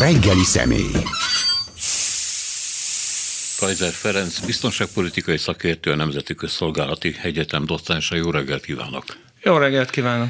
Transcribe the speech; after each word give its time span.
reggeli 0.00 0.44
személy. 0.44 0.92
Kaiser 3.58 3.92
Ferenc, 3.92 4.38
biztonságpolitikai 4.38 5.36
szakértő, 5.36 5.90
a 5.90 5.94
Nemzeti 5.94 6.34
Közszolgálati 6.34 7.16
Egyetem 7.22 7.66
docánsa. 7.66 8.16
Jó 8.16 8.30
reggelt 8.30 8.64
kívánok! 8.64 9.04
Jó 9.42 9.56
reggelt 9.56 9.90
kívánok! 9.90 10.28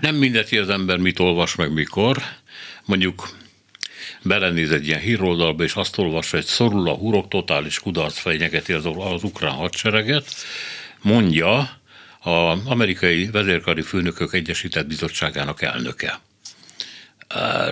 Nem 0.00 0.14
mindegy, 0.14 0.56
az 0.56 0.68
ember 0.68 0.98
mit 0.98 1.18
olvas 1.18 1.54
meg 1.54 1.72
mikor. 1.72 2.22
Mondjuk 2.84 3.28
belenéz 4.22 4.70
egy 4.70 4.86
ilyen 4.86 5.00
híroldalba, 5.00 5.62
és 5.62 5.74
azt 5.74 5.98
olvassa, 5.98 6.36
hogy 6.36 6.46
szorul 6.46 6.88
a 6.88 6.94
hurok, 6.94 7.28
totális 7.28 7.78
kudarc 7.78 8.18
fenyegeti 8.18 8.72
az, 8.72 8.86
az 8.96 9.22
ukrán 9.22 9.52
hadsereget, 9.52 10.34
mondja 11.00 11.78
az 12.20 12.58
amerikai 12.64 13.26
vezérkari 13.26 13.82
főnökök 13.82 14.34
egyesített 14.34 14.86
bizottságának 14.86 15.62
elnöke. 15.62 16.20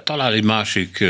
Talál 0.05 0.33
egy 0.33 0.45
másik 0.45 1.05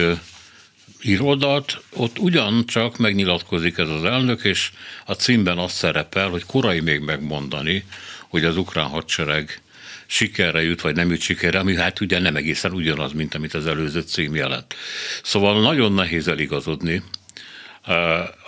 híroldalt, 1.01 1.83
ott 1.93 2.19
ugyancsak 2.19 2.99
megnyilatkozik 2.99 3.79
ez 3.79 3.89
az 3.89 4.05
elnök, 4.05 4.45
és 4.45 4.71
a 5.05 5.13
címben 5.13 5.59
azt 5.59 5.75
szerepel, 5.75 6.29
hogy 6.29 6.45
korai 6.45 6.81
még 6.81 7.01
megmondani, 7.01 7.85
hogy 8.29 8.45
az 8.45 8.57
ukrán 8.57 8.89
hadsereg 8.89 9.63
sikerre 10.07 10.63
jut, 10.63 10.81
vagy 10.81 10.95
nem 10.95 11.11
jut 11.11 11.21
sikerre, 11.21 11.59
ami 11.59 11.77
hát 11.77 12.01
ugye 12.01 12.19
nem 12.19 12.37
egészen 12.37 12.73
ugyanaz, 12.73 13.13
mint 13.13 13.35
amit 13.35 13.55
az 13.55 13.67
előző 13.67 14.01
cím 14.01 14.35
jelent. 14.35 14.75
Szóval 15.23 15.61
nagyon 15.61 15.93
nehéz 15.93 16.29
eligazodni 16.29 17.03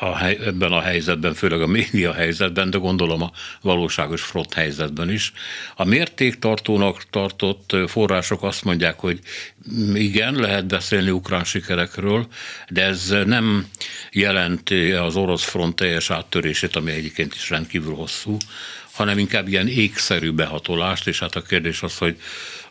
a 0.01 0.25
ebben 0.25 0.73
a 0.73 0.81
helyzetben, 0.81 1.35
főleg 1.35 1.63
a 1.63 1.67
média 1.67 2.13
helyzetben, 2.13 2.71
de 2.71 2.79
gondolom 2.79 3.23
a 3.23 3.33
valóságos 3.61 4.23
front 4.23 4.53
helyzetben 4.55 5.11
is. 5.11 5.33
A 5.77 5.85
mértéktartónak 5.85 7.11
tartott 7.11 7.77
források 7.87 8.43
azt 8.43 8.65
mondják, 8.65 8.99
hogy 8.99 9.21
igen, 9.95 10.35
lehet 10.35 10.67
beszélni 10.67 11.11
ukrán 11.11 11.45
sikerekről, 11.45 12.27
de 12.69 12.85
ez 12.85 13.15
nem 13.27 13.67
jelenti 14.11 14.93
az 14.93 15.17
orosz 15.17 15.45
front 15.45 15.77
teljes 15.77 16.11
áttörését, 16.11 16.77
ami 16.77 16.91
egyébként 16.91 17.35
is 17.35 17.51
rendkívül 17.51 17.95
hosszú, 17.95 18.37
hanem 18.93 19.19
inkább 19.19 19.49
ilyen 19.49 19.69
ékszerű 19.69 20.31
behatolást, 20.31 21.07
és 21.07 21.19
hát 21.19 21.37
a 21.37 21.43
kérdés 21.43 21.83
az, 21.83 21.99
hogy 21.99 22.17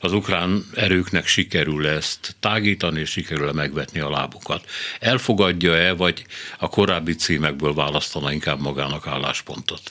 az 0.02 0.13
ukrán 0.13 0.66
erőknek 0.75 1.27
sikerül 1.27 1.88
ezt 1.88 2.35
tágítani, 2.39 2.99
és 2.99 3.09
sikerül-e 3.09 3.53
megvetni 3.53 3.99
a 3.99 4.09
lábukat. 4.09 4.66
Elfogadja-e, 4.99 5.94
vagy 5.94 6.25
a 6.59 6.67
korábbi 6.67 7.16
címekből 7.16 7.73
választana 7.73 8.31
inkább 8.31 8.59
magának 8.59 9.07
álláspontot? 9.07 9.81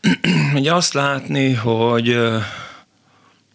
Ugye 0.54 0.74
azt 0.74 0.92
látni, 0.92 1.52
hogy 1.52 2.12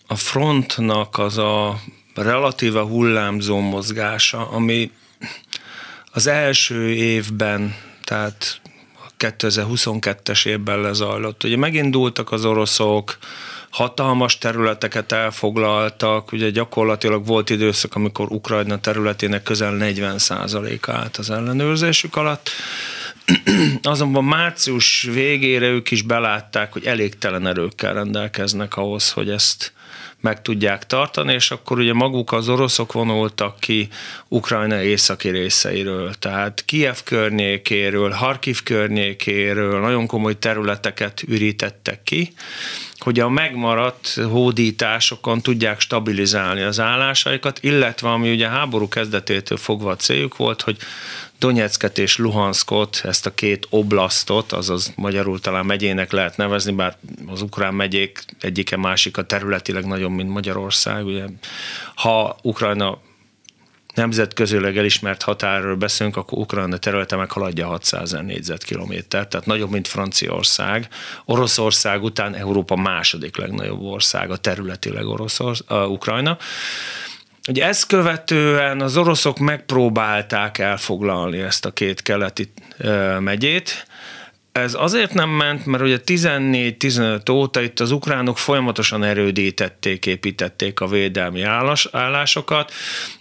a 0.08 0.16
frontnak 0.16 1.18
az 1.18 1.38
a 1.38 1.80
relatíve 2.16 2.82
hullámzó 2.82 3.60
mozgása, 3.60 4.50
ami 4.50 4.92
az 6.12 6.28
első 6.28 6.94
évben, 6.94 7.76
tehát 8.04 8.62
2022-es 9.20 10.46
évben 10.46 10.82
lezajlott. 10.82 11.44
Ugye 11.44 11.58
megindultak 11.58 12.32
az 12.32 12.46
oroszok, 12.46 13.18
hatalmas 13.70 14.38
területeket 14.38 15.12
elfoglaltak, 15.12 16.32
ugye 16.32 16.50
gyakorlatilag 16.50 17.26
volt 17.26 17.50
időszak, 17.50 17.96
amikor 17.96 18.32
Ukrajna 18.32 18.80
területének 18.80 19.44
közel 19.44 19.78
40% 19.80 20.80
állt 20.88 21.18
az 21.18 21.30
ellenőrzésük 21.30 22.16
alatt, 22.16 22.50
azonban 23.82 24.24
március 24.24 25.02
végére 25.02 25.68
ők 25.68 25.92
is 25.92 26.02
belátták, 26.02 26.74
hogy 26.74 26.86
elégtelen 26.86 27.48
erőkkel 27.48 27.94
rendelkeznek 27.94 28.78
ahhoz, 28.78 29.12
hogy 29.12 29.30
ezt 29.30 29.74
meg 30.22 30.42
tudják 30.42 30.86
tartani, 30.86 31.34
és 31.34 31.52
akkor 31.52 31.80
ugye 31.80 31.94
maguk 31.94 32.32
az 32.32 32.50
oroszok 32.50 32.92
vonultak 32.92 33.60
ki 33.60 33.88
Ukrajna 34.28 34.82
északi 34.82 35.30
részeiről, 35.30 36.14
tehát 36.14 36.66
Kiev 36.66 36.98
környékéről, 37.04 38.10
Harkiv 38.10 38.64
környékéről 38.64 39.80
nagyon 39.80 40.08
komoly 40.08 40.40
területeket 40.40 41.24
ürítettek 41.28 42.04
ki, 42.04 42.34
hogy 43.00 43.20
a 43.20 43.30
megmaradt 43.30 44.20
hódításokon 44.30 45.42
tudják 45.42 45.80
stabilizálni 45.80 46.62
az 46.62 46.80
állásaikat, 46.80 47.60
illetve 47.62 48.10
ami 48.10 48.32
ugye 48.32 48.48
háború 48.48 48.88
kezdetétől 48.88 49.58
fogva 49.58 49.92
a 49.92 49.96
céljuk 49.96 50.38
volt, 50.38 50.62
hogy 50.62 50.78
Donetsket 51.40 51.98
és 51.98 52.18
Luhanskot, 52.18 53.02
ezt 53.04 53.26
a 53.26 53.34
két 53.34 53.68
oblasztot, 53.70 54.52
azaz 54.52 54.94
magyarul 54.96 55.40
talán 55.40 55.66
megyének 55.66 56.12
lehet 56.12 56.38
nevezni, 56.38 56.72
bár 56.72 56.98
az 57.28 57.42
ukrán 57.42 57.74
megyék 57.74 58.24
egyike 58.40 58.78
másik 58.78 59.18
a 59.18 59.26
területileg 59.26 59.86
nagyon, 59.86 60.12
mint 60.12 60.30
Magyarország. 60.30 61.06
Ugye, 61.06 61.26
ha 61.96 62.38
Ukrajna 62.42 63.00
nemzetközileg 63.94 64.78
elismert 64.78 65.22
határról 65.22 65.76
beszélünk, 65.76 66.18
akkor 66.18 66.38
Ukrajna 66.38 66.78
területe 66.78 67.16
meghaladja 67.16 67.68
600 67.68 68.02
ezer 68.02 68.24
négyzetkilométer, 68.24 69.28
tehát 69.28 69.46
nagyobb, 69.46 69.72
mint 69.72 69.88
Franciaország. 69.88 70.88
Oroszország 71.26 72.04
után 72.04 72.36
Európa 72.36 72.76
második 72.76 73.38
legnagyobb 73.38 73.82
ország, 73.82 74.32
a 74.32 74.38
területileg 74.38 75.06
Oroszorsz, 75.06 75.64
uh, 75.70 75.92
Ukrajna. 75.92 76.38
Ugye 77.50 77.66
ezt 77.66 77.88
követően 77.88 78.82
az 78.82 78.98
oroszok 78.98 79.38
megpróbálták 79.38 80.58
elfoglalni 80.58 81.40
ezt 81.40 81.66
a 81.66 81.72
két 81.72 82.02
keleti 82.02 82.52
megyét, 83.20 83.88
ez 84.52 84.74
azért 84.78 85.14
nem 85.14 85.30
ment, 85.30 85.66
mert 85.66 85.84
ugye 85.84 86.00
14-15 86.06 87.32
óta 87.32 87.62
itt 87.62 87.80
az 87.80 87.92
ukránok 87.92 88.38
folyamatosan 88.38 89.04
erődítették, 89.04 90.06
építették 90.06 90.80
a 90.80 90.88
védelmi 90.88 91.42
állás, 91.42 91.88
állásokat. 91.92 92.72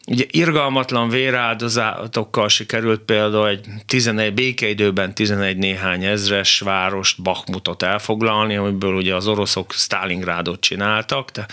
Ugye 0.06 0.24
irgalmatlan 0.30 1.08
véráldozatokkal 1.08 2.48
sikerült 2.48 3.00
például 3.00 3.48
egy 3.48 3.66
11, 3.86 4.34
békeidőben 4.34 5.14
11 5.14 5.56
néhány 5.56 6.04
ezres 6.04 6.60
várost, 6.60 7.22
Bakmutot 7.22 7.82
elfoglalni, 7.82 8.56
amiből 8.56 8.94
ugye 8.94 9.14
az 9.14 9.26
oroszok 9.26 9.72
Stalingrádot 9.72 10.60
csináltak, 10.60 11.30
de 11.30 11.46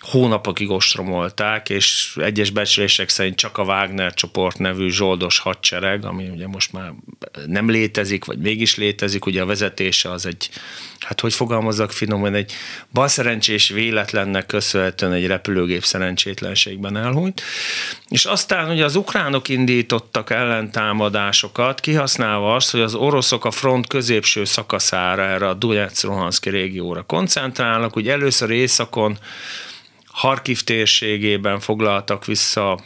hónapokig 0.00 0.70
ostromolták, 0.70 1.68
és 1.68 2.16
egyes 2.20 2.50
becslések 2.50 3.08
szerint 3.08 3.36
csak 3.36 3.58
a 3.58 3.62
Wagner 3.62 4.14
csoport 4.14 4.58
nevű 4.58 4.88
zsoldos 4.88 5.38
hadsereg, 5.38 6.04
ami 6.04 6.28
ugye 6.28 6.46
most 6.46 6.72
már 6.72 6.92
nem 7.46 7.70
létezik, 7.70 8.24
vagy 8.24 8.38
mégis 8.38 8.76
létezik, 8.76 9.26
ugye 9.26 9.42
a 9.42 9.46
vezetése 9.46 10.10
az 10.10 10.26
egy, 10.26 10.50
hát 10.98 11.20
hogy 11.20 11.34
fogalmazzak 11.34 11.92
finoman, 11.92 12.34
egy 12.34 12.52
balszerencsés 12.92 13.68
véletlennek 13.68 14.46
köszönhetően 14.46 15.12
egy 15.12 15.26
repülőgép 15.26 15.84
szerencsétlenségben 15.84 16.96
elhunyt. 16.96 17.42
És 18.08 18.24
aztán 18.24 18.70
ugye 18.70 18.84
az 18.84 18.96
ukránok 18.96 19.48
indítottak 19.48 20.30
ellentámadásokat, 20.30 21.80
kihasználva 21.80 22.54
azt, 22.54 22.70
hogy 22.70 22.80
az 22.80 22.94
oroszok 22.94 23.44
a 23.44 23.50
front 23.50 23.86
középső 23.86 24.44
szakaszára, 24.44 25.22
erre 25.22 25.48
a 25.48 25.54
Donetsk-Luhanszki 25.54 26.50
régióra 26.50 27.02
koncentrálnak, 27.02 27.96
ugye 27.96 28.12
először 28.12 28.50
északon 28.50 29.18
Harkiv 30.10 30.62
térségében 30.62 31.60
foglaltak 31.60 32.24
vissza 32.24 32.80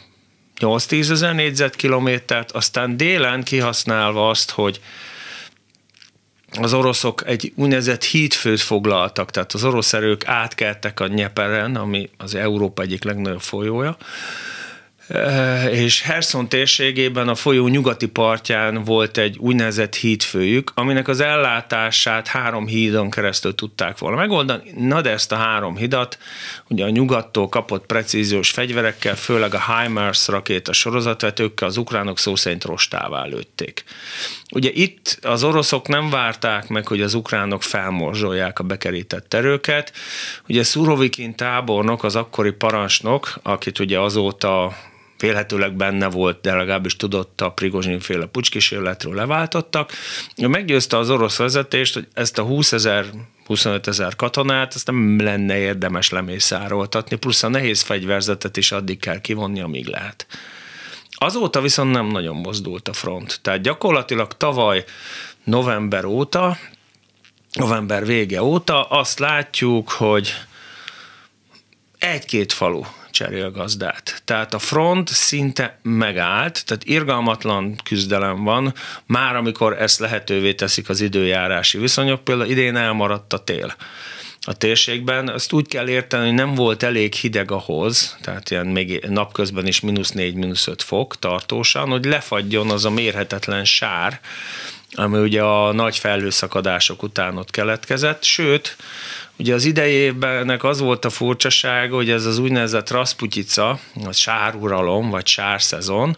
8-10 0.59 1.11
ezer 1.11 1.35
négyzetkilométert, 1.35 2.51
aztán 2.51 2.97
délen 2.97 3.43
kihasználva 3.43 4.29
azt, 4.29 4.51
hogy 4.51 4.79
az 6.61 6.73
oroszok 6.73 7.27
egy 7.27 7.53
úgynevezett 7.55 8.03
hídfőt 8.03 8.61
foglaltak, 8.61 9.31
tehát 9.31 9.53
az 9.53 9.63
orosz 9.63 9.93
erők 9.93 10.27
átkeltek 10.27 10.99
a 10.99 11.07
Nyeperen, 11.07 11.75
ami 11.75 12.09
az 12.17 12.35
Európa 12.35 12.81
egyik 12.81 13.03
legnagyobb 13.03 13.41
folyója, 13.41 13.97
és 15.71 16.01
Herson 16.01 16.49
térségében 16.49 17.27
a 17.27 17.35
folyó 17.35 17.67
nyugati 17.67 18.07
partján 18.07 18.83
volt 18.83 19.17
egy 19.17 19.37
úgynevezett 19.37 19.95
hídfőjük, 19.95 20.71
aminek 20.73 21.07
az 21.07 21.19
ellátását 21.19 22.27
három 22.27 22.67
hídon 22.67 23.09
keresztül 23.09 23.55
tudták 23.55 23.97
volna 23.97 24.17
megoldani. 24.17 24.71
Na 24.77 25.01
de 25.01 25.09
ezt 25.09 25.31
a 25.31 25.35
három 25.35 25.77
hidat 25.77 26.17
ugye 26.67 26.85
a 26.85 26.89
nyugattól 26.89 27.49
kapott 27.49 27.85
precíziós 27.85 28.51
fegyverekkel, 28.51 29.15
főleg 29.15 29.53
a 29.53 29.63
HIMARS 29.65 30.27
rakéta 30.27 30.73
sorozatvetőkkel 30.73 31.67
az 31.67 31.77
ukránok 31.77 32.19
szó 32.19 32.35
szerint 32.35 32.63
rostává 32.63 33.25
lőtték. 33.25 33.83
Ugye 34.53 34.69
itt 34.73 35.19
az 35.21 35.43
oroszok 35.43 35.87
nem 35.87 36.09
várták 36.09 36.67
meg, 36.67 36.87
hogy 36.87 37.01
az 37.01 37.13
ukránok 37.13 37.63
felmorzsolják 37.63 38.59
a 38.59 38.63
bekerített 38.63 39.33
erőket. 39.33 39.91
Ugye 40.47 40.63
Szurovikin 40.63 41.35
tábornok, 41.35 42.03
az 42.03 42.15
akkori 42.15 42.51
parancsnok, 42.51 43.39
akit 43.43 43.79
ugye 43.79 43.99
azóta 43.99 44.75
félhetőleg 45.17 45.73
benne 45.73 46.07
volt, 46.09 46.41
de 46.41 46.55
legalábbis 46.55 46.95
tudott 46.95 47.41
a 47.41 47.49
Prigozsin 47.49 47.99
féle 47.99 48.25
pucskísérletről 48.25 49.15
leváltottak. 49.15 49.91
Ő 50.37 50.47
meggyőzte 50.47 50.97
az 50.97 51.09
orosz 51.09 51.37
vezetést, 51.37 51.93
hogy 51.93 52.07
ezt 52.13 52.37
a 52.37 52.43
20 52.43 52.71
ezer 52.71 53.05
25 53.45 53.87
ezer 53.87 54.15
katonát, 54.15 54.75
ezt 54.75 54.87
nem 54.87 55.19
lenne 55.19 55.57
érdemes 55.57 56.09
lemészároltatni, 56.09 57.15
plusz 57.15 57.43
a 57.43 57.47
nehéz 57.47 57.81
fegyverzetet 57.81 58.57
is 58.57 58.71
addig 58.71 58.99
kell 58.99 59.21
kivonni, 59.21 59.61
amíg 59.61 59.87
lehet. 59.87 60.27
Azóta 61.17 61.61
viszont 61.61 61.91
nem 61.91 62.07
nagyon 62.07 62.35
mozdult 62.35 62.87
a 62.87 62.93
front. 62.93 63.39
Tehát 63.41 63.61
gyakorlatilag 63.61 64.37
tavaly 64.37 64.83
november 65.43 66.05
óta, 66.05 66.57
november 67.53 68.05
vége 68.05 68.43
óta 68.43 68.83
azt 68.83 69.19
látjuk, 69.19 69.89
hogy 69.89 70.33
egy-két 71.97 72.53
falu 72.53 72.81
cserélgazdát. 73.15 74.21
Tehát 74.25 74.53
a 74.53 74.59
front 74.59 75.09
szinte 75.09 75.79
megállt, 75.81 76.65
tehát 76.65 76.83
irgalmatlan 76.83 77.75
küzdelem 77.83 78.43
van, 78.43 78.73
már 79.05 79.35
amikor 79.35 79.81
ezt 79.81 79.99
lehetővé 79.99 80.53
teszik 80.53 80.89
az 80.89 81.01
időjárási 81.01 81.77
viszonyok, 81.77 82.23
például 82.23 82.49
idén 82.49 82.75
elmaradt 82.75 83.33
a 83.33 83.43
tél 83.43 83.75
a 84.47 84.53
térségben. 84.53 85.27
Azt 85.27 85.53
úgy 85.53 85.67
kell 85.67 85.89
érteni, 85.89 86.25
hogy 86.25 86.33
nem 86.33 86.55
volt 86.55 86.83
elég 86.83 87.13
hideg 87.13 87.51
ahhoz, 87.51 88.17
tehát 88.21 88.49
ilyen 88.49 88.67
még 88.67 89.05
napközben 89.09 89.67
is 89.67 89.79
mínusz 89.79 90.11
4, 90.11 90.35
mínusz 90.35 90.67
5 90.67 90.81
fok 90.81 91.19
tartósan, 91.19 91.89
hogy 91.89 92.05
lefagyjon 92.05 92.69
az 92.69 92.85
a 92.85 92.89
mérhetetlen 92.89 93.65
sár, 93.65 94.19
ami 94.91 95.19
ugye 95.19 95.41
a 95.41 95.71
nagy 95.71 95.97
felhőszakadások 95.97 97.03
után 97.03 97.37
ott 97.37 97.51
keletkezett, 97.51 98.23
sőt, 98.23 98.75
ugye 99.37 99.53
az 99.53 99.65
idejében 99.65 100.59
az 100.59 100.79
volt 100.79 101.05
a 101.05 101.09
furcsasága, 101.09 101.95
hogy 101.95 102.09
ez 102.09 102.25
az 102.25 102.37
úgynevezett 102.37 102.89
Rasputica, 102.89 103.79
az 104.05 104.17
sáruralom, 104.17 105.09
vagy 105.09 105.27
sárszezon, 105.27 106.17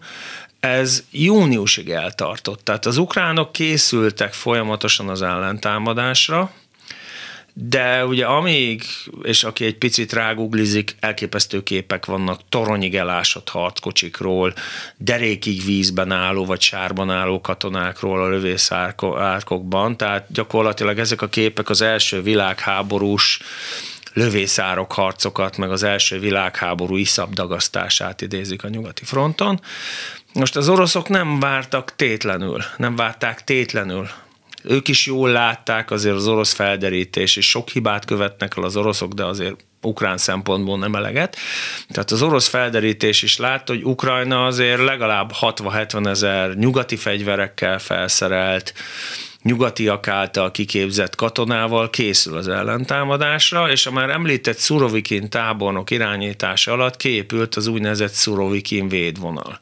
ez 0.59 1.03
júniusig 1.11 1.89
eltartott. 1.89 2.63
Tehát 2.63 2.85
az 2.85 2.97
ukránok 2.97 3.51
készültek 3.51 4.33
folyamatosan 4.33 5.09
az 5.09 5.21
ellentámadásra, 5.21 6.51
de 7.59 8.05
ugye 8.05 8.25
amíg, 8.25 8.83
és 9.21 9.43
aki 9.43 9.65
egy 9.65 9.77
picit 9.77 10.13
ráguglizik, 10.13 10.95
elképesztő 10.99 11.63
képek 11.63 12.05
vannak 12.05 12.41
toronyig 12.49 12.95
elásott 12.95 13.49
harckocsikról, 13.49 14.53
derékig 14.97 15.65
vízben 15.65 16.11
álló 16.11 16.45
vagy 16.45 16.61
sárban 16.61 17.09
álló 17.09 17.41
katonákról 17.41 18.23
a 18.23 18.29
lövészárkokban, 18.29 19.97
tehát 19.97 20.25
gyakorlatilag 20.29 20.99
ezek 20.99 21.21
a 21.21 21.27
képek 21.27 21.69
az 21.69 21.81
első 21.81 22.21
világháborús 22.21 23.39
lövészárok 24.13 24.91
harcokat, 24.91 25.57
meg 25.57 25.71
az 25.71 25.83
első 25.83 26.19
világháború 26.19 26.95
iszapdagasztását 26.95 28.21
idézik 28.21 28.63
a 28.63 28.69
nyugati 28.69 29.05
fronton. 29.05 29.59
Most 30.33 30.55
az 30.55 30.69
oroszok 30.69 31.09
nem 31.09 31.39
vártak 31.39 31.95
tétlenül, 31.95 32.63
nem 32.77 32.95
várták 32.95 33.43
tétlenül 33.43 34.09
ők 34.67 34.87
is 34.87 35.05
jól 35.05 35.29
látták 35.29 35.91
azért 35.91 36.15
az 36.15 36.27
orosz 36.27 36.53
felderítés, 36.53 37.35
és 37.35 37.49
sok 37.49 37.69
hibát 37.69 38.05
követnek 38.05 38.53
el 38.57 38.63
az 38.63 38.75
oroszok, 38.75 39.13
de 39.13 39.25
azért 39.25 39.65
ukrán 39.81 40.17
szempontból 40.17 40.77
nem 40.77 40.95
eleget. 40.95 41.37
Tehát 41.89 42.11
az 42.11 42.21
orosz 42.21 42.47
felderítés 42.47 43.21
is 43.21 43.37
látta, 43.37 43.73
hogy 43.73 43.83
Ukrajna 43.83 44.45
azért 44.45 44.83
legalább 44.83 45.31
60-70 45.41 46.07
ezer 46.07 46.55
nyugati 46.55 46.95
fegyverekkel 46.95 47.79
felszerelt, 47.79 48.73
nyugatiak 49.41 50.07
által 50.07 50.51
kiképzett 50.51 51.15
katonával 51.15 51.89
készül 51.89 52.37
az 52.37 52.47
ellentámadásra, 52.47 53.71
és 53.71 53.85
a 53.85 53.91
már 53.91 54.09
említett 54.09 54.57
Szurovikin 54.57 55.29
tábornok 55.29 55.91
irányítása 55.91 56.71
alatt 56.71 56.97
képült 56.97 57.55
az 57.55 57.67
úgynevezett 57.67 58.11
Szurovikin 58.11 58.87
védvonal. 58.87 59.59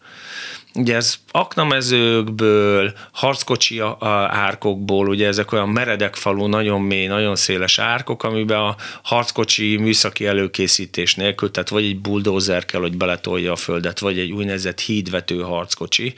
Ugye 0.76 0.96
ez 0.96 1.16
aknamezőkből, 1.32 2.94
harckocsi 3.12 3.82
árkokból, 4.30 5.08
ugye 5.08 5.28
ezek 5.28 5.52
olyan 5.52 5.70
meredek 5.70 6.16
falu, 6.16 6.48
nagyon 6.48 6.82
mély, 6.82 7.08
nagyon 7.08 7.36
széles 7.36 7.80
árkok, 7.80 8.24
amiben 8.24 8.60
a 8.60 8.76
harckocsi 9.04 9.78
műszaki 9.78 10.26
előkészítés 10.26 11.16
nélkül, 11.16 11.52
tehát 11.52 11.70
vagy 11.70 11.84
egy 11.84 12.00
buldózer 12.00 12.66
kell, 12.66 12.82
hogy 12.82 12.98
beletolja 12.98 13.52
a 13.52 13.56
földet, 13.56 14.00
vagy 14.00 14.20
egy 14.20 14.32
úgynevezett 14.32 14.80
hídvető 14.80 15.42
harckocsi, 15.42 16.14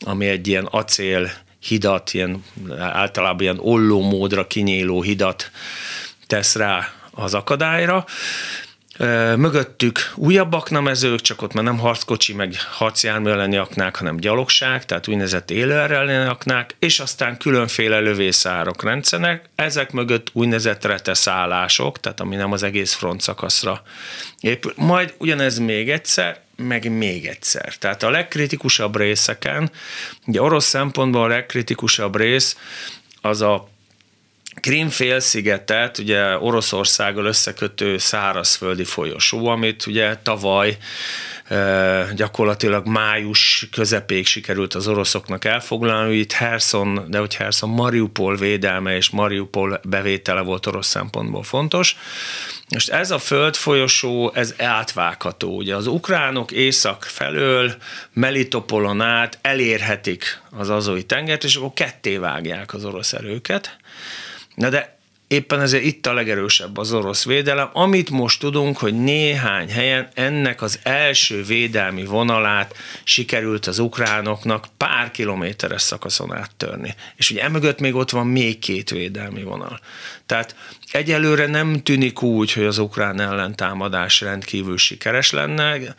ami 0.00 0.26
egy 0.26 0.46
ilyen 0.46 0.64
acél 0.64 1.30
hidat, 1.58 2.14
ilyen, 2.14 2.44
általában 2.78 3.40
ilyen 3.40 3.58
olló 3.60 4.00
módra 4.02 4.46
kinyíló 4.46 5.02
hidat 5.02 5.50
tesz 6.26 6.54
rá 6.56 6.92
az 7.10 7.34
akadályra, 7.34 8.04
Mögöttük 9.36 10.12
újabb 10.14 10.52
aknamezők, 10.52 11.20
csak 11.20 11.42
ott 11.42 11.52
már 11.52 11.64
nem 11.64 11.78
harckocsi, 11.78 12.32
meg 12.32 12.54
harcjármű 12.70 13.30
elleni 13.30 13.56
aknák, 13.56 13.96
hanem 13.96 14.16
gyalogság, 14.16 14.84
tehát 14.84 15.08
úgynevezett 15.08 15.50
élőerő 15.50 15.94
elleni 15.94 16.28
aknák, 16.28 16.76
és 16.78 17.00
aztán 17.00 17.36
különféle 17.36 18.00
lövészárok 18.00 18.82
rendszerek, 18.82 19.48
ezek 19.54 19.92
mögött 19.92 20.30
úgynevezett 20.32 20.84
reteszállások, 20.84 22.00
tehát 22.00 22.20
ami 22.20 22.36
nem 22.36 22.52
az 22.52 22.62
egész 22.62 22.92
front 22.92 23.20
szakaszra 23.20 23.82
épül. 24.40 24.72
Majd 24.76 25.14
ugyanez 25.18 25.58
még 25.58 25.90
egyszer, 25.90 26.40
meg 26.56 26.90
még 26.90 27.26
egyszer. 27.26 27.74
Tehát 27.76 28.02
a 28.02 28.10
legkritikusabb 28.10 28.96
részeken, 28.96 29.70
ugye 30.26 30.42
orosz 30.42 30.66
szempontból 30.66 31.22
a 31.22 31.26
legkritikusabb 31.26 32.16
rész 32.16 32.56
az 33.20 33.40
a 33.42 33.68
Krim 34.60 34.88
félszigetet 34.88 35.98
ugye 35.98 36.38
Oroszországgal 36.38 37.24
összekötő 37.24 37.98
szárazföldi 37.98 38.84
folyosó, 38.84 39.46
amit 39.46 39.86
ugye 39.86 40.16
tavaly 40.16 40.76
gyakorlatilag 42.14 42.86
május 42.86 43.68
közepéig 43.72 44.26
sikerült 44.26 44.74
az 44.74 44.88
oroszoknak 44.88 45.44
elfoglalni. 45.44 46.16
Itt 46.16 46.32
Herson, 46.32 47.06
de 47.08 47.18
hogy 47.18 47.34
Herson, 47.34 47.70
Mariupol 47.70 48.36
védelme 48.36 48.96
és 48.96 49.10
Mariupol 49.10 49.80
bevétele 49.88 50.40
volt 50.40 50.66
orosz 50.66 50.86
szempontból 50.86 51.42
fontos. 51.42 51.96
Most 52.68 52.90
ez 52.90 53.10
a 53.10 53.18
földfolyosó, 53.18 54.32
ez 54.34 54.54
átvágható. 54.58 55.56
Ugye 55.56 55.74
az 55.76 55.86
ukránok 55.86 56.50
észak 56.50 57.02
felől 57.02 57.74
Melitopolon 58.12 59.00
át 59.00 59.38
elérhetik 59.42 60.42
az 60.50 60.70
azói 60.70 61.02
tengert, 61.02 61.44
és 61.44 61.56
akkor 61.56 61.72
ketté 61.72 62.16
vágják 62.16 62.74
az 62.74 62.84
orosz 62.84 63.12
erőket 63.12 63.76
Na 64.54 64.68
de 64.68 64.98
éppen 65.26 65.60
ezért 65.60 65.84
itt 65.84 66.06
a 66.06 66.12
legerősebb 66.12 66.76
az 66.76 66.92
orosz 66.92 67.24
védelem. 67.24 67.68
Amit 67.72 68.10
most 68.10 68.40
tudunk, 68.40 68.76
hogy 68.76 68.94
néhány 68.94 69.70
helyen 69.70 70.08
ennek 70.14 70.62
az 70.62 70.78
első 70.82 71.42
védelmi 71.42 72.04
vonalát 72.04 72.76
sikerült 73.04 73.66
az 73.66 73.78
ukránoknak 73.78 74.66
pár 74.76 75.10
kilométeres 75.10 75.82
szakaszon 75.82 76.34
áttörni. 76.34 76.94
És 77.16 77.30
ugye 77.30 77.42
emögött 77.42 77.80
még 77.80 77.94
ott 77.94 78.10
van 78.10 78.26
még 78.26 78.58
két 78.58 78.90
védelmi 78.90 79.42
vonal. 79.42 79.80
Tehát 80.26 80.56
egyelőre 80.90 81.46
nem 81.46 81.82
tűnik 81.82 82.22
úgy, 82.22 82.52
hogy 82.52 82.64
az 82.64 82.78
ukrán 82.78 83.20
ellentámadás 83.20 84.20
rendkívül 84.20 84.76
sikeres 84.76 85.30
lenne 85.30 85.94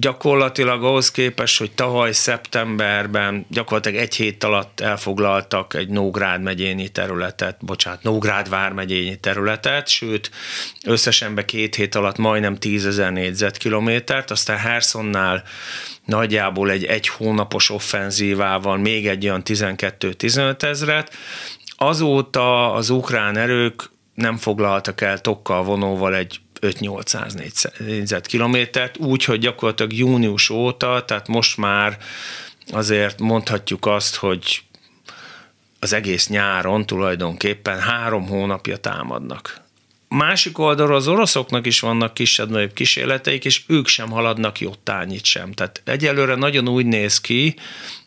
gyakorlatilag 0.00 0.84
ahhoz 0.84 1.10
képest, 1.10 1.58
hogy 1.58 1.72
tavaly 1.72 2.12
szeptemberben 2.12 3.46
gyakorlatilag 3.48 4.00
egy 4.00 4.14
hét 4.14 4.44
alatt 4.44 4.80
elfoglaltak 4.80 5.74
egy 5.74 5.88
Nógrád 5.88 6.42
megyényi 6.42 6.88
területet, 6.88 7.56
bocsánat, 7.60 8.02
Nógrád 8.02 8.48
vármegyényi 8.48 9.16
területet, 9.16 9.88
sőt, 9.88 10.30
összesen 10.84 11.34
be 11.34 11.44
két 11.44 11.74
hét 11.74 11.94
alatt 11.94 12.16
majdnem 12.16 12.56
tízezer 12.56 13.12
négyzetkilométert, 13.12 14.30
aztán 14.30 14.58
Hersonnál 14.58 15.42
nagyjából 16.04 16.70
egy 16.70 16.84
egy 16.84 17.08
hónapos 17.08 17.70
offenzívával 17.70 18.76
még 18.76 19.06
egy 19.06 19.24
olyan 19.24 19.42
12-15 19.44 20.62
ezret. 20.62 21.14
Azóta 21.76 22.72
az 22.72 22.90
ukrán 22.90 23.36
erők 23.36 23.90
nem 24.14 24.36
foglaltak 24.36 25.00
el 25.00 25.20
tokkal 25.20 25.62
vonóval 25.62 26.14
egy 26.14 26.40
5-800 26.64 27.52
négyzetkilométert, 27.78 28.98
úgy, 28.98 29.24
hogy 29.24 29.38
gyakorlatilag 29.38 29.92
június 29.92 30.50
óta, 30.50 31.04
tehát 31.04 31.28
most 31.28 31.56
már 31.56 31.98
azért 32.70 33.20
mondhatjuk 33.20 33.86
azt, 33.86 34.16
hogy 34.16 34.62
az 35.80 35.92
egész 35.92 36.28
nyáron 36.28 36.86
tulajdonképpen 36.86 37.80
három 37.80 38.26
hónapja 38.26 38.76
támadnak. 38.76 39.63
Másik 40.16 40.58
oldalról 40.58 40.96
az 40.96 41.08
oroszoknak 41.08 41.66
is 41.66 41.80
vannak 41.80 42.14
kisebb-nagyobb 42.14 42.72
kísérleteik, 42.72 43.44
és 43.44 43.62
ők 43.66 43.86
sem 43.86 44.10
haladnak 44.10 44.60
jottányit 44.60 45.24
sem. 45.24 45.52
Tehát 45.52 45.82
egyelőre 45.84 46.34
nagyon 46.34 46.68
úgy 46.68 46.86
néz 46.86 47.20
ki, 47.20 47.56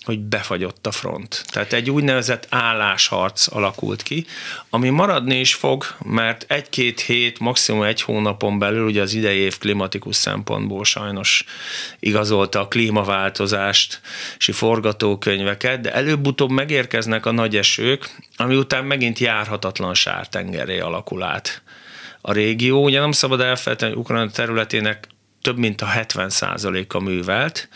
hogy 0.03 0.19
befagyott 0.19 0.87
a 0.87 0.91
front. 0.91 1.45
Tehát 1.51 1.73
egy 1.73 1.89
úgynevezett 1.89 2.47
állásharc 2.49 3.55
alakult 3.55 4.03
ki, 4.03 4.25
ami 4.69 4.89
maradni 4.89 5.39
is 5.39 5.53
fog, 5.53 5.85
mert 6.03 6.45
egy-két 6.47 6.99
hét, 6.99 7.39
maximum 7.39 7.83
egy 7.83 8.01
hónapon 8.01 8.59
belül, 8.59 8.85
ugye 8.85 9.01
az 9.01 9.13
idei 9.13 9.37
év 9.37 9.57
klimatikus 9.57 10.15
szempontból 10.15 10.83
sajnos 10.83 11.45
igazolta 11.99 12.59
a 12.59 12.67
klímaváltozást 12.67 14.01
és 14.37 14.49
forgatókönyveket, 14.53 15.81
de 15.81 15.93
előbb-utóbb 15.93 16.49
megérkeznek 16.49 17.25
a 17.25 17.31
nagy 17.31 17.55
esők, 17.55 18.15
ami 18.37 18.55
után 18.55 18.85
megint 18.85 19.19
járhatatlan 19.19 19.93
sártengeré 19.93 20.79
alakul 20.79 21.23
át 21.23 21.61
a 22.27 22.31
régió. 22.31 22.83
Ugye 22.83 22.99
nem 22.99 23.11
szabad 23.11 23.41
elfelejteni, 23.41 23.91
hogy 23.91 24.01
Ukrajna 24.01 24.31
területének 24.31 25.07
több 25.41 25.57
mint 25.57 25.81
a 25.81 25.87
70% 25.87 26.87
a 26.87 26.99
művelt, 26.99 27.69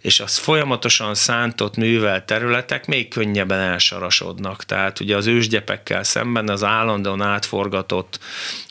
és 0.00 0.20
az 0.20 0.36
folyamatosan 0.36 1.14
szántott 1.14 1.76
művelt 1.76 2.24
területek 2.24 2.86
még 2.86 3.08
könnyebben 3.08 3.58
elsarasodnak. 3.58 4.64
Tehát 4.64 5.00
ugye 5.00 5.16
az 5.16 5.26
ősgyepekkel 5.26 6.02
szemben 6.02 6.48
az 6.48 6.64
állandóan 6.64 7.22
átforgatott, 7.22 8.18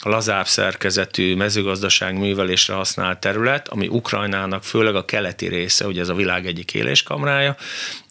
lazább 0.04 0.48
szerkezetű 0.48 1.36
mezőgazdaság 1.36 2.18
művelésre 2.18 2.74
használt 2.74 3.20
terület, 3.20 3.68
ami 3.68 3.88
Ukrajnának 3.88 4.64
főleg 4.64 4.96
a 4.96 5.06
keleti 5.06 5.48
része, 5.48 5.88
ugye 5.88 6.02
ez 6.02 6.10
a 6.10 6.16
világ 6.16 6.46
egyik 6.46 6.74
éléskamrája, 6.74 7.56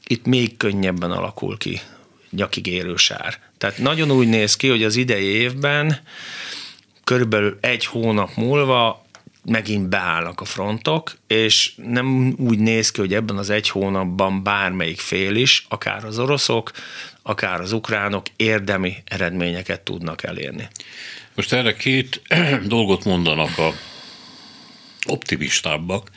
itt 0.07 0.27
még 0.27 0.57
könnyebben 0.57 1.11
alakul 1.11 1.59
ki 1.59 1.81
nyakig 2.31 2.67
érő 2.67 2.97
sár. 2.97 3.39
Tehát 3.59 3.79
nagyon 3.79 4.11
úgy 4.11 4.29
néz 4.29 4.57
ki, 4.57 4.69
hogy 4.69 4.85
az 4.85 4.97
idei 4.97 5.25
évben 5.25 6.01
körülbelül 7.05 7.59
egy 7.61 7.85
hónap 7.87 8.35
múlva 8.37 9.03
megint 9.45 9.89
beállnak 9.89 10.41
a 10.41 10.45
frontok, 10.45 11.17
és 11.27 11.73
nem 11.77 12.35
úgy 12.39 12.59
néz 12.59 12.91
ki, 12.91 13.01
hogy 13.01 13.15
ebben 13.15 13.37
az 13.37 13.51
egy 13.51 13.69
hónapban 13.69 14.43
bármelyik 14.43 15.01
fél 15.01 15.37
is, 15.37 15.67
akár 15.69 16.05
az 16.05 16.19
oroszok, 16.19 16.71
akár 17.23 17.61
az 17.61 17.73
ukránok 17.73 18.27
érdemi 18.37 18.95
eredményeket 19.05 19.81
tudnak 19.81 20.23
elérni. 20.23 20.69
Most 21.35 21.53
erre 21.53 21.77
két 21.77 22.23
dolgot 22.67 23.05
mondanak 23.05 23.59
a 23.59 23.73
optimistábbak. 25.07 26.11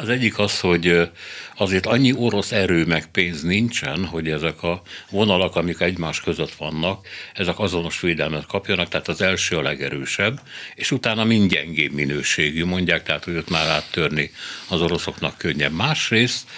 Az 0.00 0.08
egyik 0.08 0.38
az, 0.38 0.60
hogy 0.60 1.10
azért 1.56 1.86
annyi 1.86 2.12
orosz 2.12 2.52
erő 2.52 2.84
meg 2.84 3.06
pénz 3.06 3.42
nincsen, 3.42 4.04
hogy 4.04 4.28
ezek 4.28 4.62
a 4.62 4.82
vonalak, 5.10 5.56
amik 5.56 5.80
egymás 5.80 6.20
között 6.20 6.52
vannak, 6.52 7.06
ezek 7.34 7.58
azonos 7.58 8.00
védelmet 8.00 8.46
kapjanak, 8.46 8.88
tehát 8.88 9.08
az 9.08 9.20
első 9.20 9.56
a 9.56 9.62
legerősebb, 9.62 10.40
és 10.74 10.90
utána 10.90 11.24
mind 11.24 11.50
gyengébb 11.50 11.92
minőségű, 11.92 12.64
mondják, 12.64 13.02
tehát 13.02 13.24
hogy 13.24 13.36
ott 13.36 13.50
már 13.50 13.66
áttörni 13.66 14.30
az 14.68 14.80
oroszoknak 14.80 15.38
könnyebb. 15.38 15.72
Másrészt, 15.72 16.48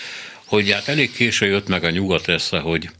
hogy 0.44 0.70
hát 0.70 0.88
elég 0.88 1.12
késő 1.12 1.46
jött 1.46 1.68
meg 1.68 1.84
a 1.84 1.90
nyugat 1.90 2.28
esze, 2.28 2.58
hogy 2.58 2.90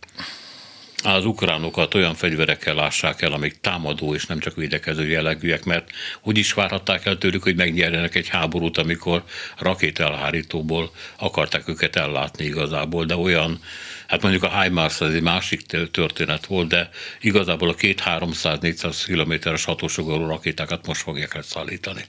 az 1.04 1.24
ukránokat 1.24 1.94
olyan 1.94 2.14
fegyverekkel 2.14 2.74
lássák 2.74 3.22
el, 3.22 3.32
amik 3.32 3.60
támadó 3.60 4.14
és 4.14 4.26
nem 4.26 4.38
csak 4.38 4.54
védekező 4.54 5.08
jellegűek, 5.08 5.64
mert 5.64 5.90
úgy 6.22 6.38
is 6.38 6.52
várhatták 6.52 7.06
el 7.06 7.18
tőlük, 7.18 7.42
hogy 7.42 7.56
megnyerjenek 7.56 8.14
egy 8.14 8.28
háborút, 8.28 8.78
amikor 8.78 9.24
rakételhárítóból 9.58 10.90
akarták 11.16 11.68
őket 11.68 11.96
ellátni 11.96 12.44
igazából, 12.44 13.04
de 13.04 13.16
olyan, 13.16 13.60
hát 14.06 14.22
mondjuk 14.22 14.42
a 14.42 14.62
HIMARS 14.62 15.00
az 15.00 15.14
egy 15.14 15.22
másik 15.22 15.62
történet 15.90 16.46
volt, 16.46 16.68
de 16.68 16.90
igazából 17.20 17.68
a 17.68 17.74
két 17.74 18.02
300-400 18.04 19.02
kilométeres 19.06 19.64
hatósugarú 19.64 20.26
rakétákat 20.26 20.86
most 20.86 21.02
fogják 21.02 21.34
leszállítani. 21.34 22.04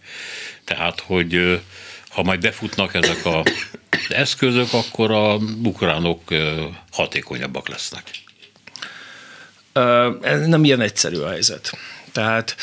Tehát, 0.64 1.00
hogy 1.00 1.62
ha 2.10 2.24
majd 2.24 2.40
befutnak 2.40 2.94
ezek 2.94 3.26
a 3.26 3.44
eszközök, 4.10 4.74
akkor 4.74 5.12
a 5.12 5.36
ukránok 5.64 6.22
hatékonyabbak 6.92 7.68
lesznek. 7.68 8.04
Nem 10.46 10.64
ilyen 10.64 10.82
egyszerű 10.82 11.18
a 11.18 11.30
helyzet. 11.30 11.78
Tehát 12.12 12.56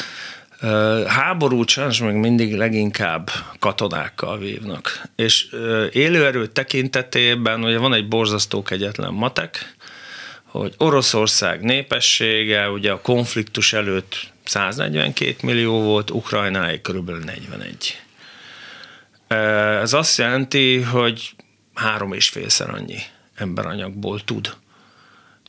háború 1.07 1.67
sajnos 1.67 2.01
meg 2.01 2.15
mindig 2.17 2.55
leginkább 2.55 3.31
katonákkal 3.59 4.39
vívnak. 4.39 5.03
És 5.17 5.47
élőerő 5.93 6.47
tekintetében 6.47 7.65
ugye 7.65 7.79
van 7.79 7.95
egy 7.95 8.09
borzasztó 8.09 8.63
kegyetlen 8.63 9.13
matek, 9.13 9.75
hogy 10.45 10.75
Oroszország 10.79 11.61
népessége 11.61 12.71
ugye 12.71 12.93
a 12.93 13.01
konfliktus 13.01 13.73
előtt 13.73 14.31
142 14.45 15.35
millió 15.43 15.81
volt, 15.83 16.11
Ukrajnáig 16.11 16.81
körülbelül 16.81 17.23
41. 17.25 18.01
Ez 19.83 19.93
azt 19.93 20.19
jelenti, 20.19 20.81
hogy 20.81 21.35
három 21.75 22.13
és 22.13 22.29
félszer 22.29 22.71
annyi 22.71 22.99
emberanyagból 23.35 24.25
tud 24.25 24.55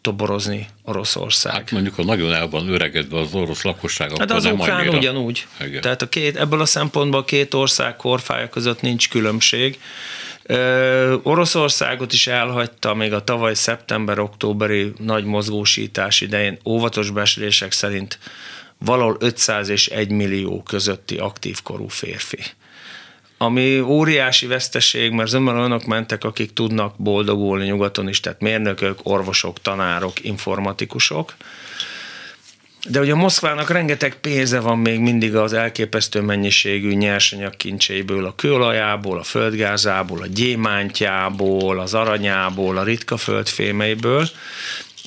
toborozni 0.08 0.68
Oroszország. 0.84 1.54
Hát 1.54 1.72
mondjuk, 1.72 1.96
ha 1.96 2.04
nagyon 2.04 2.34
el 2.34 2.48
van 2.48 2.68
öregedve 2.68 3.20
az 3.20 3.34
orosz 3.34 3.64
lakosság, 3.64 4.18
hát 4.18 4.32
az 4.32 4.44
nem 4.44 4.60
ukrán 4.60 4.80
annyira. 4.80 4.98
ugyanúgy. 4.98 5.48
Igen. 5.60 5.82
Tehát 5.82 6.02
a 6.02 6.10
két, 6.10 6.38
ebből 6.38 6.62
a 6.62 6.66
szempontból 6.66 7.20
a 7.20 7.24
két 7.24 7.54
ország 7.54 7.96
korfája 7.96 8.50
között 8.50 8.82
nincs 8.82 9.10
különbség. 9.10 9.80
Ö, 10.44 11.16
Oroszországot 11.24 12.14
is 12.14 12.28
elhagyta 12.28 12.94
még 12.94 13.14
a 13.14 13.24
tavaly 13.24 13.54
szeptember-októberi 13.54 14.94
nagy 14.98 15.24
mozgósítás 15.24 16.22
idején 16.22 16.58
óvatos 16.66 17.10
beszélések 17.10 17.72
szerint 17.72 18.20
valahol 18.78 19.18
500 19.20 19.70
és 19.70 19.88
1 19.88 20.10
millió 20.10 20.64
közötti 20.64 21.18
aktív 21.18 21.62
korú 21.64 21.88
férfi 21.88 22.40
ami 23.38 23.80
óriási 23.80 24.48
veszteség, 24.48 25.12
mert 25.12 25.30
zömmel 25.30 25.58
olyanok 25.58 25.86
mentek, 25.86 26.24
akik 26.24 26.54
tudnak 26.54 26.96
boldogulni 26.98 27.66
nyugaton 27.66 28.08
is, 28.08 28.20
tehát 28.20 28.42
mérnökök, 28.42 29.00
orvosok, 29.04 29.62
tanárok, 29.62 30.24
informatikusok. 30.24 31.34
De 32.90 33.00
ugye 33.00 33.16
Moszkvának 33.16 33.70
rengeteg 33.70 34.16
pénze 34.16 34.60
van 34.60 34.78
még 34.78 35.00
mindig 35.00 35.36
az 35.36 35.54
elképesztő 35.54 36.22
mennyiségű 36.22 36.94
nyersanyag 36.94 37.56
kincseiből, 37.56 38.26
a 38.26 38.36
kőolajából, 38.36 39.20
a 39.20 39.24
földgázából, 39.24 40.22
a 40.22 40.28
gyémántjából, 40.28 41.80
az 41.80 41.94
aranyából, 41.94 42.78
a 42.78 42.84
ritka 42.84 43.18
földfémeiből, 43.18 44.30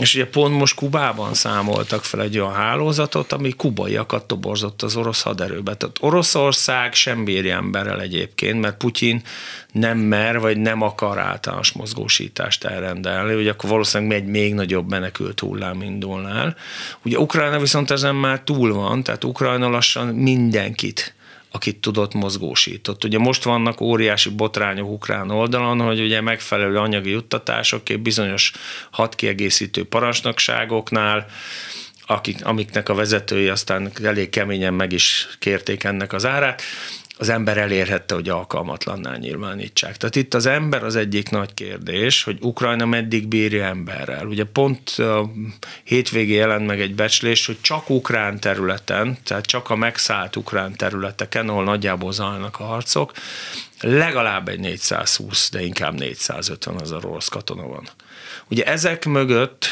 és 0.00 0.14
ugye 0.14 0.26
pont 0.26 0.58
most 0.58 0.74
Kubában 0.74 1.34
számoltak 1.34 2.04
fel 2.04 2.22
egy 2.22 2.38
olyan 2.38 2.54
hálózatot, 2.54 3.32
ami 3.32 3.50
kubaiakat 3.50 4.24
toborzott 4.24 4.82
az 4.82 4.96
orosz 4.96 5.22
haderőbe. 5.22 5.74
Tehát 5.74 5.96
Oroszország 6.00 6.94
sem 6.94 7.24
bírja 7.24 7.56
emberrel 7.56 8.00
egyébként, 8.00 8.60
mert 8.60 8.76
Putyin 8.76 9.22
nem 9.72 9.98
mer, 9.98 10.40
vagy 10.40 10.56
nem 10.56 10.82
akar 10.82 11.18
általános 11.18 11.72
mozgósítást 11.72 12.64
elrendelni, 12.64 13.34
ugye 13.34 13.50
akkor 13.50 13.70
valószínűleg 13.70 14.16
egy 14.16 14.26
még 14.26 14.54
nagyobb 14.54 14.88
menekült 14.88 15.40
hullám 15.40 15.82
indulna 15.82 16.28
el. 16.28 16.56
Ugye 17.04 17.18
Ukrajna 17.18 17.58
viszont 17.58 17.90
ezen 17.90 18.14
már 18.14 18.40
túl 18.40 18.72
van, 18.72 19.02
tehát 19.02 19.24
Ukrajna 19.24 19.68
lassan 19.68 20.06
mindenkit 20.06 21.14
akit 21.50 21.80
tudott, 21.80 22.14
mozgósított. 22.14 23.04
Ugye 23.04 23.18
most 23.18 23.44
vannak 23.44 23.80
óriási 23.80 24.30
botrányok 24.30 24.90
ukrán 24.90 25.30
oldalon, 25.30 25.80
hogy 25.80 26.00
ugye 26.00 26.20
megfelelő 26.20 26.78
anyagi 26.78 27.10
juttatások 27.10 27.82
bizonyos 28.02 28.52
hat 28.90 29.14
kiegészítő 29.14 29.84
parancsnokságoknál, 29.84 31.26
akik, 32.06 32.44
amiknek 32.44 32.88
a 32.88 32.94
vezetői 32.94 33.48
aztán 33.48 33.92
elég 34.02 34.30
keményen 34.30 34.74
meg 34.74 34.92
is 34.92 35.28
kérték 35.38 35.84
ennek 35.84 36.12
az 36.12 36.26
árát 36.26 36.62
az 37.20 37.28
ember 37.28 37.58
elérhette, 37.58 38.14
hogy 38.14 38.28
alkalmatlanná 38.28 39.16
nyilvánítsák. 39.16 39.96
Tehát 39.96 40.16
itt 40.16 40.34
az 40.34 40.46
ember 40.46 40.84
az 40.84 40.96
egyik 40.96 41.30
nagy 41.30 41.54
kérdés, 41.54 42.22
hogy 42.22 42.38
Ukrajna 42.40 42.86
meddig 42.86 43.28
bírja 43.28 43.64
emberrel. 43.64 44.26
Ugye 44.26 44.44
pont 44.44 44.88
a 44.88 45.30
hétvégé 45.84 46.34
jelent 46.34 46.66
meg 46.66 46.80
egy 46.80 46.94
becslés, 46.94 47.46
hogy 47.46 47.60
csak 47.60 47.90
ukrán 47.90 48.40
területen, 48.40 49.18
tehát 49.24 49.46
csak 49.46 49.70
a 49.70 49.76
megszállt 49.76 50.36
ukrán 50.36 50.76
területeken, 50.76 51.48
ahol 51.48 51.64
nagyjából 51.64 52.12
zajlanak 52.12 52.60
a 52.60 52.64
harcok, 52.64 53.12
legalább 53.80 54.48
egy 54.48 54.60
420, 54.60 55.50
de 55.50 55.62
inkább 55.62 55.98
450 55.98 56.74
az 56.80 56.92
a 56.92 57.00
rossz 57.00 57.28
katona 57.28 57.66
van. 57.66 57.88
Ugye 58.48 58.64
ezek 58.64 59.04
mögött 59.04 59.66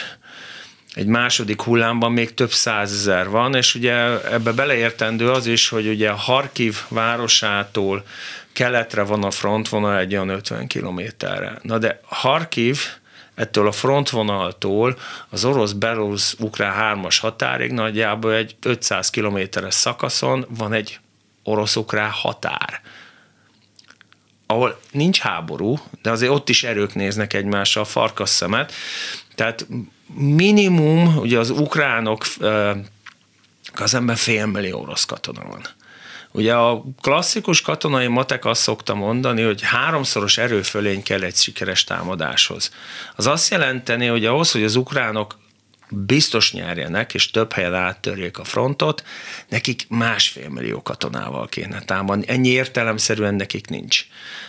egy 0.98 1.06
második 1.06 1.62
hullámban 1.62 2.12
még 2.12 2.34
több 2.34 2.50
százezer 2.50 3.28
van, 3.28 3.54
és 3.54 3.74
ugye 3.74 3.94
ebbe 4.32 4.52
beleértendő 4.52 5.30
az 5.30 5.46
is, 5.46 5.68
hogy 5.68 5.88
ugye 5.88 6.10
Harkiv 6.10 6.76
városától 6.88 8.04
keletre 8.52 9.02
van 9.02 9.24
a 9.24 9.30
frontvonal 9.30 9.98
egy 9.98 10.14
olyan 10.14 10.28
50 10.28 10.66
kilométerre. 10.66 11.58
Na 11.62 11.78
de 11.78 12.00
Harkiv 12.04 12.78
ettől 13.34 13.66
a 13.66 13.72
frontvonaltól 13.72 14.98
az 15.28 15.44
orosz-belorusz-ukrán 15.44 16.72
hármas 16.72 17.18
határig 17.18 17.72
nagyjából 17.72 18.34
egy 18.34 18.56
500 18.62 19.10
kilométeres 19.10 19.74
szakaszon 19.74 20.46
van 20.48 20.72
egy 20.72 21.00
orosz-ukrán 21.42 22.10
határ 22.10 22.80
ahol 24.50 24.80
nincs 24.90 25.18
háború, 25.18 25.78
de 26.02 26.10
azért 26.10 26.32
ott 26.32 26.48
is 26.48 26.64
erők 26.64 26.94
néznek 26.94 27.34
egymással 27.34 27.84
farkas 27.84 28.28
szemet, 28.28 28.72
tehát 29.34 29.66
minimum, 30.14 31.16
ugye 31.16 31.38
az 31.38 31.50
ukránok 31.50 32.26
ember 33.92 34.16
félmillió 34.16 34.80
orosz 34.80 35.04
katona 35.04 35.42
van. 35.48 35.66
Ugye 36.30 36.54
a 36.54 36.84
klasszikus 37.00 37.60
katonai 37.60 38.06
matek 38.06 38.44
azt 38.44 38.60
szokta 38.60 38.94
mondani, 38.94 39.42
hogy 39.42 39.62
háromszoros 39.62 40.38
erőfölény 40.38 41.02
kell 41.02 41.22
egy 41.22 41.36
sikeres 41.36 41.84
támadáshoz. 41.84 42.70
Az 43.16 43.26
azt 43.26 43.50
jelenteni, 43.50 44.06
hogy 44.06 44.24
ahhoz, 44.24 44.52
hogy 44.52 44.64
az 44.64 44.76
ukránok 44.76 45.38
biztos 45.90 46.52
nyerjenek, 46.52 47.14
és 47.14 47.30
több 47.30 47.52
helyen 47.52 47.74
áttörjék 47.74 48.38
a 48.38 48.44
frontot, 48.44 49.02
nekik 49.48 49.84
másfél 49.88 50.48
millió 50.48 50.82
katonával 50.82 51.46
kéne 51.46 51.80
támadni. 51.80 52.24
Ennyi 52.28 52.48
értelemszerűen 52.48 53.34
nekik 53.34 53.68
nincs. 53.68 54.04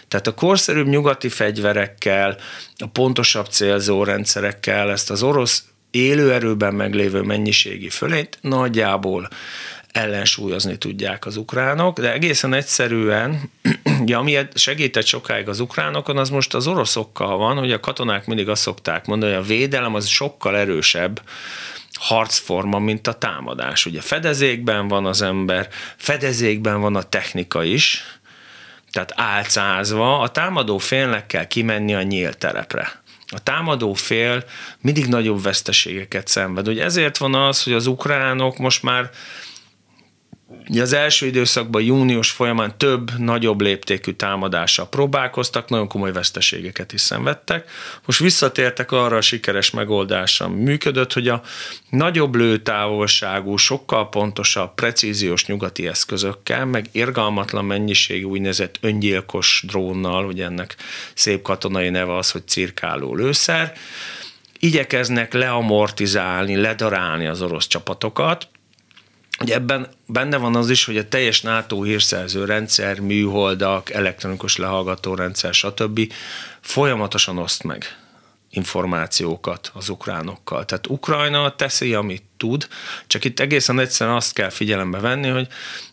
Tehát 0.07 0.27
a 0.27 0.33
korszerűbb 0.33 0.87
nyugati 0.87 1.29
fegyverekkel, 1.29 2.37
a 2.77 2.87
pontosabb 2.87 3.47
célzórendszerekkel 3.47 4.91
ezt 4.91 5.09
az 5.09 5.23
orosz 5.23 5.63
élőerőben 5.91 6.73
meglévő 6.73 7.21
mennyiségi 7.21 7.89
fölényt 7.89 8.37
nagyjából 8.41 9.29
ellensúlyozni 9.91 10.77
tudják 10.77 11.25
az 11.25 11.37
ukránok, 11.37 11.99
de 11.99 12.11
egészen 12.13 12.53
egyszerűen, 12.53 13.51
ugye, 14.01 14.15
ami 14.15 14.37
segített 14.53 15.05
sokáig 15.05 15.47
az 15.47 15.59
ukránokon, 15.59 16.17
az 16.17 16.29
most 16.29 16.53
az 16.53 16.67
oroszokkal 16.67 17.37
van, 17.37 17.57
hogy 17.57 17.71
a 17.71 17.79
katonák 17.79 18.25
mindig 18.25 18.49
azt 18.49 18.61
szokták 18.61 19.05
mondani, 19.05 19.33
hogy 19.33 19.41
a 19.43 19.47
védelem 19.47 19.95
az 19.95 20.07
sokkal 20.07 20.57
erősebb 20.57 21.21
harcforma, 21.93 22.79
mint 22.79 23.07
a 23.07 23.13
támadás. 23.13 23.85
Ugye 23.85 24.01
fedezékben 24.01 24.87
van 24.87 25.05
az 25.05 25.21
ember, 25.21 25.67
fedezékben 25.97 26.81
van 26.81 26.95
a 26.95 27.03
technika 27.03 27.63
is, 27.63 28.03
tehát 28.91 29.13
álcázva, 29.15 30.19
a 30.19 30.29
támadó 30.29 30.77
félnek 30.77 31.25
kell 31.25 31.47
kimenni 31.47 31.93
a 31.93 32.01
nyílt 32.01 32.37
terepre. 32.37 33.01
A 33.31 33.43
támadó 33.43 33.93
fél 33.93 34.43
mindig 34.81 35.07
nagyobb 35.07 35.43
veszteségeket 35.43 36.27
szenved. 36.27 36.67
Ugye 36.67 36.83
ezért 36.83 37.17
van 37.17 37.35
az, 37.35 37.63
hogy 37.63 37.73
az 37.73 37.87
ukránok 37.87 38.57
most 38.57 38.83
már 38.83 39.09
az 40.77 40.93
első 40.93 41.25
időszakban, 41.25 41.81
június 41.81 42.31
folyamán 42.31 42.77
több, 42.77 43.11
nagyobb 43.17 43.61
léptékű 43.61 44.11
támadással 44.11 44.89
próbálkoztak, 44.89 45.69
nagyon 45.69 45.87
komoly 45.87 46.11
veszteségeket 46.11 46.93
is 46.93 47.01
szenvedtek. 47.01 47.69
Most 48.05 48.19
visszatértek 48.19 48.91
arra 48.91 49.17
a 49.17 49.21
sikeres 49.21 49.71
megoldásra, 49.71 50.45
ami 50.45 50.61
működött, 50.61 51.13
hogy 51.13 51.27
a 51.27 51.41
nagyobb 51.89 52.35
lőtávolságú, 52.35 53.57
sokkal 53.57 54.09
pontosabb, 54.09 54.73
precíziós 54.73 55.45
nyugati 55.45 55.87
eszközökkel, 55.87 56.65
meg 56.65 56.85
irgalmatlan 56.91 57.65
mennyiségű 57.65 58.23
úgynevezett 58.23 58.77
öngyilkos 58.81 59.63
drónnal, 59.67 60.25
ugye 60.25 60.45
ennek 60.45 60.75
szép 61.13 61.41
katonai 61.41 61.89
neve 61.89 62.15
az, 62.15 62.31
hogy 62.31 62.47
cirkáló 62.47 63.15
lőszer, 63.15 63.73
igyekeznek 64.59 65.33
leamortizálni, 65.33 66.55
ledarálni 66.55 67.27
az 67.27 67.41
orosz 67.41 67.67
csapatokat, 67.67 68.47
Ugye 69.41 69.53
ebben 69.53 69.87
benne 70.05 70.37
van 70.37 70.55
az 70.55 70.69
is, 70.69 70.85
hogy 70.85 70.97
a 70.97 71.07
teljes 71.07 71.41
NATO 71.41 71.83
hírszerző 71.83 72.45
rendszer, 72.45 72.99
műholdak, 72.99 73.89
elektronikus 73.89 74.57
lehallgató 74.57 75.15
rendszer, 75.15 75.53
stb. 75.53 76.13
folyamatosan 76.61 77.37
oszt 77.37 77.63
meg 77.63 77.97
információkat 78.49 79.71
az 79.73 79.89
ukránokkal. 79.89 80.65
Tehát 80.65 80.87
Ukrajna 80.87 81.55
teszi, 81.55 81.93
amit 81.93 82.23
tud, 82.37 82.67
csak 83.07 83.23
itt 83.25 83.39
egészen 83.39 83.79
egyszerűen 83.79 84.15
azt 84.15 84.33
kell 84.33 84.49
figyelembe 84.49 84.99
venni, 84.99 85.29
hogy 85.29 85.47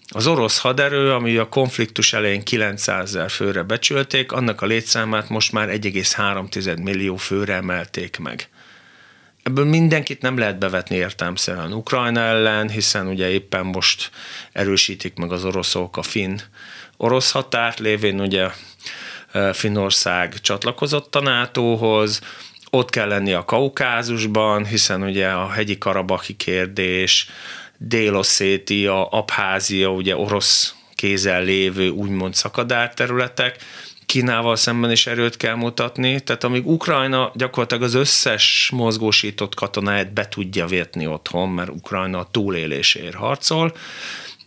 az 0.09 0.27
orosz 0.27 0.59
haderő, 0.59 1.13
ami 1.13 1.37
a 1.37 1.49
konfliktus 1.49 2.13
elején 2.13 2.43
900 2.43 3.09
ezer 3.09 3.31
főre 3.31 3.63
becsülték, 3.63 4.33
annak 4.33 4.63
a 4.63 4.67
létszámát 4.67 5.29
most 5.29 5.53
már 5.53 5.69
1,3 5.69 6.83
millió 6.83 7.17
főre 7.17 7.55
emelték 7.55 8.19
meg 8.19 8.49
ebből 9.47 9.65
mindenkit 9.65 10.23
nem 10.23 10.39
lehet 10.39 10.59
bevetni 10.59 10.97
értelmszerűen 10.97 11.73
Ukrajna 11.73 12.21
ellen, 12.21 12.69
hiszen 12.69 13.07
ugye 13.07 13.29
éppen 13.29 13.67
most 13.67 14.11
erősítik 14.53 15.15
meg 15.15 15.33
az 15.33 15.45
oroszok 15.45 15.97
a 15.97 16.03
finn 16.03 16.39
orosz 16.97 17.31
határt, 17.31 17.79
lévén 17.79 18.21
ugye 18.21 18.49
Finnország 19.53 20.41
csatlakozott 20.41 21.15
a 21.15 21.21
NATO-hoz, 21.21 22.21
ott 22.71 22.91
kell 22.91 23.09
lenni 23.09 23.33
a 23.33 23.45
Kaukázusban, 23.45 24.65
hiszen 24.65 25.03
ugye 25.03 25.29
a 25.29 25.51
hegyi 25.51 25.79
karabaki 25.79 26.35
kérdés, 26.35 27.29
Dél-Oszétia, 27.79 29.07
Abházia, 29.07 29.89
ugye 29.89 30.17
orosz 30.17 30.75
kézzel 30.95 31.43
lévő 31.43 31.89
úgymond 31.89 32.35
szakadárterületek, 32.35 33.57
Kínával 34.07 34.57
szemben 34.57 34.91
is 34.91 35.07
erőt 35.07 35.37
kell 35.37 35.55
mutatni, 35.55 36.21
tehát 36.21 36.45
amíg 36.45 36.67
Ukrajna 36.67 37.33
gyakorlatilag 37.35 37.83
az 37.83 37.95
összes 37.95 38.71
mozgósított 38.73 39.55
katonáját 39.55 40.13
be 40.13 40.29
tudja 40.29 40.67
vétni 40.67 41.07
otthon, 41.07 41.49
mert 41.49 41.69
Ukrajna 41.69 42.19
a 42.19 42.29
túlélésért 42.31 43.15
harcol, 43.15 43.75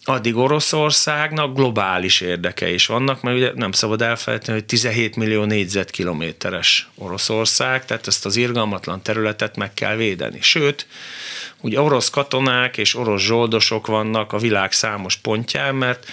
addig 0.03 0.35
Oroszországnak 0.35 1.55
globális 1.55 2.21
érdeke 2.21 2.69
is 2.69 2.85
vannak, 2.85 3.21
mert 3.21 3.37
ugye 3.37 3.51
nem 3.55 3.71
szabad 3.71 4.01
elfelejteni, 4.01 4.57
hogy 4.57 4.65
17 4.65 5.15
millió 5.15 5.43
négyzetkilométeres 5.43 6.89
Oroszország, 6.95 7.85
tehát 7.85 8.07
ezt 8.07 8.25
az 8.25 8.35
irgalmatlan 8.35 9.01
területet 9.01 9.55
meg 9.55 9.73
kell 9.73 9.95
védeni. 9.95 10.41
Sőt, 10.41 10.87
ugye 11.61 11.81
orosz 11.81 12.09
katonák 12.09 12.77
és 12.77 12.95
orosz 12.95 13.21
zsoldosok 13.21 13.87
vannak 13.87 14.33
a 14.33 14.37
világ 14.37 14.71
számos 14.71 15.15
pontján, 15.15 15.75
mert 15.75 16.05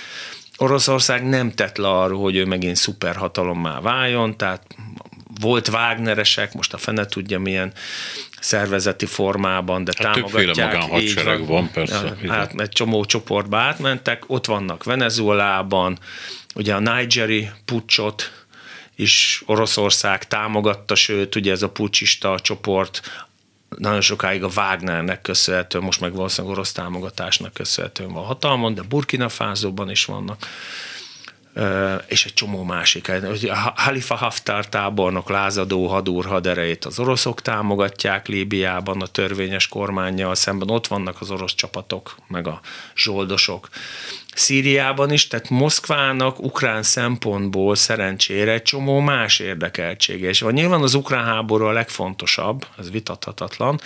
Oroszország 0.58 1.28
nem 1.28 1.50
tett 1.50 1.76
le 1.76 1.88
arról, 1.88 2.20
hogy 2.20 2.36
ő 2.36 2.44
megint 2.44 2.76
szuperhatalommá 2.76 3.80
váljon, 3.80 4.36
tehát 4.36 4.62
volt 5.40 5.68
Wagneresek, 5.68 6.54
most 6.54 6.72
a 6.72 6.78
fene 6.78 7.06
tudja 7.06 7.38
milyen 7.38 7.72
szervezeti 8.40 9.06
formában, 9.06 9.84
de 9.84 9.92
hát 9.96 10.12
támogatják. 10.12 11.02
Így 11.02 11.24
van, 11.24 11.46
van 11.46 11.70
persze. 11.70 12.16
Hát, 12.28 12.60
egy 12.60 12.68
csomó 12.68 13.04
csoportba 13.04 13.56
átmentek, 13.56 14.24
ott 14.26 14.46
vannak 14.46 14.84
Venezuelában, 14.84 15.98
ugye 16.54 16.74
a 16.74 16.78
Nigeri 16.78 17.48
pucsot 17.64 18.32
is 18.96 19.42
Oroszország 19.46 20.28
támogatta, 20.28 20.94
sőt, 20.94 21.34
ugye 21.34 21.52
ez 21.52 21.62
a 21.62 21.68
pucsista 21.68 22.38
csoport 22.40 23.25
nagyon 23.76 24.00
sokáig 24.00 24.42
a 24.42 24.50
Wagnernek 24.56 25.20
köszönhető, 25.20 25.80
most 25.80 26.00
meg 26.00 26.14
valószínűleg 26.14 26.56
orosz 26.56 26.72
támogatásnak 26.72 27.52
köszönhetően 27.52 28.12
van 28.12 28.24
hatalmon, 28.24 28.74
de 28.74 28.82
Burkina 28.82 29.28
Fázóban 29.28 29.90
is 29.90 30.04
vannak 30.04 30.46
és 32.06 32.24
egy 32.24 32.34
csomó 32.34 32.62
másik. 32.62 33.08
A 33.08 33.72
Halifa 33.76 34.14
Haftar 34.14 34.68
tábornok 34.68 35.28
lázadó 35.28 35.86
hadúr 35.86 36.24
haderejét 36.24 36.84
az 36.84 36.98
oroszok 36.98 37.42
támogatják 37.42 38.28
Líbiában 38.28 39.00
a 39.00 39.06
törvényes 39.06 39.68
kormányjal 39.68 40.34
szemben, 40.34 40.70
ott 40.70 40.86
vannak 40.86 41.20
az 41.20 41.30
orosz 41.30 41.54
csapatok, 41.54 42.16
meg 42.28 42.46
a 42.46 42.60
zsoldosok. 42.96 43.68
Szíriában 44.36 45.12
is, 45.12 45.26
tehát 45.26 45.50
Moszkvának 45.50 46.38
ukrán 46.38 46.82
szempontból 46.82 47.74
szerencsére 47.74 48.52
egy 48.52 48.62
csomó 48.62 49.00
más 49.00 49.38
érdekeltsége 49.38 50.28
is 50.28 50.40
van. 50.40 50.52
Nyilván 50.52 50.82
az 50.82 50.94
ukrán 50.94 51.24
háború 51.24 51.64
a 51.64 51.72
legfontosabb, 51.72 52.66
ez 52.78 52.90
vitathatatlan, 52.90 53.80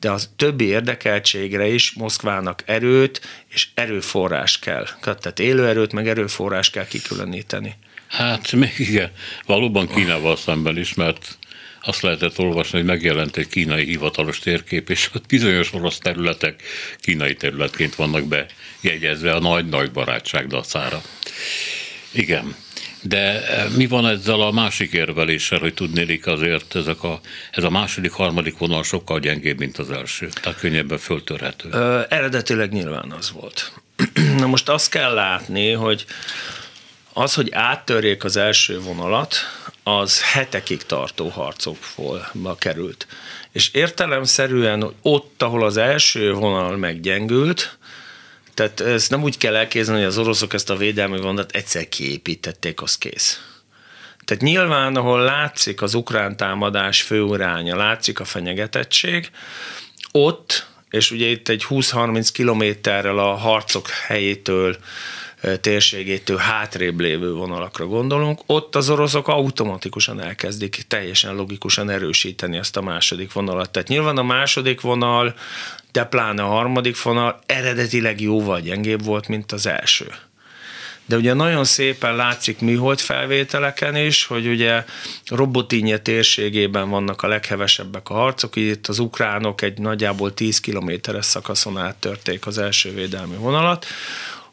de 0.00 0.10
az 0.10 0.30
többi 0.36 0.64
érdekeltségre 0.64 1.66
is 1.66 1.92
Moszkvának 1.92 2.62
erőt 2.66 3.20
és 3.48 3.68
erőforrás 3.74 4.58
kell. 4.58 4.86
Tehát 5.00 5.38
élő 5.38 5.66
erőt 5.66 5.92
meg 5.92 6.08
erőforrás 6.08 6.70
kell 6.70 6.86
kikülöníteni. 6.86 7.74
Hát 8.08 8.52
még 8.52 8.74
igen, 8.78 9.10
valóban 9.46 9.88
Kínával 9.88 10.36
szemben 10.36 10.78
is, 10.78 10.94
mert 10.94 11.38
azt 11.82 12.02
lehetett 12.02 12.38
olvasni, 12.38 12.78
hogy 12.78 12.86
megjelent 12.86 13.36
egy 13.36 13.48
kínai 13.48 13.84
hivatalos 13.84 14.38
térkép, 14.38 14.90
és 14.90 15.10
ott 15.14 15.26
bizonyos 15.26 15.72
orosz 15.72 15.98
területek 15.98 16.62
kínai 17.00 17.34
területként 17.34 17.94
vannak 17.94 18.24
bejegyezve 18.82 19.32
a 19.32 19.40
nagy-nagy 19.40 19.90
barátság 19.90 20.46
dacára. 20.46 21.02
Igen. 22.10 22.56
De 23.02 23.46
e, 23.46 23.68
mi 23.76 23.86
van 23.86 24.06
ezzel 24.06 24.40
a 24.40 24.50
másik 24.50 24.92
érveléssel, 24.92 25.58
hogy 25.58 25.74
tudnélik 25.74 26.26
azért 26.26 26.74
ezek 26.74 27.02
a, 27.02 27.20
ez 27.50 27.64
a 27.64 27.70
második, 27.70 28.12
harmadik 28.12 28.58
vonal 28.58 28.82
sokkal 28.82 29.18
gyengébb, 29.18 29.58
mint 29.58 29.78
az 29.78 29.90
első, 29.90 30.28
tehát 30.42 30.58
könnyebben 30.58 30.98
föltörhető? 30.98 31.68
Ö, 31.72 32.00
eredetileg 32.08 32.72
nyilván 32.72 33.10
az 33.18 33.30
volt. 33.32 33.72
Na 34.38 34.46
most 34.46 34.68
azt 34.68 34.90
kell 34.90 35.14
látni, 35.14 35.70
hogy 35.70 36.04
az, 37.12 37.34
hogy 37.34 37.52
áttörjék 37.52 38.24
az 38.24 38.36
első 38.36 38.80
vonalat, 38.80 39.36
az 39.82 40.22
hetekig 40.22 40.82
tartó 40.82 41.28
harcokba 41.28 42.56
került. 42.58 43.06
És 43.52 43.70
értelemszerűen 43.72 44.92
ott, 45.02 45.42
ahol 45.42 45.64
az 45.64 45.76
első 45.76 46.32
vonal 46.32 46.76
meggyengült, 46.76 47.78
tehát 48.54 48.80
ezt 48.80 49.10
nem 49.10 49.22
úgy 49.22 49.38
kell 49.38 49.56
elképzelni, 49.56 50.00
hogy 50.00 50.10
az 50.10 50.18
oroszok 50.18 50.52
ezt 50.52 50.70
a 50.70 50.76
védelmi 50.76 51.16
vonalat 51.16 51.52
egyszer 51.52 51.88
kiépítették, 51.88 52.82
az 52.82 52.98
kész. 52.98 53.40
Tehát 54.24 54.42
nyilván, 54.42 54.96
ahol 54.96 55.20
látszik 55.20 55.82
az 55.82 55.94
ukrán 55.94 56.36
támadás 56.36 57.02
főuránya, 57.02 57.76
látszik 57.76 58.20
a 58.20 58.24
fenyegetettség, 58.24 59.30
ott, 60.12 60.66
és 60.90 61.10
ugye 61.10 61.26
itt 61.26 61.48
egy 61.48 61.64
20-30 61.68 62.28
kilométerrel 62.32 63.18
a 63.18 63.34
harcok 63.34 63.88
helyétől 63.88 64.76
térségétől 65.60 66.36
hátrébb 66.36 67.00
lévő 67.00 67.32
vonalakra 67.32 67.86
gondolunk, 67.86 68.40
ott 68.46 68.76
az 68.76 68.90
oroszok 68.90 69.28
automatikusan 69.28 70.20
elkezdik 70.20 70.84
teljesen 70.88 71.34
logikusan 71.34 71.90
erősíteni 71.90 72.56
ezt 72.56 72.76
a 72.76 72.82
második 72.82 73.32
vonalat. 73.32 73.70
Tehát 73.70 73.88
nyilván 73.88 74.16
a 74.16 74.22
második 74.22 74.80
vonal, 74.80 75.34
de 75.92 76.04
pláne 76.04 76.42
a 76.42 76.46
harmadik 76.46 77.02
vonal 77.02 77.38
eredetileg 77.46 78.20
jóval 78.20 78.60
gyengébb 78.60 79.04
volt, 79.04 79.28
mint 79.28 79.52
az 79.52 79.66
első. 79.66 80.06
De 81.06 81.16
ugye 81.16 81.32
nagyon 81.32 81.64
szépen 81.64 82.16
látszik 82.16 82.60
műhold 82.60 83.00
felvételeken 83.00 83.96
is, 83.96 84.24
hogy 84.24 84.46
ugye 84.46 84.84
Robotinje 85.26 85.98
térségében 85.98 86.90
vannak 86.90 87.22
a 87.22 87.26
leghevesebbek 87.26 88.08
a 88.08 88.14
harcok, 88.14 88.56
itt 88.56 88.86
az 88.86 88.98
ukránok 88.98 89.62
egy 89.62 89.78
nagyjából 89.78 90.34
10 90.34 90.60
kilométeres 90.60 91.24
szakaszon 91.24 91.78
áttörték 91.78 92.46
az 92.46 92.58
első 92.58 92.94
védelmi 92.94 93.36
vonalat, 93.36 93.86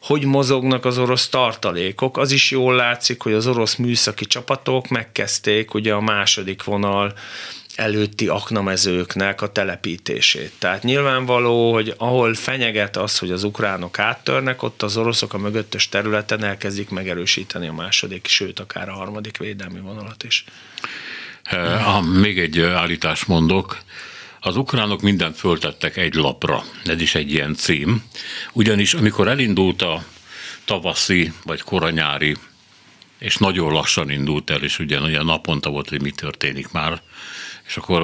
hogy 0.00 0.24
mozognak 0.24 0.84
az 0.84 0.98
orosz 0.98 1.28
tartalékok. 1.28 2.18
Az 2.18 2.30
is 2.30 2.50
jól 2.50 2.74
látszik, 2.74 3.22
hogy 3.22 3.32
az 3.32 3.46
orosz 3.46 3.74
műszaki 3.74 4.26
csapatok 4.26 4.88
megkezdték 4.88 5.74
ugye 5.74 5.92
a 5.92 6.00
második 6.00 6.64
vonal 6.64 7.12
előtti 7.80 8.28
aknamezőknek 8.28 9.42
a 9.42 9.52
telepítését. 9.52 10.52
Tehát 10.58 10.82
nyilvánvaló, 10.82 11.72
hogy 11.72 11.94
ahol 11.96 12.34
fenyeget 12.34 12.96
az, 12.96 13.18
hogy 13.18 13.30
az 13.30 13.44
ukránok 13.44 13.98
áttörnek, 13.98 14.62
ott 14.62 14.82
az 14.82 14.96
oroszok 14.96 15.34
a 15.34 15.38
mögöttes 15.38 15.88
területen 15.88 16.44
elkezdik 16.44 16.90
megerősíteni 16.90 17.68
a 17.68 17.72
második, 17.72 18.26
sőt 18.26 18.60
akár 18.60 18.88
a 18.88 18.92
harmadik 18.92 19.36
védelmi 19.36 19.80
vonalat 19.80 20.22
is. 20.22 20.44
Ha 21.82 22.00
még 22.00 22.38
egy 22.38 22.60
állítást 22.60 23.26
mondok, 23.26 23.78
az 24.40 24.56
ukránok 24.56 25.00
mindent 25.00 25.36
föltettek 25.36 25.96
egy 25.96 26.14
lapra, 26.14 26.62
ez 26.84 27.00
is 27.00 27.14
egy 27.14 27.32
ilyen 27.32 27.54
cím, 27.54 28.02
ugyanis 28.52 28.94
amikor 28.94 29.28
elindult 29.28 29.82
a 29.82 30.04
tavaszi 30.64 31.32
vagy 31.44 31.60
koranyári, 31.60 32.36
és 33.18 33.36
nagyon 33.36 33.72
lassan 33.72 34.10
indult 34.10 34.50
el, 34.50 34.62
és 34.62 34.78
ugye, 34.78 35.00
ugye 35.00 35.22
naponta 35.22 35.70
volt, 35.70 35.88
hogy 35.88 36.02
mi 36.02 36.10
történik 36.10 36.70
már, 36.70 37.02
és 37.70 37.76
akkor 37.76 38.02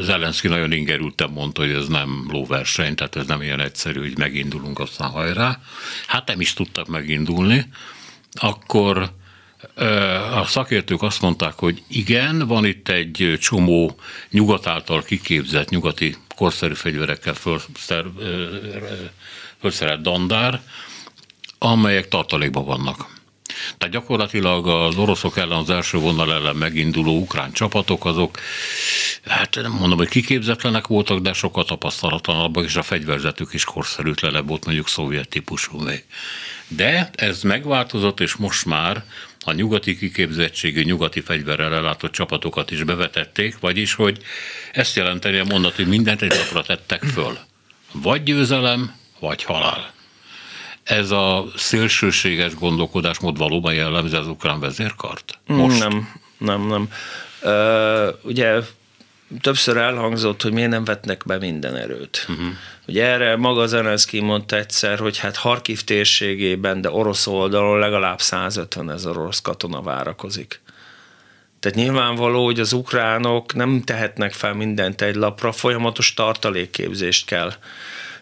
Zelenszky 0.00 0.48
nagyon 0.48 0.72
ingerülten 0.72 1.30
mondta, 1.30 1.60
hogy 1.60 1.70
ez 1.70 1.86
nem 1.86 2.28
lóverseny, 2.30 2.94
tehát 2.94 3.16
ez 3.16 3.26
nem 3.26 3.42
ilyen 3.42 3.60
egyszerű, 3.60 4.00
hogy 4.00 4.18
megindulunk, 4.18 4.78
aztán 4.78 5.10
hajrá. 5.10 5.60
Hát 6.06 6.26
nem 6.26 6.40
is 6.40 6.52
tudtak 6.52 6.86
megindulni. 6.86 7.68
Akkor 8.32 9.12
a 10.32 10.44
szakértők 10.44 11.02
azt 11.02 11.20
mondták, 11.20 11.52
hogy 11.52 11.82
igen, 11.88 12.46
van 12.46 12.64
itt 12.64 12.88
egy 12.88 13.38
csomó 13.40 13.96
nyugat 14.30 14.66
által 14.66 15.02
kiképzett 15.02 15.68
nyugati 15.68 16.16
korszerű 16.36 16.74
fegyverekkel 16.74 17.34
felszerelt 19.60 20.02
dandár, 20.02 20.60
amelyek 21.58 22.08
tartalékban 22.08 22.64
vannak. 22.64 23.13
Tehát 23.78 23.94
gyakorlatilag 23.94 24.66
az 24.66 24.96
oroszok 24.96 25.36
ellen, 25.36 25.58
az 25.58 25.70
első 25.70 25.98
vonal 25.98 26.32
ellen 26.32 26.56
meginduló 26.56 27.18
ukrán 27.18 27.52
csapatok, 27.52 28.04
azok, 28.04 28.38
hát 29.26 29.54
nem 29.54 29.72
mondom, 29.72 29.98
hogy 29.98 30.08
kiképzetlenek 30.08 30.86
voltak, 30.86 31.18
de 31.18 31.32
sokkal 31.32 31.64
tapasztalatlanabbak, 31.64 32.64
és 32.64 32.76
a 32.76 32.82
fegyverzetük 32.82 33.54
is 33.54 33.64
korszerűtlenebb 33.64 34.48
volt, 34.48 34.64
mondjuk 34.64 34.88
szovjet 34.88 35.28
típusú 35.28 35.78
még. 35.78 36.04
De 36.68 37.10
ez 37.14 37.42
megváltozott, 37.42 38.20
és 38.20 38.34
most 38.34 38.64
már 38.64 39.04
a 39.44 39.52
nyugati 39.52 39.96
kiképzettségű, 39.96 40.82
nyugati 40.82 41.20
fegyverrel 41.20 41.74
ellátott 41.74 42.12
csapatokat 42.12 42.70
is 42.70 42.82
bevetették, 42.82 43.58
vagyis, 43.58 43.94
hogy 43.94 44.18
ezt 44.72 44.96
jelenteni 44.96 45.38
a 45.38 45.44
mondat, 45.44 45.76
hogy 45.76 45.86
mindent 45.86 46.22
egy 46.22 46.32
napra 46.36 46.62
tettek 46.62 47.02
föl. 47.02 47.38
Vagy 47.92 48.22
győzelem, 48.22 48.94
vagy 49.20 49.42
halál. 49.42 49.92
Ez 50.84 51.10
a 51.10 51.44
szélsőséges 51.56 52.54
gondolkodásmód 52.54 53.38
valóban 53.38 53.74
jellemzi 53.74 54.16
az 54.16 54.26
ukrán 54.26 54.60
vezérkart? 54.60 55.38
Most? 55.46 55.78
Nem, 55.78 56.08
nem, 56.38 56.66
nem. 56.66 56.88
Uh, 57.42 58.14
ugye 58.22 58.60
többször 59.40 59.76
elhangzott, 59.76 60.42
hogy 60.42 60.52
miért 60.52 60.70
nem 60.70 60.84
vetnek 60.84 61.22
be 61.26 61.38
minden 61.38 61.76
erőt. 61.76 62.26
Uh-huh. 62.28 62.46
Ugye 62.86 63.04
erre 63.04 63.36
maga 63.36 63.66
Zelenszky 63.66 64.20
mondta 64.20 64.56
egyszer, 64.56 64.98
hogy 64.98 65.18
hát 65.18 65.36
Harkiv 65.36 65.82
térségében, 65.82 66.80
de 66.80 66.90
orosz 66.90 67.26
oldalon 67.26 67.78
legalább 67.78 68.20
150 68.20 68.90
ezer 68.90 69.16
orosz 69.16 69.40
katona 69.40 69.82
várakozik. 69.82 70.60
Tehát 71.60 71.78
nyilvánvaló, 71.78 72.44
hogy 72.44 72.60
az 72.60 72.72
ukránok 72.72 73.54
nem 73.54 73.82
tehetnek 73.84 74.32
fel 74.32 74.54
mindent 74.54 75.00
egy 75.00 75.14
lapra, 75.14 75.52
folyamatos 75.52 76.14
tartalékképzést 76.14 77.26
kell 77.26 77.52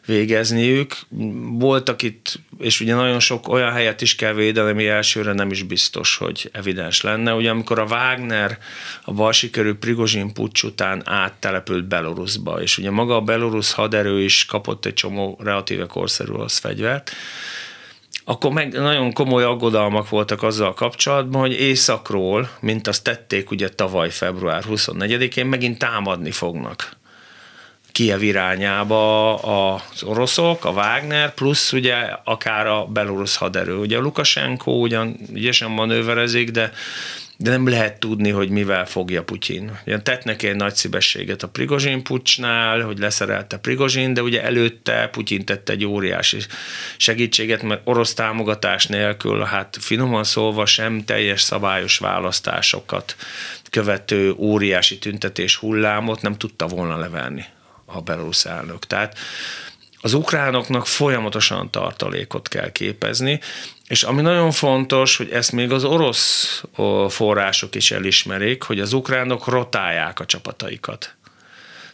végezniük. 0.06 0.96
Voltak 1.58 2.02
itt, 2.02 2.40
és 2.58 2.80
ugye 2.80 2.94
nagyon 2.94 3.20
sok 3.20 3.48
olyan 3.48 3.72
helyet 3.72 4.00
is 4.00 4.14
kell 4.14 4.32
védeni, 4.32 4.70
ami 4.70 4.86
elsőre 4.86 5.32
nem 5.32 5.50
is 5.50 5.62
biztos, 5.62 6.16
hogy 6.16 6.50
evidens 6.52 7.00
lenne. 7.00 7.34
Ugye 7.34 7.50
amikor 7.50 7.78
a 7.78 7.84
Wagner 7.84 8.58
a 9.04 9.12
balsikerű 9.12 9.72
Prigozsin 9.72 10.32
pucs 10.32 10.62
után 10.62 11.02
áttelepült 11.04 11.84
Belarusba, 11.84 12.62
és 12.62 12.78
ugye 12.78 12.90
maga 12.90 13.16
a 13.16 13.20
belorusz 13.20 13.72
haderő 13.72 14.22
is 14.22 14.44
kapott 14.44 14.86
egy 14.86 14.94
csomó 14.94 15.38
relatíve 15.42 15.86
korszerű 15.86 16.32
orosz 16.32 16.58
fegyvert, 16.58 17.10
akkor 18.24 18.52
meg 18.52 18.72
nagyon 18.72 19.12
komoly 19.12 19.44
aggodalmak 19.44 20.08
voltak 20.08 20.42
azzal 20.42 20.74
kapcsolatban, 20.74 21.40
hogy 21.40 21.52
északról, 21.52 22.50
mint 22.60 22.86
azt 22.86 23.04
tették 23.04 23.50
ugye 23.50 23.68
tavaly 23.68 24.10
február 24.10 24.64
24-én, 24.68 25.46
megint 25.46 25.78
támadni 25.78 26.30
fognak. 26.30 27.00
Kiev 27.92 28.22
irányába 28.22 29.34
az 29.34 30.02
oroszok, 30.02 30.64
a 30.64 30.70
Wagner, 30.70 31.34
plusz 31.34 31.72
ugye 31.72 31.94
akár 32.24 32.66
a 32.66 32.84
belorusz 32.86 33.36
haderő. 33.36 33.76
Ugye 33.76 33.96
a 33.96 34.00
Lukasenko 34.00 34.72
ugyan 34.72 35.16
ügyesen 35.32 35.70
manőverezik, 35.70 36.50
de 36.50 36.72
de 37.42 37.50
nem 37.50 37.68
lehet 37.68 38.00
tudni, 38.00 38.30
hogy 38.30 38.48
mivel 38.48 38.86
fogja 38.86 39.22
Putyin. 39.22 39.78
Ugye 39.86 40.00
tett 40.00 40.24
neki 40.24 40.48
egy 40.48 40.56
nagy 40.56 40.74
szívességet 40.74 41.42
a 41.42 41.48
Prigozsin 41.48 42.02
pucsnál, 42.02 42.80
hogy 42.80 42.98
leszerelte 42.98 43.56
Prigozsin, 43.56 44.14
de 44.14 44.22
ugye 44.22 44.42
előtte 44.42 45.08
Putyin 45.12 45.44
tett 45.44 45.68
egy 45.68 45.84
óriási 45.84 46.38
segítséget, 46.96 47.62
mert 47.62 47.80
orosz 47.84 48.14
támogatás 48.14 48.86
nélkül, 48.86 49.40
hát 49.40 49.76
finoman 49.80 50.24
szólva 50.24 50.66
sem 50.66 51.04
teljes 51.04 51.40
szabályos 51.40 51.98
választásokat 51.98 53.16
követő 53.70 54.34
óriási 54.36 54.98
tüntetés 54.98 55.56
hullámot 55.56 56.22
nem 56.22 56.36
tudta 56.36 56.66
volna 56.66 56.96
leverni 56.96 57.46
a 57.94 58.00
belorusz 58.00 58.44
elnök. 58.44 58.86
Tehát 58.86 59.18
az 60.00 60.14
ukránoknak 60.14 60.86
folyamatosan 60.86 61.70
tartalékot 61.70 62.48
kell 62.48 62.72
képezni, 62.72 63.40
és 63.88 64.02
ami 64.02 64.22
nagyon 64.22 64.50
fontos, 64.50 65.16
hogy 65.16 65.30
ezt 65.30 65.52
még 65.52 65.72
az 65.72 65.84
orosz 65.84 66.62
források 67.08 67.74
is 67.74 67.90
elismerik, 67.90 68.62
hogy 68.62 68.80
az 68.80 68.92
ukránok 68.92 69.46
rotálják 69.46 70.20
a 70.20 70.24
csapataikat. 70.24 71.14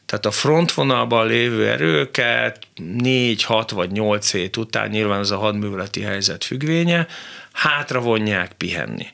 Tehát 0.07 0.27
a 0.27 0.31
frontvonalban 0.31 1.27
lévő 1.27 1.69
erőket 1.69 2.67
4, 2.97 3.45
6 3.45 3.71
vagy 3.71 3.91
8 3.91 4.33
hét 4.33 4.57
után, 4.57 4.89
nyilván 4.89 5.21
ez 5.21 5.31
a 5.31 5.39
hadműveleti 5.39 6.01
helyzet 6.01 6.45
függvénye, 6.45 7.07
hátra 7.53 8.01
vonják 8.01 8.53
pihenni. 8.53 9.07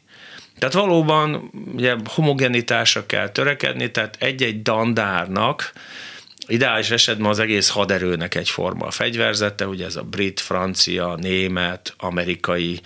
Tehát 0.59 0.75
valóban 0.75 1.51
ugye 1.75 1.94
homogenitásra 2.05 3.07
kell 3.07 3.29
törekedni, 3.29 3.90
tehát 3.90 4.16
egy-egy 4.18 4.62
dandárnak 4.62 5.73
ideális 6.46 6.90
esetben 6.90 7.30
az 7.30 7.38
egész 7.38 7.68
haderőnek 7.68 8.35
egyforma 8.35 8.87
a 8.87 8.90
fegyverzete, 8.90 9.66
ugye 9.66 9.85
ez 9.85 9.96
a 9.96 10.02
brit, 10.02 10.40
francia, 10.40 11.14
német, 11.20 11.94
amerikai, 11.98 12.80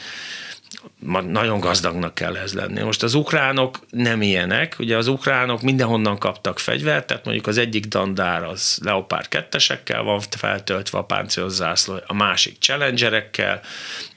nagyon 1.27 1.61
gazdagnak 1.61 2.15
kell 2.15 2.37
ez 2.37 2.53
lenni. 2.53 2.83
Most 2.83 3.03
az 3.03 3.15
ukránok 3.15 3.79
nem 3.91 4.23
ilyenek, 4.23 4.77
ugye 4.79 4.97
az 4.97 5.07
ukránok 5.07 5.63
mindenhonnan 5.63 6.19
kaptak 6.19 6.59
fegyvert, 6.59 7.07
tehát 7.07 7.25
mondjuk 7.25 7.47
az 7.47 7.59
egyik 7.59 7.87
dandár 7.87 8.43
az 8.43 8.79
Leopard 8.85 9.29
kettesekkel 9.29 10.03
van 10.03 10.21
feltöltve 10.31 10.99
a 10.99 11.05
páncélos 11.05 11.53
zászló, 11.53 11.95
a 12.07 12.15
másik 12.15 12.57
Challengerekkel, 12.61 13.61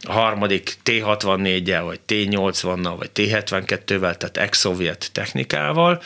a 0.01 0.11
harmadik 0.11 0.77
T-64-el, 0.83 1.81
vagy 1.83 1.99
T-80-nal, 2.07 2.93
vagy 2.97 3.09
T-72-vel, 3.13 4.17
tehát 4.17 4.37
ex-szovjet 4.37 5.09
technikával. 5.11 6.01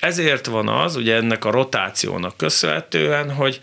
Ezért 0.00 0.46
van 0.46 0.68
az, 0.68 0.96
ugye 0.96 1.14
ennek 1.14 1.44
a 1.44 1.50
rotációnak 1.50 2.36
köszönhetően, 2.36 3.32
hogy 3.34 3.60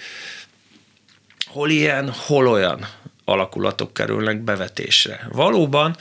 hol 1.46 1.70
ilyen, 1.70 2.12
hol 2.12 2.48
olyan 2.48 2.88
alakulatok 3.26 3.94
kerülnek 3.94 4.38
bevetésre. 4.38 5.28
Valóban 5.32 5.96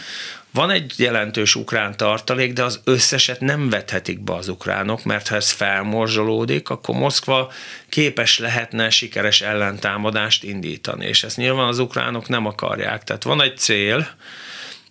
van 0.52 0.70
egy 0.70 0.94
jelentős 0.96 1.54
ukrán 1.54 1.96
tartalék, 1.96 2.52
de 2.52 2.64
az 2.64 2.80
összeset 2.84 3.40
nem 3.40 3.68
vethetik 3.68 4.20
be 4.20 4.34
az 4.34 4.48
ukránok, 4.48 5.04
mert 5.04 5.28
ha 5.28 5.34
ez 5.34 5.50
felmorzsolódik, 5.50 6.68
akkor 6.68 6.94
Moszkva 6.94 7.52
képes 7.88 8.38
lehetne 8.38 8.90
sikeres 8.90 9.40
ellentámadást 9.40 10.44
indítani, 10.44 11.06
és 11.06 11.22
ezt 11.22 11.36
nyilván 11.36 11.66
az 11.66 11.78
ukránok 11.78 12.28
nem 12.28 12.46
akarják. 12.46 13.04
Tehát 13.04 13.22
van 13.22 13.42
egy 13.42 13.56
cél, 13.56 14.08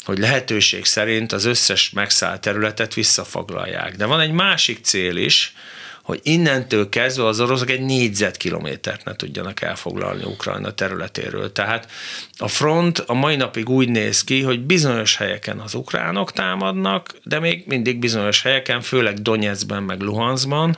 hogy 0.10 0.17
lehetőség 0.17 0.86
szerint 0.86 1.32
az 1.32 1.45
összes 1.45 1.89
megszállt 1.89 2.41
területet 2.41 2.93
visszafoglalják. 2.93 3.95
De 3.95 4.06
van 4.06 4.19
egy 4.19 4.32
másik 4.32 4.80
cél 4.84 5.15
is, 5.15 5.54
hogy 6.10 6.19
innentől 6.24 6.89
kezdve 6.89 7.26
az 7.26 7.39
oroszok 7.39 7.69
egy 7.69 7.82
négyzetkilométert 7.82 9.06
ne 9.06 9.15
tudjanak 9.15 9.62
elfoglalni 9.62 10.24
Ukrajna 10.24 10.72
területéről. 10.72 11.52
Tehát 11.52 11.91
a 12.38 12.48
front 12.48 13.00
a 13.00 13.13
mai 13.13 13.36
napig 13.36 13.69
úgy 13.69 13.89
néz 13.89 14.24
ki, 14.24 14.41
hogy 14.41 14.60
bizonyos 14.60 15.15
helyeken 15.15 15.60
az 15.60 15.74
ukránok 15.74 16.32
támadnak, 16.32 17.15
de 17.24 17.39
még 17.39 17.63
mindig 17.67 18.00
bizonyos 18.00 18.41
helyeken, 18.41 18.82
főleg 18.82 19.22
Donetskben 19.22 19.84
meg 19.84 20.02
Luhanskban, 20.02 20.78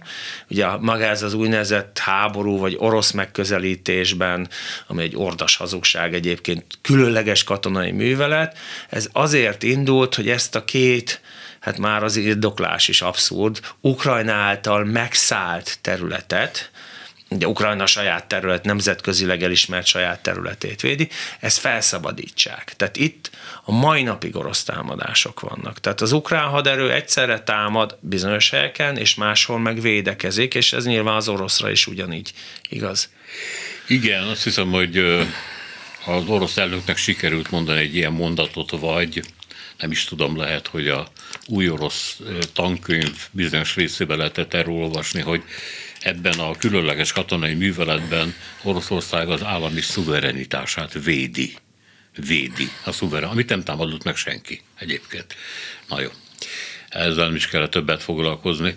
ugye 0.50 0.68
maga 0.80 1.04
ez 1.04 1.24
az 1.24 1.34
úgynevezett 1.34 1.98
háború 1.98 2.58
vagy 2.58 2.76
orosz 2.80 3.12
megközelítésben, 3.12 4.50
ami 4.88 5.04
egy 5.04 5.16
ordas 5.16 5.56
hazugság 5.56 6.14
egyébként 6.14 6.66
különleges 6.82 7.44
katonai 7.44 7.92
művelet, 7.92 8.58
ez 8.90 9.10
azért 9.12 9.64
indult, 9.64 10.16
hogy 10.16 10.30
ezt 10.30 10.56
a 10.56 10.66
két 10.66 11.22
hát 11.62 11.78
már 11.78 12.04
az 12.04 12.16
indoklás 12.16 12.88
is 12.88 13.02
abszurd, 13.02 13.60
Ukrajna 13.82 14.34
által 14.34 14.84
megszállt 14.84 15.78
területet, 15.82 16.72
ugye 17.30 17.48
Ukrajna 17.48 17.86
saját 17.86 18.26
terület, 18.26 18.64
nemzetközileg 18.64 19.44
elismert 19.44 19.86
saját 19.86 20.24
területét 20.24 20.82
védi, 20.82 21.10
ezt 21.40 21.58
felszabadítsák. 21.58 22.74
Tehát 22.76 22.98
itt 22.98 23.30
a 23.64 23.72
mai 23.72 24.04
napig 24.04 24.36
orosz 24.36 24.64
támadások 24.64 25.40
vannak. 25.40 25.80
Tehát 25.80 26.02
az 26.02 26.12
ukrán 26.12 26.50
haderő 26.50 26.92
egyszerre 26.92 27.40
támad 27.40 27.98
bizonyos 28.00 28.50
helyeken, 28.50 28.98
és 28.98 29.16
máshol 29.16 29.60
meg 29.60 29.82
védekezik, 29.82 30.54
és 30.56 30.74
ez 30.74 30.86
nyilván 30.86 31.16
az 31.16 31.28
oroszra 31.28 31.72
is 31.72 31.88
ugyanígy 31.88 32.34
igaz. 32.70 33.10
Igen, 33.88 34.24
azt 34.24 34.44
hiszem, 34.44 34.72
hogy 34.72 34.98
az 36.06 36.24
orosz 36.28 36.58
elnöknek 36.58 36.98
sikerült 36.98 37.52
mondani 37.52 37.80
egy 37.80 37.96
ilyen 37.96 38.14
mondatot, 38.14 38.72
vagy 38.72 39.24
nem 39.80 39.92
is 39.92 40.04
tudom, 40.04 40.38
lehet, 40.38 40.68
hogy 40.68 40.88
a 40.88 41.08
új 41.52 41.70
orosz 41.70 42.20
tankönyv 42.54 43.28
bizonyos 43.32 43.76
részében 43.76 44.18
lehetett 44.18 44.54
erről 44.54 44.74
olvasni, 44.74 45.22
hogy 45.22 45.44
ebben 46.00 46.40
a 46.40 46.56
különleges 46.56 47.12
katonai 47.12 47.54
műveletben 47.54 48.36
Oroszország 48.64 49.30
az 49.30 49.44
állami 49.44 49.82
szuverenitását 49.82 51.04
védi. 51.04 51.56
Védi 52.28 52.70
a 52.86 52.92
szuveren, 52.92 53.30
amit 53.30 53.50
nem 53.50 53.64
támadott 53.64 54.04
meg 54.04 54.16
senki 54.16 54.62
egyébként. 54.80 55.36
Na 55.88 56.02
jó, 56.02 56.10
ezzel 56.90 57.26
nem 57.26 57.36
is 57.36 57.48
kellett 57.48 57.72
többet 57.72 58.04
foglalkozni. 58.04 58.74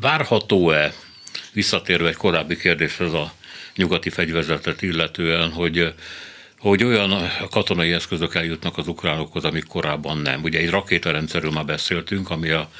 várható-e, 0.00 0.94
visszatérve 1.52 2.08
egy 2.08 2.16
korábbi 2.16 2.56
kérdéshez 2.56 3.12
a 3.12 3.32
nyugati 3.76 4.10
fegyverzetet 4.10 4.82
illetően, 4.82 5.50
hogy 5.50 5.94
hogy 6.64 6.84
olyan 6.84 7.30
katonai 7.50 7.92
eszközök 7.92 8.34
eljutnak 8.34 8.78
az 8.78 8.88
ukránokhoz, 8.88 9.44
amik 9.44 9.66
korábban 9.66 10.18
nem. 10.18 10.42
Ugye 10.42 10.58
egy 10.58 10.70
rakétarendszerről 10.70 11.50
már 11.50 11.64
beszéltünk, 11.64 12.30
ami 12.30 12.50
a 12.50 12.70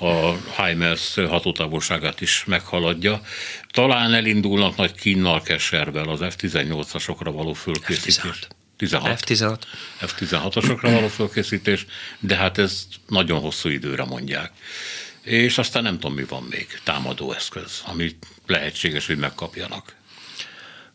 a 0.00 0.32
HIMARS 0.62 1.14
hatótávolságát 1.14 2.20
is 2.20 2.44
meghaladja. 2.46 3.20
Talán 3.70 4.14
elindulnak 4.14 4.76
nagy 4.76 4.94
kínnal 4.94 5.42
keservel 5.42 6.08
az 6.08 6.20
F-18-asokra 6.22 7.30
való 7.32 7.52
fölkészítés. 7.52 8.38
F-16. 8.78 9.18
F-16. 9.26 9.58
F-16-asokra 10.00 10.90
való 10.92 11.08
fölkészítés, 11.08 11.86
de 12.18 12.36
hát 12.36 12.58
ez 12.58 12.86
nagyon 13.08 13.40
hosszú 13.40 13.68
időre 13.68 14.04
mondják. 14.04 14.52
És 15.22 15.58
aztán 15.58 15.82
nem 15.82 15.98
tudom, 15.98 16.14
mi 16.14 16.24
van 16.24 16.42
még, 16.50 16.80
támadó 16.84 17.32
eszköz, 17.32 17.82
ami 17.86 18.16
lehetséges, 18.46 19.06
hogy 19.06 19.18
megkapjanak. 19.18 19.94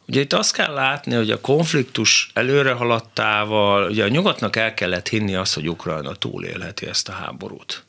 Ugye 0.10 0.19
itt 0.19 0.34
azt 0.34 0.54
kell 0.54 0.74
látni, 0.74 1.15
hogy 1.15 1.32
a 1.32 1.41
konfliktus 1.41 2.30
előre 2.34 2.72
haladtával, 2.72 3.89
ugye 3.89 4.04
a 4.04 4.08
nyugatnak 4.08 4.56
el 4.56 4.74
kellett 4.74 5.08
hinni 5.08 5.36
azt, 5.36 5.54
hogy 5.54 5.69
Ukrajna 5.69 6.15
túlélheti 6.15 6.88
ezt 6.88 7.10
a 7.10 7.12
háborút. 7.12 7.84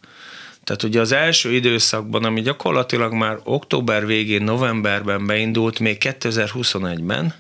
Tehát 0.65 0.83
ugye 0.83 1.01
az 1.01 1.13
első 1.13 1.53
időszakban, 1.53 2.25
ami 2.25 2.41
gyakorlatilag 2.41 3.13
már 3.13 3.39
október 3.45 4.07
végén, 4.07 4.43
novemberben 4.43 5.27
beindult, 5.27 5.79
még 5.79 5.97
2021-ben, 6.01 7.35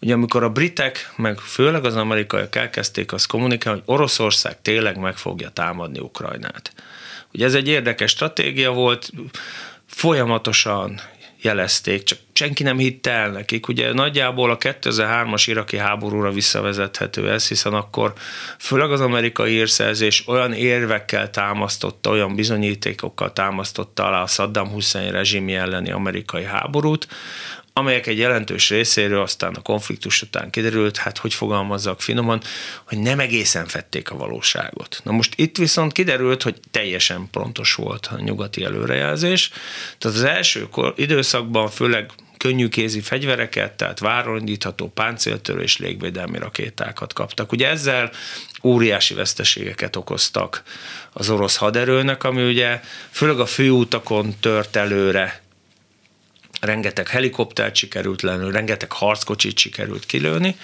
ugye 0.00 0.12
amikor 0.12 0.42
a 0.42 0.50
britek, 0.50 1.12
meg 1.16 1.38
főleg 1.38 1.84
az 1.84 1.96
amerikaiak 1.96 2.56
elkezdték 2.56 3.12
azt 3.12 3.26
kommunikálni, 3.26 3.82
hogy 3.84 3.94
Oroszország 3.94 4.62
tényleg 4.62 4.96
meg 4.98 5.16
fogja 5.16 5.48
támadni 5.48 5.98
Ukrajnát. 5.98 6.72
Ugye 7.32 7.44
ez 7.44 7.54
egy 7.54 7.68
érdekes 7.68 8.10
stratégia 8.10 8.70
volt, 8.70 9.10
folyamatosan 9.86 11.00
jelezték, 11.42 12.02
csak 12.02 12.18
senki 12.32 12.62
nem 12.62 12.78
hitte 12.78 13.10
el 13.10 13.30
nekik. 13.30 13.68
Ugye 13.68 13.92
nagyjából 13.92 14.50
a 14.50 14.56
2003-as 14.56 15.42
iraki 15.46 15.76
háborúra 15.76 16.30
visszavezethető 16.30 17.30
ez, 17.30 17.48
hiszen 17.48 17.74
akkor 17.74 18.12
főleg 18.58 18.92
az 18.92 19.00
amerikai 19.00 19.52
érszerzés 19.52 20.28
olyan 20.28 20.52
érvekkel 20.52 21.30
támasztotta, 21.30 22.10
olyan 22.10 22.34
bizonyítékokkal 22.34 23.32
támasztotta 23.32 24.06
alá 24.06 24.22
a 24.22 24.26
Saddam 24.26 24.68
Hussein 24.68 25.10
rezsimi 25.10 25.54
elleni 25.54 25.90
amerikai 25.90 26.44
háborút, 26.44 27.08
amelyek 27.80 28.06
egy 28.06 28.18
jelentős 28.18 28.68
részéről 28.68 29.20
aztán 29.20 29.54
a 29.54 29.62
konfliktus 29.62 30.22
után 30.22 30.50
kiderült, 30.50 30.96
hát 30.96 31.18
hogy 31.18 31.34
fogalmazzak 31.34 32.00
finoman, 32.00 32.42
hogy 32.84 32.98
nem 32.98 33.20
egészen 33.20 33.66
fették 33.66 34.10
a 34.10 34.16
valóságot. 34.16 35.00
Na 35.04 35.12
most 35.12 35.32
itt 35.36 35.56
viszont 35.56 35.92
kiderült, 35.92 36.42
hogy 36.42 36.60
teljesen 36.70 37.28
pontos 37.30 37.74
volt 37.74 38.06
a 38.06 38.20
nyugati 38.20 38.64
előrejelzés. 38.64 39.50
Tehát 39.98 40.16
az 40.16 40.24
első 40.24 40.68
időszakban 40.96 41.68
főleg 41.68 42.10
könnyűkézi 42.36 43.00
fegyvereket, 43.00 43.72
tehát 43.72 43.98
várondítható 43.98 44.88
páncéltörő 44.88 45.60
és 45.60 45.76
légvédelmi 45.76 46.38
rakétákat 46.38 47.12
kaptak. 47.12 47.52
Ugye 47.52 47.68
ezzel 47.68 48.10
óriási 48.62 49.14
veszteségeket 49.14 49.96
okoztak 49.96 50.62
az 51.12 51.30
orosz 51.30 51.56
haderőnek, 51.56 52.24
ami 52.24 52.48
ugye 52.48 52.80
főleg 53.10 53.40
a 53.40 53.46
főutakon 53.46 54.34
tört 54.40 54.76
előre 54.76 55.42
rengeteg 56.60 57.08
helikoptert 57.08 57.74
sikerült 57.74 58.22
lenni, 58.22 58.50
rengeteg 58.50 58.92
harckocsit 58.92 59.58
sikerült 59.58 60.06
kilőni. 60.06 60.56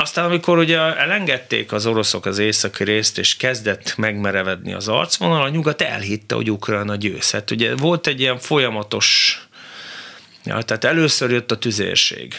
Aztán, 0.00 0.24
amikor 0.24 0.58
ugye 0.58 0.78
elengedték 0.78 1.72
az 1.72 1.86
oroszok 1.86 2.26
az 2.26 2.38
északi 2.38 2.84
részt, 2.84 3.18
és 3.18 3.36
kezdett 3.36 3.96
megmerevedni 3.96 4.72
az 4.72 4.88
arcvonal, 4.88 5.42
a 5.42 5.48
nyugat 5.48 5.82
elhitte, 5.82 6.34
hogy 6.34 6.50
Ukrajna 6.50 6.96
győzhet. 6.96 7.50
Ugye 7.50 7.74
volt 7.74 8.06
egy 8.06 8.20
ilyen 8.20 8.38
folyamatos, 8.38 9.38
ja, 10.44 10.62
tehát 10.62 10.84
először 10.84 11.30
jött 11.30 11.50
a 11.50 11.58
tüzérség. 11.58 12.34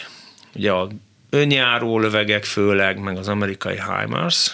Ugye 0.54 0.70
a 0.70 0.88
önjáró 1.30 1.98
lövegek 1.98 2.44
főleg, 2.44 2.98
meg 2.98 3.16
az 3.16 3.28
amerikai 3.28 3.76
HIMARS, 3.76 4.50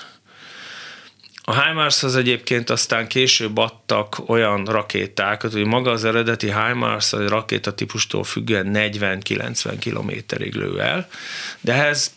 a 1.49 1.63
HIMARS 1.63 2.03
az 2.03 2.17
egyébként 2.17 2.71
aztán 2.71 3.09
később 3.09 3.57
adtak 3.57 4.29
olyan 4.29 4.65
rakétákat, 4.65 5.53
hogy 5.53 5.65
maga 5.65 5.91
az 5.91 6.05
eredeti 6.05 6.47
HIMARS 6.47 7.13
a 7.13 7.29
rakétatípustól 7.29 8.25
függően 8.25 8.71
40-90 8.75 9.77
kilométerig 9.79 10.55
lő 10.55 10.81
el, 10.81 11.09
de 11.61 11.73
ehhez 11.73 12.15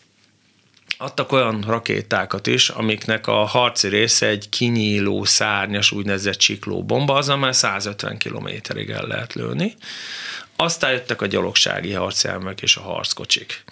adtak 0.97 1.31
olyan 1.31 1.63
rakétákat 1.67 2.47
is, 2.47 2.69
amiknek 2.69 3.27
a 3.27 3.45
harci 3.45 3.87
része 3.87 4.27
egy 4.27 4.49
kinyíló, 4.49 5.23
szárnyas, 5.23 5.91
úgynevezett 5.91 6.37
csikló 6.37 6.83
bomba, 6.83 7.13
az 7.13 7.27
már 7.27 7.55
150 7.55 8.17
kilométerig 8.17 8.89
el 8.89 9.07
lehet 9.07 9.33
lőni. 9.33 9.75
Aztán 10.62 10.91
jöttek 10.91 11.22
a 11.22 11.26
gyalogsági 11.26 11.91
harcjárművek 11.93 12.62
és 12.62 12.76
a 12.76 12.82
harckocsik. 12.82 13.63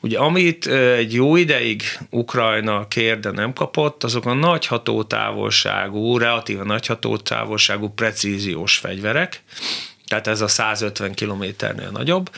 Ugye 0.00 0.18
amit 0.18 0.66
egy 0.66 1.14
jó 1.14 1.36
ideig 1.36 1.82
Ukrajna 2.10 2.88
kér, 2.88 3.20
de 3.20 3.30
nem 3.30 3.52
kapott, 3.52 4.04
azok 4.04 4.24
a 4.26 4.32
nagy 4.32 4.66
hatótávolságú, 4.66 6.18
relatíve 6.18 6.64
nagy 6.64 6.86
hatótávolságú 6.86 7.88
precíziós 7.88 8.76
fegyverek, 8.76 9.42
tehát 10.06 10.26
ez 10.26 10.40
a 10.40 10.48
150 10.48 11.14
kilométernél 11.14 11.90
nagyobb, 11.90 12.30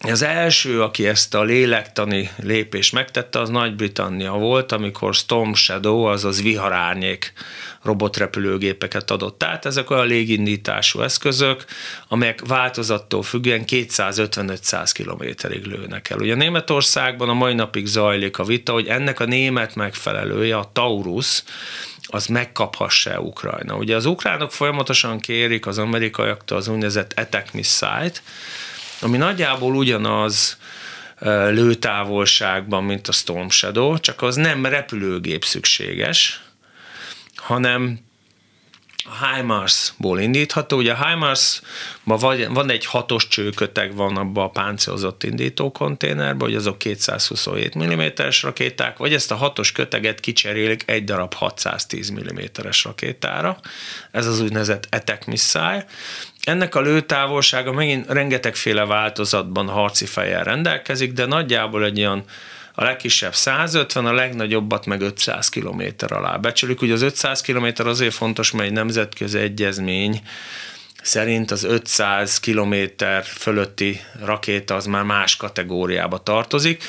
az 0.00 0.22
első, 0.22 0.82
aki 0.82 1.06
ezt 1.06 1.34
a 1.34 1.42
lélektani 1.42 2.30
lépést 2.42 2.92
megtette, 2.92 3.40
az 3.40 3.48
Nagy-Britannia 3.48 4.32
volt, 4.32 4.72
amikor 4.72 5.14
Storm 5.14 5.52
Shadow, 5.52 6.02
azaz 6.02 6.42
viharárnyék 6.42 7.32
robotrepülőgépeket 7.82 9.10
adott 9.10 9.42
át. 9.42 9.66
Ezek 9.66 9.90
olyan 9.90 10.06
légindítású 10.06 11.00
eszközök, 11.00 11.64
amelyek 12.08 12.46
változattól 12.46 13.22
függően 13.22 13.64
250-500 13.66 14.90
kilométerig 14.92 15.64
lőnek 15.64 16.10
el. 16.10 16.18
Ugye 16.18 16.34
Németországban 16.34 17.28
a 17.28 17.34
mai 17.34 17.54
napig 17.54 17.86
zajlik 17.86 18.38
a 18.38 18.44
vita, 18.44 18.72
hogy 18.72 18.86
ennek 18.86 19.20
a 19.20 19.24
német 19.24 19.74
megfelelője, 19.74 20.56
a 20.56 20.70
Taurus, 20.72 21.42
az 22.08 22.26
megkaphassa 22.26 23.20
Ukrajna. 23.20 23.76
Ugye 23.76 23.96
az 23.96 24.06
ukránok 24.06 24.52
folyamatosan 24.52 25.20
kérik 25.20 25.66
az 25.66 25.78
amerikaiaktól 25.78 26.58
az 26.58 26.68
úgynevezett 26.68 27.18
attack 27.18 27.52
missile 27.52 28.12
ami 29.00 29.16
nagyjából 29.16 29.74
ugyanaz 29.74 30.58
lőtávolságban, 31.50 32.84
mint 32.84 33.08
a 33.08 33.12
Storm 33.12 33.48
Shadow, 33.48 33.98
csak 33.98 34.22
az 34.22 34.36
nem 34.36 34.66
repülőgép 34.66 35.44
szükséges, 35.44 36.40
hanem 37.34 38.04
a 39.04 39.34
HIMARS-ból 39.34 40.20
indítható. 40.20 40.76
Ugye 40.76 40.92
a 40.92 41.06
HIMARS-ban 41.06 42.52
van 42.52 42.70
egy 42.70 42.86
hatos 42.86 43.28
csőköteg 43.28 43.94
van 43.94 44.16
abban 44.16 44.44
a 44.44 44.50
páncélozott 44.50 45.22
indító 45.22 45.72
konténerben, 45.72 46.48
hogy 46.48 46.54
azok 46.54 46.78
227 46.78 47.78
mm-es 47.78 48.42
rakéták, 48.42 48.96
vagy 48.96 49.14
ezt 49.14 49.30
a 49.30 49.34
hatos 49.34 49.72
köteget 49.72 50.20
kicserélik 50.20 50.82
egy 50.86 51.04
darab 51.04 51.34
610 51.34 52.12
mm-es 52.12 52.84
rakétára. 52.84 53.58
Ez 54.10 54.26
az 54.26 54.40
úgynevezett 54.40 54.88
attack 54.90 55.24
missile. 55.26 55.86
Ennek 56.46 56.74
a 56.74 56.80
lőtávolsága 56.80 57.72
megint 57.72 58.10
rengetegféle 58.10 58.84
változatban 58.84 59.68
harci 59.68 60.06
fejjel 60.06 60.44
rendelkezik, 60.44 61.12
de 61.12 61.26
nagyjából 61.26 61.84
egy 61.84 61.98
olyan 61.98 62.24
a 62.74 62.84
legkisebb 62.84 63.34
150, 63.34 64.06
a 64.06 64.12
legnagyobbat 64.12 64.86
meg 64.86 65.00
500 65.00 65.48
km 65.48 65.82
alá 66.08 66.36
becsülik. 66.36 66.82
Ugye 66.82 66.92
az 66.92 67.02
500 67.02 67.40
km 67.40 67.66
azért 67.76 68.14
fontos, 68.14 68.50
mert 68.50 68.68
egy 68.68 68.72
nemzetközi 68.72 69.38
egyezmény 69.38 70.20
szerint 71.02 71.50
az 71.50 71.64
500 71.64 72.40
km 72.40 72.74
fölötti 73.24 74.00
rakéta 74.24 74.74
az 74.74 74.86
már 74.86 75.02
más 75.02 75.36
kategóriába 75.36 76.18
tartozik, 76.18 76.84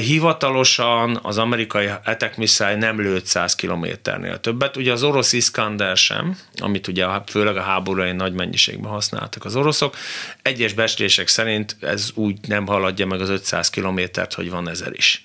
Hivatalosan 0.00 1.18
az 1.22 1.38
amerikai 1.38 1.86
attack 2.04 2.58
nem 2.78 3.00
lőtt 3.00 3.26
100 3.26 3.54
kilométernél 3.54 4.40
többet. 4.40 4.76
Ugye 4.76 4.92
az 4.92 5.02
orosz 5.02 5.32
Iskander 5.32 5.96
sem, 5.96 6.38
amit 6.56 6.88
ugye 6.88 7.06
főleg 7.26 7.56
a 7.56 7.62
háborúi 7.62 8.12
nagy 8.12 8.32
mennyiségben 8.32 8.90
használtak 8.90 9.44
az 9.44 9.56
oroszok. 9.56 9.96
Egyes 10.42 10.72
becslések 10.72 11.28
szerint 11.28 11.76
ez 11.80 12.10
úgy 12.14 12.38
nem 12.48 12.66
haladja 12.66 13.06
meg 13.06 13.20
az 13.20 13.28
500 13.28 13.70
kilométert, 13.70 14.34
hogy 14.34 14.50
van 14.50 14.68
ezer 14.68 14.92
is. 14.92 15.24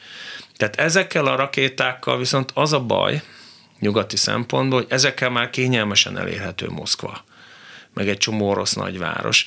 Tehát 0.57 0.75
ezekkel 0.75 1.25
a 1.25 1.35
rakétákkal 1.35 2.17
viszont 2.17 2.51
az 2.53 2.73
a 2.73 2.79
baj, 2.79 3.21
nyugati 3.79 4.17
szempontból, 4.17 4.79
hogy 4.79 4.91
ezekkel 4.91 5.29
már 5.29 5.49
kényelmesen 5.49 6.17
elérhető 6.17 6.69
Moszkva 6.69 7.23
meg 7.93 8.09
egy 8.09 8.17
csomó 8.17 8.49
orosz 8.49 8.73
nagyváros 8.73 9.45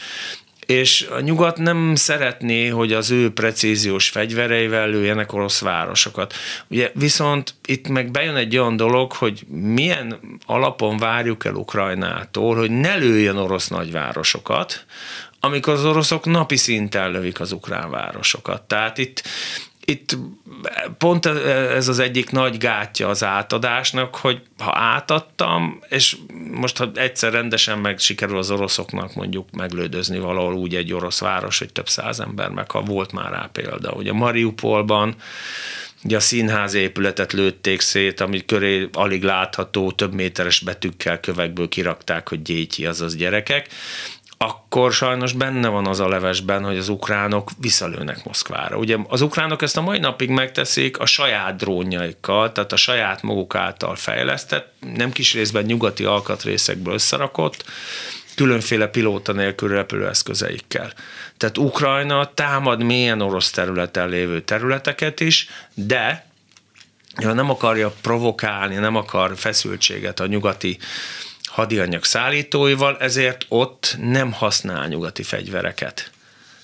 és 0.66 1.06
a 1.10 1.20
nyugat 1.20 1.56
nem 1.56 1.94
szeretné, 1.94 2.68
hogy 2.68 2.92
az 2.92 3.10
ő 3.10 3.32
precíziós 3.32 4.08
fegyvereivel 4.08 4.88
lőjenek 4.88 5.32
orosz 5.32 5.60
városokat. 5.60 6.34
Ugye 6.68 6.90
viszont 6.94 7.54
itt 7.66 7.88
meg 7.88 8.10
bejön 8.10 8.36
egy 8.36 8.56
olyan 8.56 8.76
dolog, 8.76 9.12
hogy 9.12 9.46
milyen 9.48 10.20
alapon 10.46 10.96
várjuk 10.96 11.44
el 11.44 11.54
Ukrajnától, 11.54 12.56
hogy 12.56 12.70
ne 12.70 12.96
lőjön 12.96 13.36
orosz 13.36 13.68
nagyvárosokat, 13.68 14.84
amikor 15.40 15.72
az 15.72 15.84
oroszok 15.84 16.24
napi 16.24 16.56
szinten 16.56 17.10
lövik 17.10 17.40
az 17.40 17.52
ukrán 17.52 17.90
városokat. 17.90 18.62
Tehát 18.62 18.98
itt 18.98 19.22
itt 19.88 20.16
pont 20.98 21.26
ez 21.26 21.88
az 21.88 21.98
egyik 21.98 22.30
nagy 22.30 22.58
gátja 22.58 23.08
az 23.08 23.24
átadásnak, 23.24 24.14
hogy 24.14 24.42
ha 24.58 24.72
átadtam, 24.74 25.80
és 25.88 26.16
most 26.52 26.76
ha 26.76 26.90
egyszer 26.94 27.32
rendesen 27.32 27.78
meg 27.78 27.98
sikerül 27.98 28.38
az 28.38 28.50
oroszoknak 28.50 29.14
mondjuk 29.14 29.50
meglődözni 29.50 30.18
valahol 30.18 30.54
úgy 30.54 30.74
egy 30.74 30.92
orosz 30.92 31.20
város, 31.20 31.58
hogy 31.58 31.72
több 31.72 31.88
száz 31.88 32.20
ember 32.20 32.48
meg, 32.48 32.70
ha 32.70 32.80
volt 32.80 33.12
már 33.12 33.30
rá 33.30 33.48
példa. 33.52 33.92
Ugye 33.92 34.12
Mariupolban 34.12 35.16
Ugye 36.04 36.16
a 36.16 36.20
színház 36.20 36.74
épületet 36.74 37.32
lőtték 37.32 37.80
szét, 37.80 38.20
ami 38.20 38.44
köré 38.44 38.88
alig 38.92 39.22
látható, 39.22 39.92
több 39.92 40.14
méteres 40.14 40.60
betűkkel 40.60 41.20
kövekből 41.20 41.68
kirakták, 41.68 42.28
hogy 42.28 42.42
gyétyi, 42.42 42.86
azaz 42.86 43.16
gyerekek 43.16 43.68
akkor 44.38 44.92
sajnos 44.92 45.32
benne 45.32 45.68
van 45.68 45.86
az 45.86 46.00
a 46.00 46.08
levesben, 46.08 46.64
hogy 46.64 46.76
az 46.76 46.88
ukránok 46.88 47.50
visszalőnek 47.58 48.24
Moszkvára. 48.24 48.76
Ugye 48.76 48.96
az 49.08 49.20
ukránok 49.20 49.62
ezt 49.62 49.76
a 49.76 49.80
mai 49.80 49.98
napig 49.98 50.28
megteszik 50.28 50.98
a 50.98 51.06
saját 51.06 51.56
drónjaikkal, 51.56 52.52
tehát 52.52 52.72
a 52.72 52.76
saját 52.76 53.22
maguk 53.22 53.54
által 53.54 53.94
fejlesztett, 53.94 54.72
nem 54.94 55.12
kis 55.12 55.34
részben 55.34 55.64
nyugati 55.64 56.04
alkatrészekből 56.04 56.94
összerakott, 56.94 57.64
különféle 58.34 58.86
pilóta 58.86 59.32
nélkül 59.32 59.68
repülőeszközeikkel. 59.68 60.92
Tehát 61.36 61.58
Ukrajna 61.58 62.34
támad 62.34 62.82
mélyen 62.82 63.20
orosz 63.20 63.50
területen 63.50 64.08
lévő 64.08 64.40
területeket 64.40 65.20
is, 65.20 65.48
de 65.74 66.26
ha 67.24 67.32
nem 67.32 67.50
akarja 67.50 67.94
provokálni, 68.00 68.74
nem 68.74 68.96
akar 68.96 69.32
feszültséget 69.36 70.20
a 70.20 70.26
nyugati 70.26 70.78
hadianyag 71.56 72.04
szállítóival, 72.04 72.96
ezért 73.00 73.46
ott 73.48 73.96
nem 74.00 74.32
használ 74.32 74.88
nyugati 74.88 75.22
fegyvereket. 75.22 76.10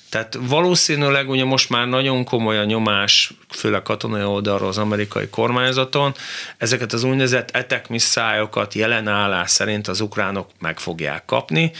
Tehát 0.08 0.38
valószínűleg 0.40 1.28
ugye 1.30 1.44
most 1.44 1.68
már 1.70 1.86
nagyon 1.86 2.24
komoly 2.24 2.58
a 2.58 2.64
nyomás, 2.64 3.32
főleg 3.48 3.82
katonai 3.82 4.22
oldalról 4.22 4.68
az 4.68 4.78
amerikai 4.78 5.28
kormányzaton, 5.28 6.14
ezeket 6.56 6.92
az 6.92 7.04
úgynevezett 7.04 7.50
etek 7.50 7.88
misszályokat 7.88 8.74
jelen 8.74 9.08
állás 9.08 9.50
szerint 9.50 9.88
az 9.88 10.00
ukránok 10.00 10.50
meg 10.58 10.78
fogják 10.78 11.24
kapni, 11.24 11.72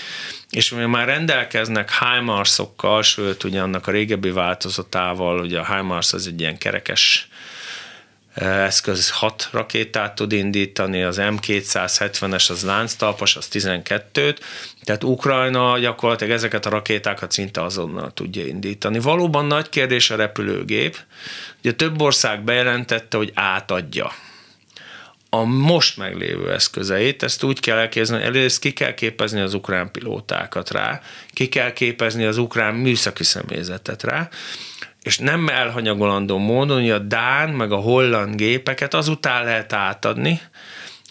és 0.51 0.73
ugye 0.73 0.87
már 0.87 1.07
rendelkeznek 1.07 1.91
HIMARS-okkal, 1.99 3.03
sőt 3.03 3.45
ugye 3.45 3.61
annak 3.61 3.87
a 3.87 3.91
régebbi 3.91 4.31
változatával, 4.31 5.41
ugye 5.41 5.59
a 5.59 5.75
HIMARS 5.75 6.13
az 6.13 6.27
egy 6.27 6.41
ilyen 6.41 6.59
kerekes 6.59 7.29
eszköz 8.35 9.11
6 9.11 9.49
rakétát 9.53 10.15
tud 10.15 10.33
indítani, 10.33 11.03
az 11.03 11.17
M270-es 11.21 12.51
az 12.51 12.65
lánctalpas, 12.65 13.37
az 13.37 13.49
12-t, 13.53 14.37
tehát 14.85 15.05
Ukrajna 15.05 15.79
gyakorlatilag 15.79 16.33
ezeket 16.33 16.67
a 16.67 16.71
rakétákat 16.71 17.33
szinte 17.33 17.63
azonnal 17.63 18.13
tudja 18.13 18.47
indítani. 18.47 18.99
Valóban 18.99 19.47
nagy 19.47 19.69
kérdés 19.69 20.11
a 20.11 20.17
repülőgép. 20.17 20.97
Ugye 21.59 21.73
több 21.73 22.01
ország 22.01 22.45
bejelentette, 22.45 23.17
hogy 23.17 23.31
átadja 23.35 24.13
a 25.35 25.45
most 25.45 25.97
meglévő 25.97 26.53
eszközeit, 26.53 27.23
ezt 27.23 27.43
úgy 27.43 27.61
kell 27.61 27.79
elképzelni, 27.79 28.25
először 28.25 28.61
ki 28.61 28.73
kell 28.73 28.95
képezni 28.95 29.41
az 29.41 29.55
ukrán 29.55 29.91
pilótákat 29.91 30.71
rá, 30.71 31.01
ki 31.31 31.49
kell 31.49 31.73
képezni 31.73 32.25
az 32.25 32.37
ukrán 32.37 32.75
műszaki 32.75 33.25
személyzetet 33.25 34.03
rá, 34.03 34.29
és 35.03 35.19
nem 35.19 35.49
elhanyagolandó 35.49 36.39
módon, 36.39 36.81
hogy 36.81 36.91
a 36.91 36.99
Dán 36.99 37.51
meg 37.51 37.73
a 37.73 37.77
holland 37.77 38.35
gépeket 38.35 38.95
azután 38.95 39.45
lehet 39.45 39.73
átadni, 39.73 40.41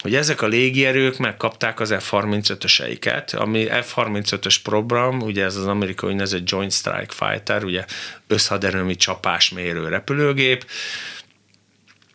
hogy 0.02 0.14
ezek 0.14 0.42
a 0.42 0.46
légierők 0.46 1.18
megkapták 1.18 1.80
az 1.80 1.94
F-35-öseiket, 1.98 3.34
ami 3.34 3.66
F-35-ös 3.70 4.56
program, 4.62 5.20
ugye 5.20 5.44
ez 5.44 5.56
az 5.56 5.66
amerikai 5.66 6.08
úgynevezett 6.10 6.50
Joint 6.50 6.72
Strike 6.72 7.14
Fighter, 7.14 7.64
ugye 7.64 7.84
összhaderőmi 8.26 8.96
csapásmérő 8.96 9.88
repülőgép, 9.88 10.66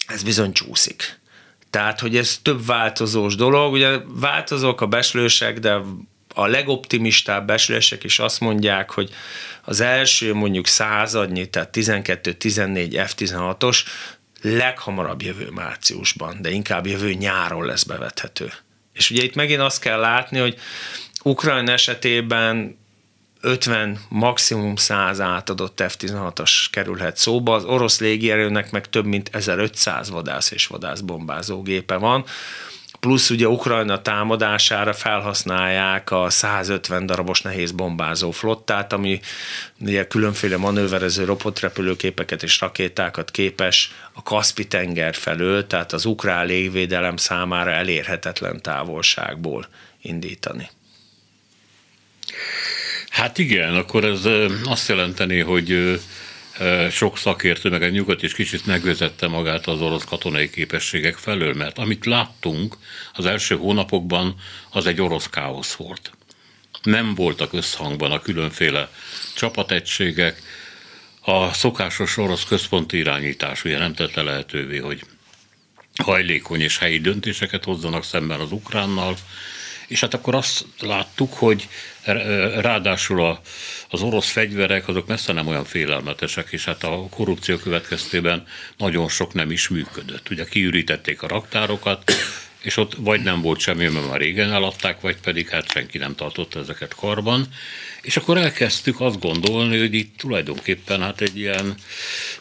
ez 0.07 0.23
bizony 0.23 0.51
csúszik. 0.51 1.19
Tehát, 1.69 1.99
hogy 1.99 2.17
ez 2.17 2.39
több 2.41 2.65
változós 2.65 3.35
dolog, 3.35 3.73
ugye 3.73 3.97
változók 4.05 4.81
a 4.81 4.87
beslősek, 4.87 5.59
de 5.59 5.81
a 6.37 6.47
legoptimistább 6.47 7.47
beslések 7.47 8.03
is 8.03 8.19
azt 8.19 8.39
mondják, 8.39 8.91
hogy 8.91 9.09
az 9.63 9.79
első 9.79 10.33
mondjuk 10.33 10.67
századnyi, 10.67 11.49
tehát 11.49 11.69
12-14 11.73 13.03
F-16-os 13.07 13.77
leghamarabb 14.41 15.21
jövő 15.21 15.49
márciusban, 15.49 16.41
de 16.41 16.49
inkább 16.49 16.85
jövő 16.85 17.13
nyáron 17.13 17.65
lesz 17.65 17.83
bevethető. 17.83 18.51
És 18.93 19.11
ugye 19.11 19.23
itt 19.23 19.35
megint 19.35 19.61
azt 19.61 19.79
kell 19.79 19.99
látni, 19.99 20.39
hogy 20.39 20.59
Ukrajna 21.23 21.71
esetében 21.71 22.77
50, 23.41 23.99
maximum 24.09 24.75
100 24.75 25.19
átadott 25.19 25.83
F-16-as 25.87 26.65
kerülhet 26.71 27.17
szóba, 27.17 27.55
az 27.55 27.63
orosz 27.63 27.99
légierőnek 27.99 28.71
meg 28.71 28.89
több 28.89 29.05
mint 29.05 29.29
1500 29.33 30.09
vadász 30.09 30.51
és 30.51 30.67
vadászbombázó 30.67 31.61
gépe 31.61 31.95
van, 31.95 32.25
plusz 33.07 33.29
ugye 33.29 33.47
Ukrajna 33.47 34.01
támadására 34.01 34.93
felhasználják 34.93 36.11
a 36.11 36.29
150 36.29 37.05
darabos 37.05 37.41
nehéz 37.41 37.71
bombázó 37.71 38.31
flottát, 38.31 38.93
ami 38.93 39.19
ugye 39.79 40.07
különféle 40.07 40.57
manőverező 40.57 41.23
robotrepülőképeket 41.23 42.43
és 42.43 42.59
rakétákat 42.59 43.31
képes 43.31 43.91
a 44.13 44.23
Kaspi-tenger 44.23 45.15
felől, 45.15 45.67
tehát 45.67 45.93
az 45.93 46.05
ukrán 46.05 46.45
légvédelem 46.45 47.17
számára 47.17 47.71
elérhetetlen 47.71 48.61
távolságból 48.61 49.67
indítani. 50.01 50.69
Hát 53.09 53.37
igen, 53.37 53.75
akkor 53.75 54.03
ez 54.03 54.21
azt 54.63 54.87
jelenteni, 54.87 55.39
hogy 55.39 55.99
sok 56.91 57.17
szakértő, 57.17 57.69
meg 57.69 57.81
a 57.81 57.89
nyugat 57.89 58.23
is 58.23 58.33
kicsit 58.33 58.65
megvezette 58.65 59.27
magát 59.27 59.67
az 59.67 59.81
orosz 59.81 60.03
katonai 60.03 60.49
képességek 60.49 61.15
felől, 61.15 61.53
mert 61.53 61.77
amit 61.77 62.05
láttunk 62.05 62.77
az 63.13 63.25
első 63.25 63.55
hónapokban, 63.55 64.35
az 64.69 64.85
egy 64.85 65.01
orosz 65.01 65.29
káosz 65.29 65.73
volt. 65.73 66.11
Nem 66.83 67.15
voltak 67.15 67.53
összhangban 67.53 68.11
a 68.11 68.21
különféle 68.21 68.89
csapategységek, 69.35 70.41
a 71.21 71.53
szokásos 71.53 72.17
orosz 72.17 72.43
központi 72.45 72.97
irányítás 72.97 73.63
ugye 73.63 73.77
nem 73.77 73.93
tette 73.93 74.21
lehetővé, 74.21 74.77
hogy 74.77 75.03
hajlékony 76.03 76.61
és 76.61 76.77
helyi 76.77 76.99
döntéseket 76.99 77.63
hozzanak 77.63 78.03
szemben 78.03 78.39
az 78.39 78.51
ukránnal, 78.51 79.15
és 79.87 79.99
hát 79.99 80.13
akkor 80.13 80.35
azt 80.35 80.65
láttuk, 80.79 81.33
hogy 81.33 81.67
ráadásul 82.61 83.21
a, 83.21 83.41
az 83.89 84.01
orosz 84.01 84.29
fegyverek 84.29 84.87
azok 84.87 85.07
messze 85.07 85.33
nem 85.33 85.47
olyan 85.47 85.65
félelmetesek, 85.65 86.47
és 86.51 86.65
hát 86.65 86.83
a 86.83 87.07
korrupció 87.09 87.57
következtében 87.57 88.47
nagyon 88.77 89.09
sok 89.09 89.33
nem 89.33 89.51
is 89.51 89.67
működött. 89.67 90.29
Ugye 90.29 90.45
kiürítették 90.45 91.21
a 91.21 91.27
raktárokat, 91.27 92.11
és 92.61 92.77
ott 92.77 92.93
vagy 92.97 93.21
nem 93.21 93.41
volt 93.41 93.59
semmi, 93.59 93.87
mert 93.87 94.07
már 94.07 94.19
régen 94.19 94.51
eladták, 94.51 95.01
vagy 95.01 95.17
pedig 95.17 95.49
hát 95.49 95.71
senki 95.71 95.97
nem 95.97 96.15
tartotta 96.15 96.59
ezeket 96.59 96.95
karban. 96.95 97.47
És 98.01 98.17
akkor 98.17 98.37
elkezdtük 98.37 99.01
azt 99.01 99.19
gondolni, 99.19 99.79
hogy 99.79 99.93
itt 99.93 100.17
tulajdonképpen 100.17 101.01
hát 101.01 101.21
egy 101.21 101.37
ilyen 101.37 101.75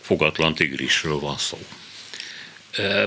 fogatlan 0.00 0.54
tigrisről 0.54 1.18
van 1.18 1.36
szó. 1.38 1.58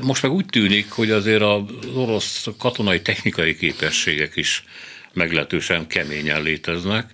Most 0.02 0.22
meg 0.22 0.32
úgy 0.32 0.46
tűnik, 0.46 0.92
hogy 0.92 1.12
azért 1.12 1.42
az 1.42 1.62
orosz 1.96 2.48
katonai 2.58 3.02
technikai 3.02 3.58
képességek 3.58 4.36
is 4.36 4.64
meglehetősen 5.14 5.88
keményen 5.88 6.42
léteznek, 6.42 7.10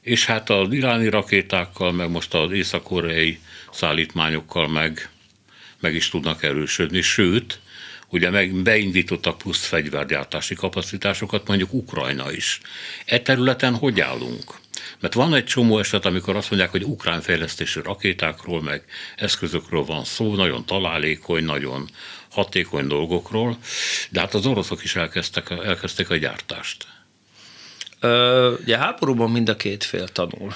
és 0.00 0.26
hát 0.26 0.50
az 0.50 0.72
iráni 0.72 1.08
rakétákkal, 1.08 1.92
meg 1.92 2.10
most 2.10 2.34
az 2.34 2.52
észak-koreai 2.52 3.38
szállítmányokkal 3.72 4.68
meg, 4.68 5.08
meg 5.80 5.94
is 5.94 6.08
tudnak 6.08 6.42
erősödni, 6.42 7.00
sőt, 7.00 7.60
ugye 8.08 8.30
meg 8.30 8.52
beindítottak 8.54 9.38
plusz 9.38 9.66
fegyvergyártási 9.66 10.54
kapacitásokat, 10.54 11.46
mondjuk 11.46 11.72
Ukrajna 11.72 12.32
is. 12.32 12.60
E 13.04 13.20
területen 13.20 13.74
hogy 13.74 14.00
állunk? 14.00 14.60
Mert 15.00 15.14
van 15.14 15.34
egy 15.34 15.44
csomó 15.44 15.78
eset, 15.78 16.04
amikor 16.04 16.36
azt 16.36 16.50
mondják, 16.50 16.70
hogy 16.70 16.82
ukrán 16.84 17.20
fejlesztésű 17.20 17.80
rakétákról, 17.80 18.62
meg 18.62 18.84
eszközökről 19.16 19.84
van 19.84 20.04
szó, 20.04 20.34
nagyon 20.34 20.66
találékony, 20.66 21.44
nagyon 21.44 21.90
hatékony 22.30 22.86
dolgokról, 22.86 23.58
de 24.10 24.20
hát 24.20 24.34
az 24.34 24.46
oroszok 24.46 24.84
is 24.84 24.96
elkezdtek, 24.96 25.50
elkezdték 25.50 26.10
a 26.10 26.16
gyártást. 26.16 26.86
Ö, 28.02 28.52
ugye 28.60 28.78
háborúban 28.78 29.30
mind 29.30 29.48
a 29.48 29.56
két 29.56 29.84
fél 29.84 30.08
tanul. 30.08 30.54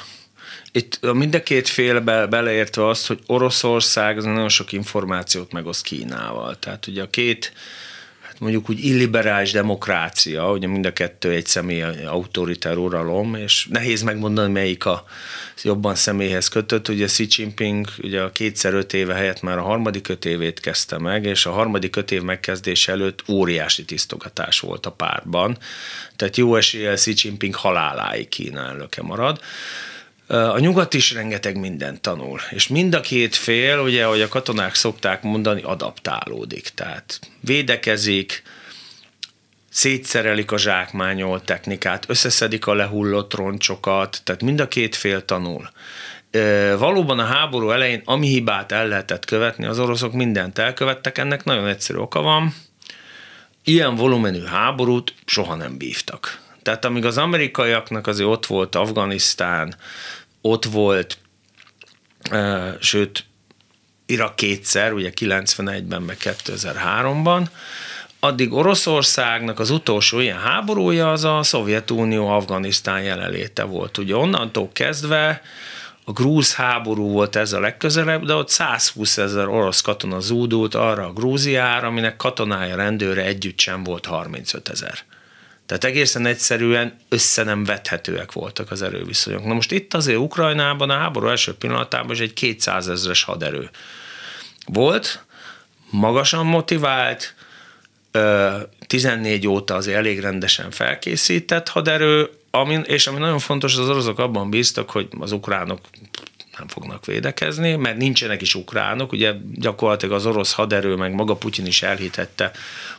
Itt 0.72 1.12
mind 1.12 1.34
a 1.34 1.42
két 1.42 1.68
fél 1.68 2.00
be, 2.00 2.26
beleértve 2.26 2.86
azt, 2.86 3.06
hogy 3.06 3.18
Oroszország 3.26 4.16
nagyon 4.22 4.48
sok 4.48 4.72
információt 4.72 5.52
megoszt 5.52 5.84
Kínával. 5.84 6.58
Tehát 6.58 6.86
ugye 6.86 7.02
a 7.02 7.10
két 7.10 7.52
mondjuk 8.38 8.70
úgy 8.70 8.84
illiberális 8.84 9.52
demokrácia, 9.52 10.50
ugye 10.50 10.66
mind 10.66 10.86
a 10.86 10.92
kettő 10.92 11.30
egy 11.30 11.46
személy 11.46 11.82
autoritár 12.06 12.76
uralom, 12.76 13.34
és 13.34 13.66
nehéz 13.70 14.02
megmondani, 14.02 14.52
melyik 14.52 14.84
a 14.84 15.04
jobban 15.62 15.94
személyhez 15.94 16.48
kötött. 16.48 16.88
Ugye 16.88 17.06
Xi 17.06 17.26
Jinping 17.30 17.86
ugye 18.02 18.20
a 18.20 18.32
kétszer 18.32 18.74
öt 18.74 18.92
éve 18.92 19.14
helyett 19.14 19.42
már 19.42 19.58
a 19.58 19.62
harmadik 19.62 20.08
öt 20.08 20.24
évét 20.24 20.60
kezdte 20.60 20.98
meg, 20.98 21.24
és 21.24 21.46
a 21.46 21.50
harmadik 21.50 21.96
öt 21.96 22.10
év 22.10 22.22
megkezdése 22.22 22.92
előtt 22.92 23.24
óriási 23.28 23.84
tisztogatás 23.84 24.60
volt 24.60 24.86
a 24.86 24.90
pártban. 24.90 25.58
Tehát 26.16 26.36
jó 26.36 26.56
eséllyel 26.56 26.94
Xi 26.94 27.14
Jinping 27.16 27.54
haláláig 27.54 28.28
Kína 28.28 28.60
elnöke 28.60 29.02
marad. 29.02 29.40
A 30.28 30.58
nyugat 30.58 30.94
is 30.94 31.12
rengeteg 31.12 31.58
mindent 31.58 32.00
tanul, 32.00 32.40
és 32.50 32.68
mind 32.68 32.94
a 32.94 33.00
két 33.00 33.34
fél, 33.36 33.78
ugye, 33.78 34.04
ahogy 34.04 34.20
a 34.20 34.28
katonák 34.28 34.74
szokták 34.74 35.22
mondani, 35.22 35.62
adaptálódik. 35.62 36.68
Tehát 36.68 37.20
védekezik, 37.40 38.42
szétszerelik 39.70 40.52
a 40.52 40.58
zsákmányolt 40.58 41.44
technikát, 41.44 42.04
összeszedik 42.08 42.66
a 42.66 42.74
lehullott 42.74 43.34
roncsokat, 43.34 44.20
tehát 44.24 44.42
mind 44.42 44.60
a 44.60 44.68
két 44.68 44.96
fél 44.96 45.24
tanul. 45.24 45.70
Valóban 46.78 47.18
a 47.18 47.24
háború 47.24 47.70
elején, 47.70 48.02
ami 48.04 48.26
hibát 48.26 48.72
el 48.72 48.88
lehetett 48.88 49.24
követni, 49.24 49.66
az 49.66 49.78
oroszok 49.78 50.12
mindent 50.12 50.58
elkövettek, 50.58 51.18
ennek 51.18 51.44
nagyon 51.44 51.66
egyszerű 51.66 51.98
oka 51.98 52.20
van. 52.20 52.54
Ilyen 53.64 53.94
volumenű 53.94 54.44
háborút 54.44 55.14
soha 55.24 55.54
nem 55.54 55.76
bívtak. 55.76 56.44
Tehát 56.66 56.84
amíg 56.84 57.04
az 57.04 57.18
amerikaiaknak 57.18 58.06
azért 58.06 58.28
ott 58.28 58.46
volt 58.46 58.74
Afganisztán, 58.74 59.74
ott 60.40 60.64
volt, 60.64 61.18
sőt, 62.80 63.24
Irak 64.06 64.36
kétszer, 64.36 64.92
ugye 64.92 65.12
91-ben, 65.20 66.02
meg 66.02 66.16
2003-ban, 66.20 67.46
addig 68.20 68.52
Oroszországnak 68.52 69.58
az 69.58 69.70
utolsó 69.70 70.20
ilyen 70.20 70.38
háborúja 70.38 71.12
az 71.12 71.24
a 71.24 71.42
Szovjetunió-Afganisztán 71.42 73.02
jelenléte 73.02 73.62
volt. 73.62 73.98
Ugye 73.98 74.16
onnantól 74.16 74.70
kezdve 74.72 75.42
a 76.04 76.12
grúz 76.12 76.54
háború 76.54 77.08
volt 77.08 77.36
ez 77.36 77.52
a 77.52 77.60
legközelebb, 77.60 78.24
de 78.24 78.34
ott 78.34 78.48
120 78.48 79.18
ezer 79.18 79.48
orosz 79.48 79.80
katona 79.80 80.20
zúdult 80.20 80.74
arra 80.74 81.06
a 81.06 81.12
Grúziára, 81.12 81.86
aminek 81.86 82.16
katonája, 82.16 82.76
rendőre 82.76 83.22
együtt 83.22 83.58
sem 83.58 83.84
volt 83.84 84.06
35 84.06 84.68
ezer. 84.68 84.98
Tehát 85.66 85.84
egészen 85.84 86.26
egyszerűen 86.26 86.96
össze 87.08 87.42
nem 87.42 87.64
vethetőek 87.64 88.32
voltak 88.32 88.70
az 88.70 88.82
erőviszonyok. 88.82 89.44
Na 89.44 89.54
most 89.54 89.72
itt 89.72 89.94
azért 89.94 90.18
Ukrajnában 90.18 90.90
a 90.90 90.96
háború 90.96 91.28
első 91.28 91.54
pillanatában 91.54 92.10
is 92.10 92.20
egy 92.20 92.32
200 92.32 92.88
ezeres 92.88 93.22
haderő 93.22 93.70
volt, 94.66 95.24
magasan 95.90 96.46
motivált, 96.46 97.34
14 98.86 99.46
óta 99.46 99.74
azért 99.74 99.96
elég 99.96 100.20
rendesen 100.20 100.70
felkészített 100.70 101.68
haderő, 101.68 102.30
ami, 102.50 102.80
és 102.84 103.06
ami 103.06 103.18
nagyon 103.18 103.38
fontos, 103.38 103.76
az 103.76 103.88
oroszok 103.88 104.18
abban 104.18 104.50
bíztak, 104.50 104.90
hogy 104.90 105.08
az 105.18 105.32
ukránok 105.32 105.80
nem 106.58 106.68
fognak 106.68 107.04
védekezni, 107.04 107.76
mert 107.76 107.96
nincsenek 107.96 108.42
is 108.42 108.54
ukránok, 108.54 109.12
ugye 109.12 109.32
gyakorlatilag 109.54 110.14
az 110.14 110.26
orosz 110.26 110.52
haderő, 110.52 110.94
meg 110.94 111.12
maga 111.12 111.36
Putyin 111.36 111.66
is 111.66 111.82
elhitette 111.82 112.50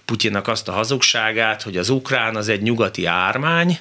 Putyinnak 0.05 0.47
azt 0.47 0.67
a 0.67 0.71
hazugságát, 0.71 1.61
hogy 1.61 1.77
az 1.77 1.89
ukrán 1.89 2.35
az 2.35 2.47
egy 2.47 2.61
nyugati 2.61 3.05
ármány, 3.05 3.79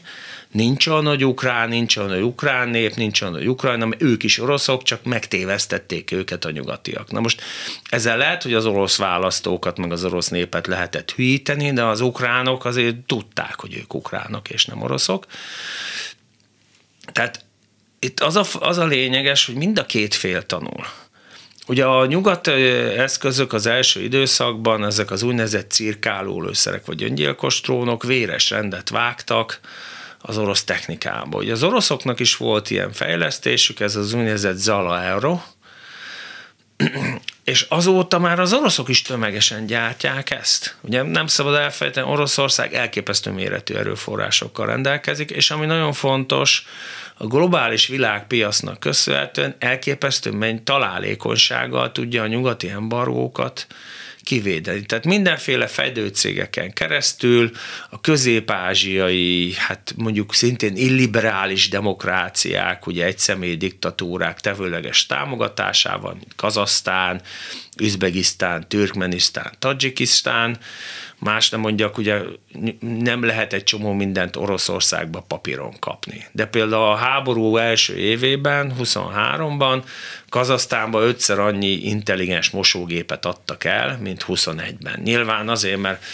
nincs 0.50 0.86
olyan 0.86 1.02
nagy 1.02 1.24
ukrán, 1.24 1.68
nincs 1.68 1.96
olyan 1.96 2.08
nagy 2.10 2.22
ukrán 2.22 2.68
nép, 2.68 2.94
nincs 2.94 3.20
olyan 3.20 3.34
nagy 3.34 3.48
Ukrajna, 3.48 3.86
mert 3.86 4.02
ők 4.02 4.22
is 4.22 4.38
oroszok, 4.38 4.82
csak 4.82 5.04
megtévesztették 5.04 6.12
őket 6.12 6.44
a 6.44 6.50
nyugatiak. 6.50 7.10
Na 7.10 7.20
most 7.20 7.42
ezzel 7.90 8.16
lehet, 8.16 8.42
hogy 8.42 8.54
az 8.54 8.66
orosz 8.66 8.96
választókat, 8.96 9.78
meg 9.78 9.92
az 9.92 10.04
orosz 10.04 10.28
népet 10.28 10.66
lehetett 10.66 11.10
hűíteni, 11.10 11.72
de 11.72 11.84
az 11.84 12.00
ukránok 12.00 12.64
azért 12.64 12.96
tudták, 12.96 13.60
hogy 13.60 13.74
ők 13.76 13.94
ukránok 13.94 14.50
és 14.50 14.64
nem 14.64 14.82
oroszok. 14.82 15.26
Tehát 17.12 17.44
itt 18.06 18.20
az 18.20 18.36
a, 18.36 18.44
az 18.60 18.78
a 18.78 18.86
lényeges, 18.86 19.46
hogy 19.46 19.54
mind 19.54 19.78
a 19.78 19.86
két 19.86 20.14
fél 20.14 20.46
tanul. 20.46 20.86
Ugye 21.66 21.84
a 21.84 22.06
nyugat 22.06 22.46
eszközök 22.96 23.52
az 23.52 23.66
első 23.66 24.02
időszakban, 24.02 24.84
ezek 24.84 25.10
az 25.10 25.22
úgynevezett 25.22 25.70
cirkáló 25.70 26.42
lőszerek 26.42 26.86
vagy 26.86 27.02
öngyilkos 27.02 27.60
trónok 27.60 28.02
véres 28.02 28.50
rendet 28.50 28.88
vágtak 28.88 29.60
az 30.20 30.38
orosz 30.38 30.64
technikába. 30.64 31.38
Ugye 31.38 31.52
az 31.52 31.62
oroszoknak 31.62 32.20
is 32.20 32.36
volt 32.36 32.70
ilyen 32.70 32.92
fejlesztésük, 32.92 33.80
ez 33.80 33.96
az 33.96 34.12
úgynevezett 34.12 34.56
Zala 34.56 35.02
Euro, 35.02 35.40
és 37.44 37.66
azóta 37.68 38.18
már 38.18 38.40
az 38.40 38.52
oroszok 38.52 38.88
is 38.88 39.02
tömegesen 39.02 39.66
gyártják 39.66 40.30
ezt. 40.30 40.76
Ugye 40.80 41.02
nem 41.02 41.26
szabad 41.26 41.54
elfelejteni, 41.54 42.10
Oroszország 42.10 42.74
elképesztő 42.74 43.30
méretű 43.30 43.74
erőforrásokkal 43.74 44.66
rendelkezik, 44.66 45.30
és 45.30 45.50
ami 45.50 45.66
nagyon 45.66 45.92
fontos, 45.92 46.66
a 47.18 47.26
globális 47.26 47.86
világpiacnak 47.86 48.80
köszönhetően 48.80 49.54
elképesztő 49.58 50.30
menny 50.30 50.56
találékonysággal 50.64 51.92
tudja 51.92 52.22
a 52.22 52.26
nyugati 52.26 52.68
embargókat 52.68 53.66
kivédeni. 54.22 54.86
Tehát 54.86 55.04
mindenféle 55.04 55.66
fejlődcégeken 55.66 56.72
keresztül 56.72 57.50
a 57.90 58.00
közép-ázsiai, 58.00 59.54
hát 59.56 59.94
mondjuk 59.96 60.34
szintén 60.34 60.76
illiberális 60.76 61.68
demokráciák, 61.68 62.86
ugye 62.86 63.04
egyszemély 63.04 63.56
diktatúrák 63.56 64.40
tevőleges 64.40 65.06
támogatásával, 65.06 66.14
mint 66.14 66.34
Kazasztán, 66.36 67.20
Üzbegisztán, 67.80 68.68
Türkmenisztán, 68.68 69.52
Tadzsikisztán, 69.58 70.58
Más 71.18 71.50
nem 71.50 71.60
mondjak, 71.60 71.98
ugye 71.98 72.20
nem 72.80 73.24
lehet 73.24 73.52
egy 73.52 73.64
csomó 73.64 73.92
mindent 73.92 74.36
Oroszországba 74.36 75.20
papíron 75.20 75.78
kapni. 75.78 76.26
De 76.32 76.46
például 76.46 76.82
a 76.82 76.96
háború 76.96 77.56
első 77.56 77.96
évében, 77.96 78.72
23-ban 78.80 79.82
Kazasztánban 80.28 81.02
ötször 81.02 81.38
annyi 81.38 81.68
intelligens 81.68 82.50
mosógépet 82.50 83.24
adtak 83.24 83.64
el, 83.64 83.98
mint 84.02 84.24
21-ben. 84.28 85.00
Nyilván 85.04 85.48
azért, 85.48 85.80
mert 85.80 86.04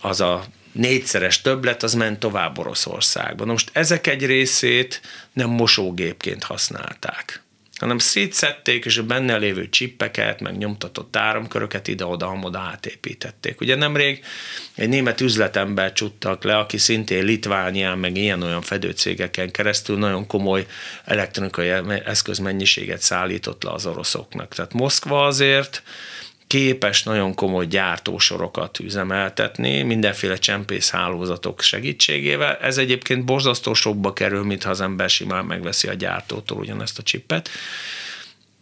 az 0.00 0.20
a 0.20 0.44
négyszeres 0.72 1.40
többlet, 1.40 1.82
az 1.82 1.94
ment 1.94 2.18
tovább 2.18 2.58
Oroszországba. 2.58 3.44
Na 3.44 3.52
most 3.52 3.70
ezek 3.72 4.06
egy 4.06 4.26
részét 4.26 5.00
nem 5.32 5.50
mosógépként 5.50 6.42
használták 6.42 7.43
hanem 7.78 7.98
szétszették, 7.98 8.84
és 8.84 8.98
a 8.98 9.02
benne 9.02 9.36
lévő 9.36 9.68
csippeket, 9.68 10.40
meg 10.40 10.56
nyomtatott 10.56 11.16
áramköröket 11.16 11.88
ide-oda-amoda 11.88 12.58
átépítették. 12.58 13.60
Ugye 13.60 13.74
nemrég 13.74 14.24
egy 14.74 14.88
német 14.88 15.20
üzletember 15.20 15.92
csuttak 15.92 16.44
le, 16.44 16.58
aki 16.58 16.78
szintén 16.78 17.24
Litvánián, 17.24 17.98
meg 17.98 18.16
ilyen-olyan 18.16 18.62
fedőcégeken 18.62 19.50
keresztül 19.50 19.98
nagyon 19.98 20.26
komoly 20.26 20.66
elektronikai 21.04 21.68
eszközmennyiséget 22.04 23.00
szállított 23.00 23.62
le 23.62 23.70
az 23.70 23.86
oroszoknak. 23.86 24.54
Tehát 24.54 24.72
Moszkva 24.72 25.26
azért 25.26 25.82
képes 26.46 27.02
nagyon 27.02 27.34
komoly 27.34 27.66
gyártósorokat 27.66 28.78
üzemeltetni, 28.78 29.82
mindenféle 29.82 30.36
csempész 30.36 30.90
hálózatok 30.90 31.60
segítségével. 31.62 32.56
Ez 32.56 32.78
egyébként 32.78 33.24
borzasztó 33.24 33.74
sokba 33.74 34.12
kerül, 34.12 34.44
mintha 34.44 34.70
az 34.70 34.80
ember 34.80 35.10
simán 35.10 35.44
megveszi 35.44 35.88
a 35.88 35.94
gyártótól 35.94 36.58
ugyanezt 36.58 36.98
a 36.98 37.02
csippet, 37.02 37.48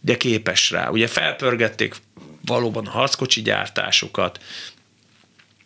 de 0.01 0.17
képes 0.17 0.71
rá. 0.71 0.89
Ugye 0.89 1.07
felpörgették 1.07 1.95
valóban 2.45 2.87
a 2.87 2.91
harckocsi 2.91 3.43
gyártásukat, 3.43 4.41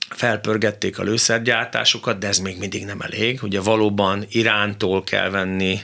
felpörgették 0.09 0.99
a 0.99 1.03
lőszergyártásukat, 1.03 2.19
de 2.19 2.27
ez 2.27 2.39
még 2.39 2.59
mindig 2.59 2.85
nem 2.85 3.01
elég. 3.01 3.43
Ugye 3.43 3.61
valóban 3.61 4.27
Irántól 4.29 5.05
kell 5.05 5.31
venni 5.31 5.81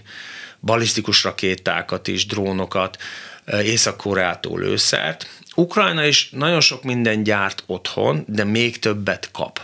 balisztikus 0.61 1.25
rakétákat 1.25 2.09
is, 2.09 2.27
drónokat, 2.27 2.99
Észak-Koreától 3.47 4.61
lőszert, 4.61 5.42
Ukrajna 5.55 6.05
is 6.05 6.29
nagyon 6.31 6.61
sok 6.61 6.83
minden 6.83 7.23
gyárt 7.23 7.63
otthon, 7.67 8.25
de 8.27 8.45
még 8.45 8.79
többet 8.79 9.31
kap. 9.33 9.61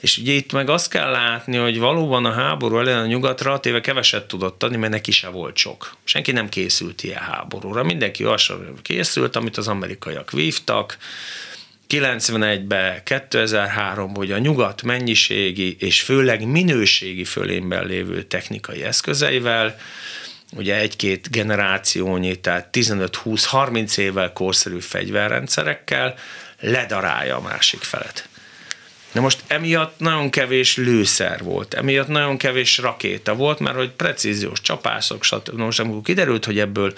És 0.00 0.18
ugye 0.18 0.32
itt 0.32 0.52
meg 0.52 0.68
azt 0.68 0.90
kell 0.90 1.10
látni, 1.10 1.56
hogy 1.56 1.78
valóban 1.78 2.24
a 2.24 2.32
háború 2.32 2.78
ellen 2.78 2.98
a 2.98 3.06
nyugatra 3.06 3.60
téve 3.60 3.80
keveset 3.80 4.28
tudott 4.28 4.62
adni, 4.62 4.76
mert 4.76 4.92
neki 4.92 5.10
se 5.10 5.28
volt 5.28 5.56
sok. 5.56 5.96
Senki 6.04 6.32
nem 6.32 6.48
készült 6.48 7.02
ilyen 7.02 7.22
háborúra. 7.22 7.82
Mindenki 7.82 8.24
arra 8.24 8.72
készült, 8.82 9.36
amit 9.36 9.56
az 9.56 9.68
amerikaiak 9.68 10.30
vívtak. 10.30 10.98
91-ben, 11.88 13.02
2003-ban, 13.04 14.10
hogy 14.14 14.32
a 14.32 14.38
nyugat 14.38 14.82
mennyiségi 14.82 15.76
és 15.78 16.00
főleg 16.00 16.46
minőségi 16.46 17.24
fölényben 17.24 17.86
lévő 17.86 18.22
technikai 18.22 18.82
eszközeivel 18.82 19.78
ugye 20.56 20.76
egy-két 20.76 21.30
generációnyi, 21.30 22.36
tehát 22.36 22.68
15-20-30 22.72 23.98
évvel 23.98 24.32
korszerű 24.32 24.78
fegyverrendszerekkel 24.78 26.14
ledarálja 26.60 27.36
a 27.36 27.40
másik 27.40 27.82
felet. 27.82 28.28
Na 29.12 29.20
most 29.20 29.42
emiatt 29.46 29.98
nagyon 29.98 30.30
kevés 30.30 30.76
lőszer 30.76 31.42
volt, 31.42 31.74
emiatt 31.74 32.08
nagyon 32.08 32.36
kevés 32.36 32.78
rakéta 32.78 33.34
volt, 33.34 33.58
mert 33.58 33.76
hogy 33.76 33.90
precíziós 33.90 34.60
csapások, 34.60 35.24
stb. 35.24 35.58
Most 35.58 35.80
amikor 35.80 36.02
kiderült, 36.02 36.44
hogy 36.44 36.58
ebből 36.58 36.94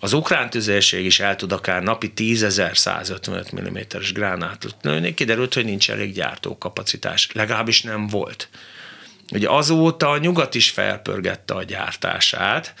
az 0.00 0.12
ukrán 0.12 0.50
tüzérség 0.50 1.04
is 1.04 1.20
el 1.20 1.36
tud 1.36 1.52
akár 1.52 1.82
napi 1.82 2.12
10.155 2.16 3.70
mm-es 3.70 4.12
gránátot 4.12 4.74
lőni, 4.82 5.14
kiderült, 5.14 5.54
hogy 5.54 5.64
nincs 5.64 5.90
elég 5.90 6.12
gyártókapacitás. 6.12 7.28
Legalábbis 7.32 7.82
nem 7.82 8.06
volt. 8.06 8.48
Ugye 9.32 9.48
azóta 9.48 10.10
a 10.10 10.18
nyugat 10.18 10.54
is 10.54 10.70
felpörgette 10.70 11.54
a 11.54 11.62
gyártását, 11.62 12.74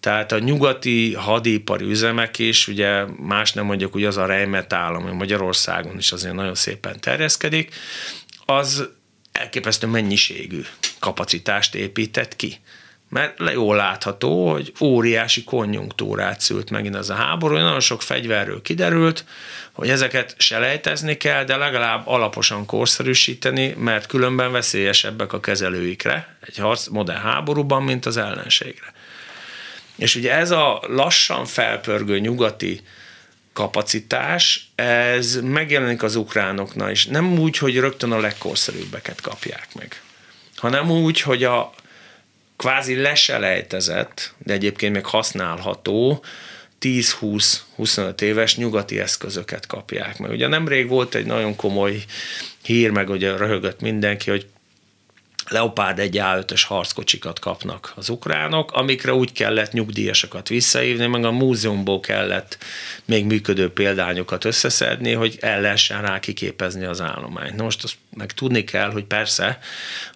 tehát 0.00 0.32
a 0.32 0.38
nyugati 0.38 1.14
hadipari 1.14 1.84
üzemek 1.84 2.38
is, 2.38 2.68
ugye 2.68 3.04
más 3.04 3.52
nem 3.52 3.64
mondjuk, 3.64 3.92
hogy 3.92 4.04
az 4.04 4.16
a 4.16 4.26
Rheinmetall, 4.26 4.94
ami 4.94 5.10
Magyarországon 5.10 5.98
is 5.98 6.12
azért 6.12 6.34
nagyon 6.34 6.54
szépen 6.54 7.00
terjeszkedik, 7.00 7.74
az 8.44 8.88
elképesztő 9.32 9.86
mennyiségű 9.86 10.60
kapacitást 10.98 11.74
épített 11.74 12.36
ki. 12.36 12.58
Mert 13.10 13.38
jól 13.52 13.76
látható, 13.76 14.50
hogy 14.50 14.72
óriási 14.80 15.44
konjunktúrát 15.44 16.40
szült 16.40 16.70
megint 16.70 16.96
ez 16.96 17.08
a 17.08 17.14
háború, 17.14 17.56
nagyon 17.56 17.80
sok 17.80 18.02
fegyverről 18.02 18.62
kiderült, 18.62 19.24
hogy 19.72 19.90
ezeket 19.90 20.34
selejtezni 20.38 21.16
kell, 21.16 21.44
de 21.44 21.56
legalább 21.56 22.06
alaposan 22.06 22.66
korszerűsíteni, 22.66 23.74
mert 23.78 24.06
különben 24.06 24.52
veszélyesebbek 24.52 25.32
a 25.32 25.40
kezelőikre 25.40 26.36
egy 26.40 26.56
harc, 26.56 26.86
modern 26.86 27.20
háborúban, 27.20 27.82
mint 27.82 28.06
az 28.06 28.16
ellenségre. 28.16 28.92
És 29.96 30.14
ugye 30.14 30.32
ez 30.32 30.50
a 30.50 30.82
lassan 30.86 31.44
felpörgő 31.44 32.18
nyugati 32.18 32.80
kapacitás, 33.52 34.70
ez 34.74 35.40
megjelenik 35.42 36.02
az 36.02 36.16
ukránoknál 36.16 36.90
is. 36.90 37.06
Nem 37.06 37.38
úgy, 37.38 37.58
hogy 37.58 37.78
rögtön 37.78 38.12
a 38.12 38.20
legkorszerűbbeket 38.20 39.20
kapják 39.20 39.68
meg, 39.74 40.02
hanem 40.56 40.90
úgy, 40.90 41.20
hogy 41.20 41.44
a 41.44 41.72
kvázi 42.60 42.96
leselejtezett, 42.96 44.34
de 44.38 44.52
egyébként 44.52 44.92
még 44.92 45.04
használható 45.04 46.24
10-20-25 46.80 48.20
éves 48.20 48.56
nyugati 48.56 49.00
eszközöket 49.00 49.66
kapják 49.66 50.18
meg. 50.18 50.30
Ugye 50.30 50.48
nemrég 50.48 50.88
volt 50.88 51.14
egy 51.14 51.26
nagyon 51.26 51.56
komoly 51.56 52.02
hír, 52.62 52.90
meg 52.90 53.08
ugye 53.08 53.36
röhögött 53.36 53.80
mindenki, 53.80 54.30
hogy 54.30 54.46
Leopard 55.50 55.98
1 55.98 56.18
A5-ös 56.22 56.62
harckocsikat 56.66 57.38
kapnak 57.38 57.92
az 57.96 58.08
ukránok, 58.08 58.72
amikre 58.72 59.14
úgy 59.14 59.32
kellett 59.32 59.72
nyugdíjasokat 59.72 60.48
visszaívni, 60.48 61.06
meg 61.06 61.24
a 61.24 61.30
múzeumból 61.30 62.00
kellett 62.00 62.58
még 63.04 63.24
működő 63.24 63.72
példányokat 63.72 64.44
összeszedni, 64.44 65.12
hogy 65.12 65.38
el 65.40 65.60
lehessen 65.60 66.02
rá 66.02 66.20
kiképezni 66.20 66.84
az 66.84 67.00
állományt. 67.00 67.56
Na 67.56 67.62
most 67.62 67.84
azt 67.84 67.96
meg 68.16 68.32
tudni 68.32 68.64
kell, 68.64 68.90
hogy 68.90 69.04
persze 69.04 69.58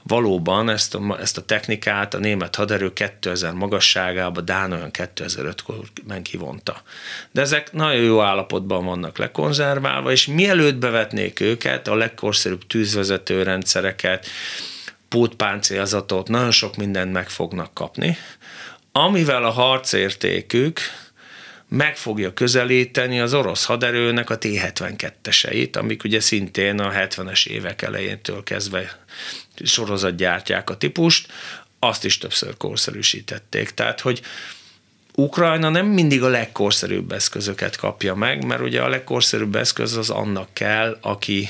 valóban 0.02 0.68
ezt 0.70 0.94
a, 0.94 1.18
ezt 1.20 1.38
a 1.38 1.44
technikát 1.44 2.14
a 2.14 2.18
német 2.18 2.54
haderő 2.54 2.92
2000 2.92 3.52
magasságába, 3.52 4.40
Dán 4.40 4.72
olyan 4.72 4.90
2005-ben 4.92 6.22
kivonta. 6.22 6.82
De 7.30 7.40
ezek 7.40 7.72
nagyon 7.72 8.02
jó 8.02 8.20
állapotban 8.20 8.84
vannak 8.84 9.18
lekonzerválva, 9.18 10.10
és 10.10 10.26
mielőtt 10.26 10.76
bevetnék 10.76 11.40
őket, 11.40 11.88
a 11.88 11.94
legkorszerűbb 11.94 12.66
tűzvezető 12.66 13.42
rendszereket, 13.42 14.26
pótpáncélzatot, 15.14 16.28
nagyon 16.28 16.50
sok 16.50 16.76
mindent 16.76 17.12
meg 17.12 17.30
fognak 17.30 17.74
kapni, 17.74 18.16
amivel 18.92 19.44
a 19.44 19.50
harcértékük 19.50 20.80
meg 21.68 21.96
fogja 21.96 22.32
közelíteni 22.32 23.20
az 23.20 23.34
orosz 23.34 23.64
haderőnek 23.64 24.30
a 24.30 24.38
T-72-eseit, 24.38 25.76
amik 25.76 26.04
ugye 26.04 26.20
szintén 26.20 26.80
a 26.80 26.90
70-es 26.90 27.46
évek 27.46 27.82
elejétől 27.82 28.42
kezdve 28.42 28.98
sorozatgyártják 29.64 30.70
a 30.70 30.76
típust, 30.76 31.32
azt 31.78 32.04
is 32.04 32.18
többször 32.18 32.56
korszerűsítették. 32.56 33.70
Tehát, 33.70 34.00
hogy 34.00 34.22
Ukrajna 35.14 35.68
nem 35.68 35.86
mindig 35.86 36.22
a 36.22 36.28
legkorszerűbb 36.28 37.12
eszközöket 37.12 37.76
kapja 37.76 38.14
meg, 38.14 38.44
mert 38.44 38.60
ugye 38.60 38.82
a 38.82 38.88
legkorszerűbb 38.88 39.56
eszköz 39.56 39.96
az 39.96 40.10
annak 40.10 40.48
kell, 40.52 40.98
aki 41.00 41.48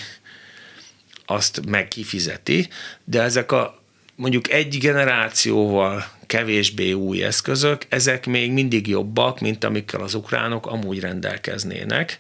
azt 1.27 1.61
meg 1.67 1.89
kifizeti, 1.89 2.69
de 3.05 3.23
ezek 3.23 3.53
a 3.53 3.83
mondjuk 4.17 4.51
egy 4.51 4.79
generációval 4.79 6.05
kevésbé 6.27 6.93
új 6.93 7.23
eszközök, 7.23 7.83
ezek 7.89 8.27
még 8.27 8.53
mindig 8.53 8.87
jobbak, 8.87 9.41
mint 9.41 9.65
amikkel 9.65 10.01
az 10.01 10.15
ukránok 10.15 10.67
amúgy 10.67 11.01
rendelkeznének. 11.01 12.19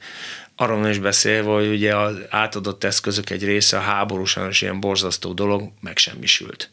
Arról 0.56 0.88
is 0.88 0.98
beszélve, 0.98 1.50
hogy 1.50 1.66
ugye 1.66 1.96
az 1.96 2.16
átadott 2.28 2.84
eszközök 2.84 3.30
egy 3.30 3.44
része 3.44 3.76
a 3.76 3.80
háborúsan 3.80 4.48
és 4.48 4.62
ilyen 4.62 4.80
borzasztó 4.80 5.32
dolog 5.32 5.70
megsemmisült. 5.80 6.70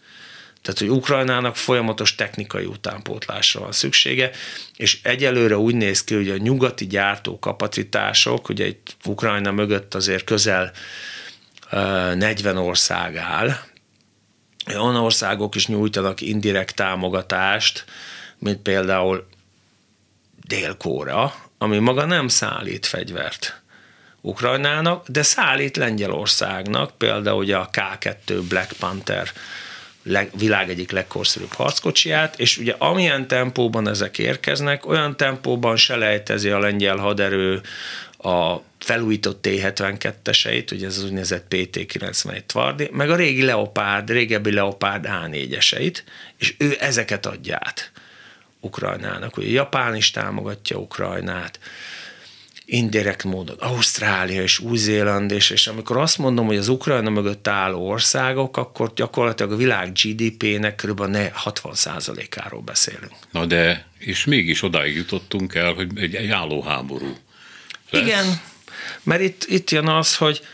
Tehát, 0.62 0.80
hogy 0.80 0.90
Ukrajnának 0.90 1.56
folyamatos 1.56 2.16
technikai 2.16 2.66
utánpótlásra 2.66 3.60
van 3.60 3.72
szüksége, 3.72 4.32
és 4.78 5.00
egyelőre 5.04 5.58
úgy 5.58 5.76
néz 5.76 6.04
ki, 6.04 6.16
hogy 6.16 6.30
a 6.30 6.38
nyugati 6.38 6.88
gyártó 6.88 7.40
kapacitások, 7.40 8.50
ugye 8.50 8.68
itt 8.68 8.96
Ukrajna 9.06 9.52
mögött 9.52 9.96
azért 9.96 10.24
közel 10.24 10.72
40 11.72 12.58
ország 12.58 13.16
áll, 13.16 13.58
olyan 14.68 14.96
országok 14.96 15.56
is 15.56 15.68
nyújtanak 15.68 16.22
indirekt 16.22 16.76
támogatást, 16.76 17.86
mint 18.38 18.62
például 18.62 19.28
Dél-Kóra, 20.48 21.34
ami 21.58 21.78
maga 21.78 22.06
nem 22.06 22.28
szállít 22.28 22.86
fegyvert 22.86 23.62
Ukrajnának, 24.22 25.08
de 25.08 25.24
szállít 25.24 25.78
Lengyelországnak, 25.78 26.98
például 26.98 27.38
ugye 27.38 27.56
a 27.56 27.70
K2 27.72 28.42
Black 28.48 28.74
Panther 28.80 29.32
világ 30.38 30.70
egyik 30.70 30.92
legkorszerűbb 30.92 31.54
harckocsiját, 31.54 32.40
és 32.40 32.58
ugye 32.58 32.76
amilyen 32.78 33.28
tempóban 33.28 33.88
ezek 33.88 34.18
érkeznek, 34.18 34.86
olyan 34.86 35.18
tempóban 35.18 35.76
selejtezi 35.76 36.50
a 36.50 36.60
lengyel 36.60 36.98
haderő 36.98 37.62
a 38.22 38.64
felújított 38.80 39.42
T-72-eseit, 39.42 40.72
ugye 40.72 40.88
ez 40.88 40.98
az 40.98 41.04
úgynevezett 41.04 41.46
PT-91 41.50 42.44
Tvardi, 42.46 42.90
meg 42.92 43.10
a 43.10 43.16
régi 43.16 43.44
Leopard, 43.44 44.10
régebbi 44.10 44.52
Leopard 44.52 45.06
A4-eseit, 45.08 46.04
és 46.38 46.56
ő 46.58 46.76
ezeket 46.80 47.26
adja 47.26 47.60
át 47.62 47.92
Ukrajnának. 48.60 49.38
Ugye 49.38 49.50
Japán 49.50 49.96
is 49.96 50.12
támogatja 50.12 50.78
Ukrajnát, 50.78 51.60
indirekt 52.66 53.24
módon 53.24 53.56
Ausztrália 53.60 54.42
és 54.42 54.60
Új-Zéland, 54.60 55.32
és, 55.32 55.50
és 55.50 55.68
amikor 55.68 55.98
azt 55.98 56.18
mondom, 56.18 56.46
hogy 56.46 56.58
az 56.58 56.68
Ukrajna 56.68 57.10
mögött 57.10 57.48
álló 57.48 57.90
országok, 57.90 58.58
akkor 58.58 58.94
gyakorlatilag 58.96 59.52
a 59.52 59.56
világ 59.56 59.92
GDP-nek 59.92 60.76
kb. 60.76 61.02
60%-áról 61.46 62.62
beszélünk. 62.62 63.14
Na 63.32 63.46
de, 63.46 63.86
és 63.98 64.26
mégis 64.26 64.64
odáig 64.64 64.96
jutottunk 64.96 65.56
el, 65.56 65.74
hogy 65.74 65.90
egy, 65.96 66.16
egy 66.16 66.30
álló 66.30 66.62
háború. 66.62 67.16
Lesz. 67.92 68.04
Igen, 68.04 68.42
mert 69.04 69.22
itt, 69.22 69.44
itt 69.48 69.70
jön 69.70 69.88
az, 69.88 70.16
hogy 70.16 70.46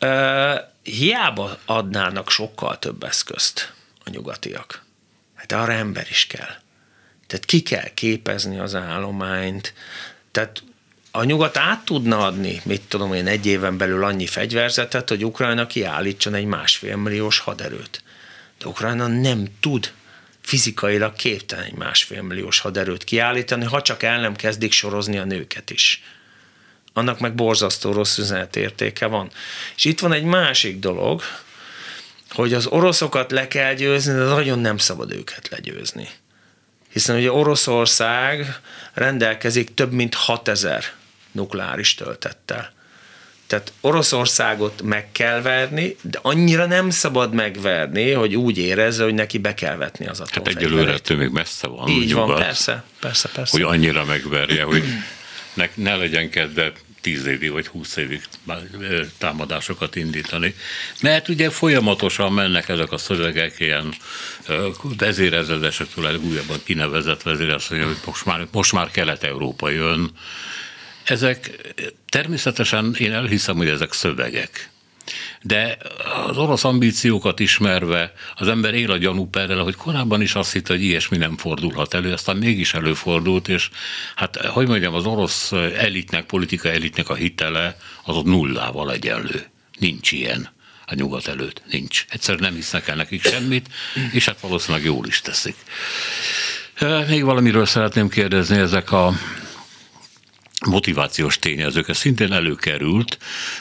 uh, 0.00 0.54
hiába 0.82 1.58
adnának 1.64 2.30
sokkal 2.30 2.78
több 2.78 3.02
eszközt 3.02 3.72
a 4.04 4.10
nyugatiak. 4.10 4.84
Hát 5.34 5.52
arra 5.52 5.72
ember 5.72 6.06
is 6.10 6.26
kell. 6.26 6.54
Tehát 7.26 7.44
ki 7.44 7.62
kell 7.62 7.88
képezni 7.94 8.58
az 8.58 8.74
állományt, 8.74 9.74
tehát 10.30 10.62
a 11.10 11.24
nyugat 11.24 11.56
át 11.56 11.84
tudna 11.84 12.24
adni, 12.24 12.60
mit 12.64 12.82
tudom 12.82 13.12
én, 13.12 13.26
egy 13.26 13.46
éven 13.46 13.76
belül 13.76 14.04
annyi 14.04 14.26
fegyverzetet, 14.26 15.08
hogy 15.08 15.24
Ukrajna 15.24 15.66
kiállítson 15.66 16.34
egy 16.34 16.44
másfél 16.44 16.96
milliós 16.96 17.38
haderőt. 17.38 18.02
De 18.58 18.66
Ukrajna 18.66 19.06
nem 19.06 19.46
tud 19.60 19.92
fizikailag 20.40 21.14
képtelen 21.14 21.64
egy 21.64 21.74
másfél 21.74 22.22
milliós 22.22 22.58
haderőt 22.58 23.04
kiállítani, 23.04 23.64
ha 23.64 23.82
csak 23.82 24.02
el 24.02 24.20
nem 24.20 24.36
kezdik 24.36 24.72
sorozni 24.72 25.18
a 25.18 25.24
nőket 25.24 25.70
is 25.70 26.02
annak 26.96 27.20
meg 27.20 27.34
borzasztó 27.34 27.92
rossz 27.92 28.18
üzenetértéke 28.18 29.06
van. 29.06 29.30
És 29.76 29.84
itt 29.84 30.00
van 30.00 30.12
egy 30.12 30.22
másik 30.22 30.78
dolog, 30.78 31.22
hogy 32.30 32.54
az 32.54 32.66
oroszokat 32.66 33.30
le 33.30 33.48
kell 33.48 33.74
győzni, 33.74 34.12
de 34.12 34.24
nagyon 34.24 34.58
nem 34.58 34.78
szabad 34.78 35.12
őket 35.12 35.48
legyőzni. 35.48 36.08
Hiszen 36.92 37.16
ugye 37.16 37.32
Oroszország 37.32 38.60
rendelkezik 38.92 39.74
több 39.74 39.92
mint 39.92 40.14
6000 40.14 40.84
nukleáris 41.32 41.94
töltettel. 41.94 42.72
Tehát 43.46 43.72
Oroszországot 43.80 44.82
meg 44.82 45.12
kell 45.12 45.40
verni, 45.42 45.96
de 46.02 46.18
annyira 46.22 46.66
nem 46.66 46.90
szabad 46.90 47.34
megverni, 47.34 48.10
hogy 48.10 48.34
úgy 48.34 48.58
érezze, 48.58 49.04
hogy 49.04 49.14
neki 49.14 49.38
be 49.38 49.54
kell 49.54 49.76
vetni 49.76 50.06
az 50.06 50.20
atomfegyverét. 50.20 50.54
Hát 50.54 50.62
egyelőre 50.62 50.92
ettől 50.92 51.16
még 51.16 51.30
messze 51.30 51.66
van. 51.66 51.88
Így 51.88 52.12
van, 52.12 52.34
persze, 52.34 52.84
persze, 53.00 53.28
persze. 53.28 53.52
Hogy 53.52 53.74
annyira 53.74 54.04
megverje, 54.04 54.62
hogy 54.62 54.84
ne, 55.54 55.68
ne 55.74 55.96
legyen 55.96 56.30
kedve 56.30 56.72
tíz 57.06 57.26
évig 57.26 57.50
vagy 57.50 57.66
húsz 57.66 57.96
évig 57.96 58.22
támadásokat 59.18 59.96
indítani. 59.96 60.54
Mert 61.00 61.28
ugye 61.28 61.50
folyamatosan 61.50 62.32
mennek 62.32 62.68
ezek 62.68 62.92
a 62.92 62.98
szövegek, 62.98 63.54
ilyen 63.58 63.94
vezérezredesektől 64.98 66.20
újabban 66.24 66.58
kinevezett 66.64 67.22
vezér, 67.22 67.50
azt 67.50 67.70
mondja, 67.70 67.88
hogy 67.88 67.98
most 68.06 68.24
már, 68.24 68.46
most 68.52 68.72
már 68.72 68.90
Kelet-Európa 68.90 69.70
jön. 69.70 70.10
Ezek 71.04 71.50
természetesen 72.08 72.94
én 72.98 73.12
elhiszem, 73.12 73.56
hogy 73.56 73.68
ezek 73.68 73.92
szövegek 73.92 74.70
de 75.42 75.76
az 76.26 76.36
orosz 76.36 76.64
ambíciókat 76.64 77.40
ismerve 77.40 78.12
az 78.34 78.48
ember 78.48 78.74
él 78.74 78.90
a 78.90 78.96
gyanúperrel, 78.96 79.62
hogy 79.62 79.74
korábban 79.74 80.22
is 80.22 80.34
azt 80.34 80.52
hitte, 80.52 80.72
hogy 80.72 80.82
ilyesmi 80.82 81.16
nem 81.16 81.36
fordulhat 81.36 81.94
elő, 81.94 82.12
aztán 82.12 82.36
mégis 82.36 82.74
előfordult, 82.74 83.48
és 83.48 83.70
hát, 84.14 84.36
hogy 84.36 84.68
mondjam, 84.68 84.94
az 84.94 85.04
orosz 85.04 85.52
elitnek, 85.76 86.26
politika 86.26 86.70
elitnek 86.70 87.08
a 87.08 87.14
hitele 87.14 87.76
az 88.04 88.16
ott 88.16 88.24
nullával 88.24 88.92
egyenlő. 88.92 89.46
Nincs 89.78 90.12
ilyen 90.12 90.54
a 90.86 90.94
nyugat 90.94 91.26
előtt. 91.26 91.62
Nincs. 91.70 92.04
Egyszerűen 92.08 92.42
nem 92.42 92.54
hisznek 92.54 92.88
el 92.88 92.96
nekik 92.96 93.26
semmit, 93.26 93.68
és 94.12 94.24
hát 94.24 94.40
valószínűleg 94.40 94.86
jól 94.86 95.06
is 95.06 95.20
teszik. 95.20 95.56
Még 97.08 97.24
valamiről 97.24 97.66
szeretném 97.66 98.08
kérdezni, 98.08 98.56
ezek 98.56 98.92
a 98.92 99.12
motivációs 100.64 101.38
tényezők. 101.38 101.88
Ez 101.88 101.96
szintén 101.96 102.32
előkerült 102.32 103.18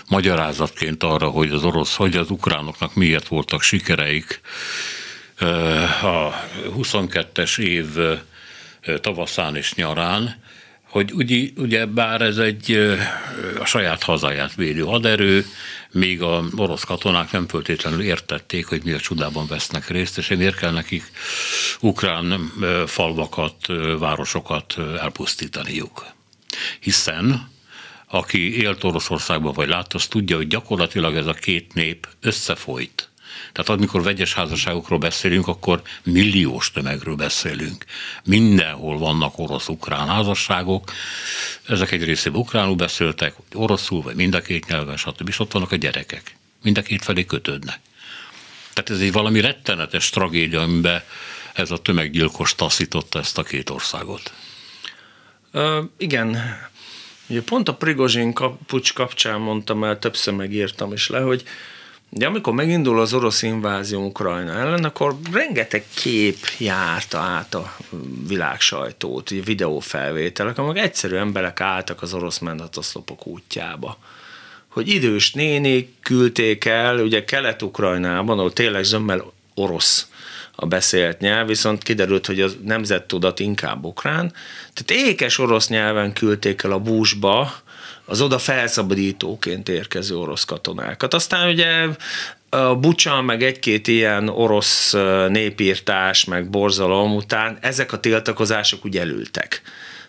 magyarázatként 0.08 1.04
arra, 1.04 1.30
hogy 1.30 1.52
az 1.52 1.64
orosz, 1.64 1.96
hogy 1.96 2.16
az 2.16 2.30
ukránoknak 2.30 2.96
miért 2.96 3.28
voltak 3.28 3.62
sikereik 3.62 4.40
a 6.02 6.30
22-es 6.78 7.60
év 7.60 7.86
tavaszán 9.02 9.56
és 9.56 9.74
nyarán, 9.74 10.44
hogy 10.84 11.12
ugye, 11.14 11.50
ugye 11.58 11.86
bár 11.86 12.22
ez 12.22 12.38
egy 12.38 12.72
a 13.60 13.66
saját 13.66 14.04
hazáját 14.04 14.56
védő 14.56 14.82
haderő, 14.82 15.46
még 15.92 16.22
a 16.22 16.44
orosz 16.56 16.84
katonák 16.84 17.32
nem 17.32 17.48
föltétlenül 17.48 18.02
értették, 18.02 18.66
hogy 18.66 18.82
mi 18.84 18.92
a 18.92 19.00
csodában 19.00 19.48
vesznek 19.48 19.88
részt, 19.90 20.18
és 20.18 20.28
miért 20.28 20.58
kell 20.58 20.72
nekik 20.72 21.04
ukrán 21.80 22.52
falvakat, 22.86 23.66
városokat 24.00 24.76
elpusztítaniuk. 25.00 26.15
Hiszen 26.80 27.54
aki 28.08 28.62
élt 28.62 28.84
Oroszországban 28.84 29.54
vagy 29.54 29.68
látta, 29.68 29.98
az 29.98 30.08
tudja, 30.08 30.36
hogy 30.36 30.48
gyakorlatilag 30.48 31.16
ez 31.16 31.28
a 31.28 31.34
két 31.34 31.74
nép 31.74 32.08
összefolyt 32.22 33.10
tehát 33.56 33.70
amikor 33.70 34.04
vegyes 34.04 34.34
házasságokról 34.34 35.00
beszélünk, 35.00 35.48
akkor 35.48 35.82
milliós 36.04 36.72
tömegről 36.72 37.16
beszélünk. 37.16 37.86
Mindenhol 38.24 38.98
vannak 38.98 39.40
orosz-ukrán 39.40 40.08
házasságok, 40.08 40.92
ezek 41.68 41.92
egy 41.92 42.04
részében 42.04 42.40
ukránul 42.40 42.76
beszéltek, 42.76 43.36
vagy 43.36 43.62
oroszul, 43.62 44.02
vagy 44.02 44.16
mind 44.16 44.36
a 44.36 44.42
két 44.42 44.68
nyelven, 44.68 44.98
stb. 44.98 45.28
És 45.28 45.40
ott 45.40 45.52
vannak 45.52 45.72
a 45.72 45.76
gyerekek. 45.76 46.36
Mind 46.64 46.78
a 46.78 46.82
két 46.82 47.04
felé 47.04 47.26
kötődnek. 47.26 47.80
Tehát 48.74 48.90
ez 48.90 49.00
egy 49.00 49.12
valami 49.12 49.40
rettenetes 49.40 50.10
tragédia, 50.10 50.62
amiben 50.62 51.04
ez 51.54 51.72
a 51.72 51.78
tömeggyilkos 51.78 52.56
taszította 52.56 53.20
ezt 53.20 53.38
a 53.38 53.44
két 53.44 53.70
országot. 53.70 54.34
Ö, 55.56 55.82
igen. 55.98 56.38
Ugye 57.30 57.42
pont 57.42 57.70
a 57.70 57.74
Prigozsin 57.74 58.34
pucs 58.68 58.94
kapcsán 58.94 59.40
mondtam 59.40 59.84
el, 59.84 60.00
többször 60.00 60.34
megírtam 60.34 60.94
is 60.94 61.08
le, 61.08 61.20
hogy 61.20 61.44
de 62.10 62.26
amikor 62.26 62.54
megindul 62.54 63.00
az 63.00 63.14
orosz 63.14 63.42
invázió 63.42 64.06
Ukrajna 64.06 64.52
ellen, 64.52 64.84
akkor 64.84 65.16
rengeteg 65.32 65.86
kép 65.94 66.38
járta 66.58 67.18
át 67.18 67.54
a 67.54 67.76
világ 68.28 68.60
sajtót, 68.62 69.30
videófelvételek, 69.30 70.58
amik 70.58 70.84
egyszerű 70.84 71.16
emberek 71.16 71.62
álltak 71.62 72.02
az 72.02 72.14
orosz 72.14 72.40
mentatoszlopok 72.40 73.28
útjába. 73.28 73.98
Hogy 74.68 74.88
idős 74.88 75.34
nénik 75.34 75.94
küldték 76.02 76.66
el, 76.66 77.00
ugye 77.00 77.24
Kelet-Ukrajnában, 77.24 78.38
ahol 78.38 78.54
tényleg 78.54 78.84
zömmel 78.84 79.32
orosz 79.54 80.08
a 80.56 80.66
beszélt 80.66 81.20
nyelv, 81.20 81.48
viszont 81.48 81.84
kiderült, 81.84 82.26
hogy 82.26 82.42
a 82.42 82.48
nemzettudat 82.64 83.40
inkább 83.40 83.86
ukrán. 83.86 84.34
Tehát 84.74 85.06
ékes 85.08 85.38
orosz 85.38 85.68
nyelven 85.68 86.14
küldték 86.14 86.64
el 86.64 86.72
a 86.72 86.80
búsba, 86.80 87.54
az 88.06 88.22
oda 88.22 88.38
felszabadítóként 88.38 89.70
érkező 89.70 90.18
orosz 90.18 90.46
katonákat. 90.46 91.14
Aztán 91.14 91.50
ugye 91.50 91.88
a 92.50 92.76
Bucsa, 92.76 93.22
meg 93.22 93.44
egy-két 93.44 93.88
ilyen 93.88 94.30
orosz 94.30 94.92
népírtás, 95.28 96.26
meg 96.26 96.50
borzalom 96.50 97.16
után 97.16 97.58
ezek 97.62 97.94
a 97.94 98.00
tiltakozások 98.00 98.86
úgy 98.86 98.98
elültek. 98.98 99.62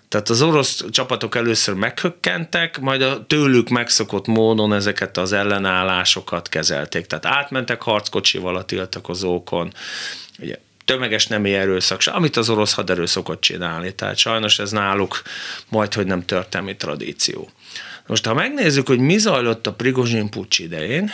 Tehát 0.08 0.28
az 0.28 0.42
orosz 0.42 0.84
csapatok 0.90 1.36
először 1.36 1.74
meghökkentek, 1.74 2.80
majd 2.80 3.02
a 3.02 3.26
tőlük 3.26 3.68
megszokott 3.68 4.26
módon 4.26 4.72
ezeket 4.72 5.16
az 5.16 5.32
ellenállásokat 5.32 6.48
kezelték. 6.48 7.06
Tehát 7.06 7.26
átmentek 7.26 7.82
harckocsival 7.82 8.56
a 8.56 8.64
tiltakozókon, 8.64 9.72
ugye 10.38 10.58
tömeges 10.84 11.26
nemi 11.26 11.54
erőszak, 11.54 12.00
amit 12.04 12.36
az 12.36 12.50
orosz 12.50 12.72
haderő 12.72 13.06
szokott 13.06 13.40
csinálni. 13.40 13.94
Tehát 13.94 14.16
sajnos 14.16 14.58
ez 14.58 14.70
náluk 14.70 15.22
majd, 15.68 15.94
hogy 15.94 16.06
nem 16.06 16.24
történelmi 16.24 16.76
tradíció. 16.76 17.50
Most 18.06 18.26
ha 18.26 18.34
megnézzük, 18.34 18.86
hogy 18.86 18.98
mi 18.98 19.18
zajlott 19.18 19.66
a 19.66 19.72
Prigozsin 19.72 20.30
pucs 20.30 20.58
idején, 20.58 21.10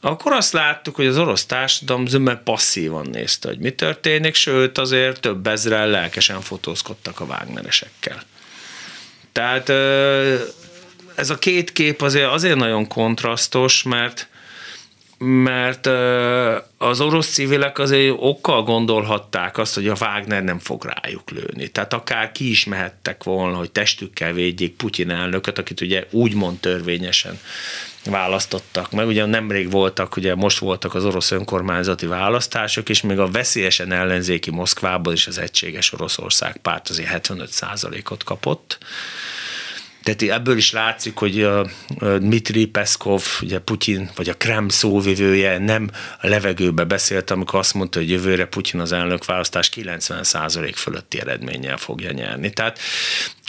akkor 0.00 0.32
azt 0.32 0.52
láttuk, 0.52 0.94
hogy 0.94 1.06
az 1.06 1.18
orosz 1.18 1.46
társadalom 1.46 2.06
zömmel 2.06 2.36
passzívan 2.36 3.06
nézte, 3.12 3.48
hogy 3.48 3.58
mi 3.58 3.70
történik, 3.70 4.34
sőt 4.34 4.78
azért 4.78 5.20
több 5.20 5.46
ezrel 5.46 5.88
lelkesen 5.88 6.40
fotózkodtak 6.40 7.20
a 7.20 7.24
Wagneresekkel. 7.24 8.22
Tehát 9.32 9.68
ez 11.14 11.30
a 11.30 11.38
két 11.38 11.72
kép 11.72 12.02
azért, 12.02 12.30
azért 12.30 12.56
nagyon 12.56 12.88
kontrasztos, 12.88 13.82
mert 13.82 14.28
mert 15.24 15.86
az 16.78 17.00
orosz 17.00 17.32
civilek 17.32 17.78
azért 17.78 18.14
okkal 18.18 18.62
gondolhatták 18.62 19.58
azt, 19.58 19.74
hogy 19.74 19.88
a 19.88 19.96
Wagner 20.00 20.42
nem 20.42 20.58
fog 20.58 20.84
rájuk 20.84 21.30
lőni. 21.30 21.68
Tehát 21.68 21.92
akár 21.92 22.32
ki 22.32 22.50
is 22.50 22.64
mehettek 22.64 23.24
volna, 23.24 23.56
hogy 23.56 23.70
testükkel 23.70 24.32
védjék 24.32 24.76
Putyin 24.76 25.10
elnököt, 25.10 25.58
akit 25.58 25.80
ugye 25.80 26.06
úgymond 26.10 26.58
törvényesen 26.58 27.38
választottak 28.04 28.92
meg. 28.92 29.06
Ugye 29.06 29.24
nemrég 29.24 29.70
voltak, 29.70 30.16
ugye 30.16 30.34
most 30.34 30.58
voltak 30.58 30.94
az 30.94 31.04
orosz 31.04 31.30
önkormányzati 31.30 32.06
választások, 32.06 32.88
és 32.88 33.00
még 33.00 33.18
a 33.18 33.30
veszélyesen 33.30 33.92
ellenzéki 33.92 34.50
Moszkvából 34.50 35.12
is 35.12 35.26
az 35.26 35.38
egységes 35.38 35.92
Oroszország 35.92 36.56
párt 36.56 36.88
azért 36.88 37.28
75% 37.28 38.10
ot 38.10 38.24
kapott 38.24 38.78
tehát 40.02 40.22
ebből 40.22 40.56
is 40.56 40.72
látszik, 40.72 41.16
hogy 41.16 41.42
a 41.42 41.66
Dmitri 42.18 42.66
Peszkov, 42.66 43.24
ugye 43.42 43.58
Putyin, 43.58 44.10
vagy 44.16 44.28
a 44.28 44.34
Krem 44.34 44.68
szóvivője 44.68 45.58
nem 45.58 45.90
a 46.20 46.28
levegőbe 46.28 46.84
beszélt, 46.84 47.30
amikor 47.30 47.58
azt 47.58 47.74
mondta, 47.74 47.98
hogy 47.98 48.10
jövőre 48.10 48.46
Putyin 48.46 48.80
az 48.80 48.92
elnök 48.92 49.24
választás 49.24 49.70
90% 49.74 50.72
fölötti 50.74 51.20
eredménnyel 51.20 51.76
fogja 51.76 52.10
nyerni. 52.10 52.50
Tehát 52.50 52.78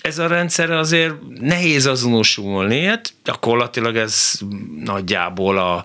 ez 0.01 0.20
a 0.20 0.28
rendszer 0.28 0.72
azért 0.72 1.14
nehéz 1.39 1.86
azonosulni, 1.86 2.86
hát 2.86 3.14
gyakorlatilag 3.24 3.95
ez 3.95 4.39
nagyjából 4.84 5.58
a, 5.58 5.84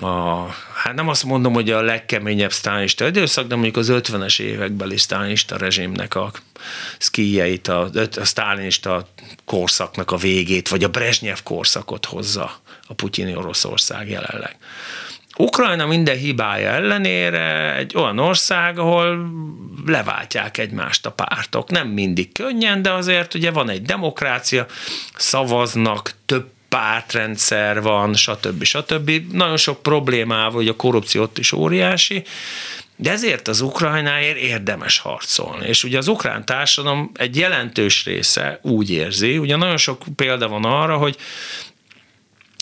a, 0.00 0.46
hát 0.74 0.94
nem 0.94 1.08
azt 1.08 1.24
mondom, 1.24 1.52
hogy 1.52 1.70
a 1.70 1.80
legkeményebb 1.80 2.52
sztálista 2.52 3.06
időszak, 3.06 3.46
de 3.46 3.54
mondjuk 3.54 3.76
az 3.76 3.90
50-es 3.92 4.40
évekbeli 4.40 4.96
sztálista 4.96 5.56
rezsimnek 5.56 6.14
a 6.14 6.32
szkíjeit, 6.98 7.68
a, 7.68 7.90
a 8.16 8.24
sztálinista 8.24 9.08
korszaknak 9.44 10.10
a 10.10 10.16
végét, 10.16 10.68
vagy 10.68 10.84
a 10.84 10.88
Brezsnyev 10.88 11.38
korszakot 11.42 12.04
hozza 12.04 12.52
a 12.86 12.94
putyini 12.94 13.36
Oroszország 13.36 14.08
jelenleg. 14.08 14.56
Ukrajna 15.36 15.86
minden 15.86 16.16
hibája 16.16 16.68
ellenére 16.68 17.76
egy 17.76 17.96
olyan 17.96 18.18
ország, 18.18 18.78
ahol 18.78 19.30
leváltják 19.86 20.58
egymást 20.58 21.06
a 21.06 21.10
pártok. 21.10 21.70
Nem 21.70 21.88
mindig 21.88 22.32
könnyen, 22.32 22.82
de 22.82 22.92
azért 22.92 23.34
ugye 23.34 23.50
van 23.50 23.68
egy 23.68 23.82
demokrácia, 23.82 24.66
szavaznak, 25.16 26.12
több 26.26 26.53
pártrendszer 26.74 27.82
van, 27.82 28.14
stb. 28.14 28.64
stb. 28.64 29.10
Nagyon 29.32 29.56
sok 29.56 29.82
problémával, 29.82 30.50
hogy 30.50 30.68
a 30.68 30.76
korrupció 30.76 31.22
ott 31.22 31.38
is 31.38 31.52
óriási, 31.52 32.24
de 32.96 33.10
ezért 33.10 33.48
az 33.48 33.60
Ukrajnáért 33.60 34.36
érdemes 34.36 34.98
harcolni. 34.98 35.66
És 35.66 35.84
ugye 35.84 35.98
az 35.98 36.08
ukrán 36.08 36.44
társadalom 36.44 37.10
egy 37.14 37.36
jelentős 37.36 38.04
része 38.04 38.58
úgy 38.62 38.90
érzi, 38.90 39.38
ugye 39.38 39.56
nagyon 39.56 39.76
sok 39.76 40.02
példa 40.16 40.48
van 40.48 40.64
arra, 40.64 40.96
hogy 40.96 41.16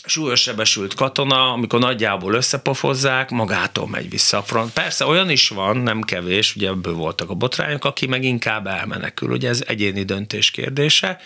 súlyos 0.05 0.41
sebesült 0.41 0.93
katona, 0.93 1.51
amikor 1.51 1.79
nagyjából 1.79 2.33
összepofozzák, 2.33 3.29
magától 3.29 3.87
megy 3.87 4.09
vissza 4.09 4.37
a 4.37 4.43
front. 4.43 4.73
Persze 4.73 5.05
olyan 5.05 5.29
is 5.29 5.49
van, 5.49 5.77
nem 5.77 6.01
kevés, 6.01 6.55
ugye 6.55 6.67
ebből 6.67 6.93
voltak 6.93 7.29
a 7.29 7.33
botrányok, 7.33 7.85
aki 7.85 8.05
meg 8.05 8.23
inkább 8.23 8.67
elmenekül, 8.67 9.31
ugye 9.31 9.49
ez 9.49 9.63
egyéni 9.67 10.03
döntés 10.03 10.51
kérdése, 10.51 11.19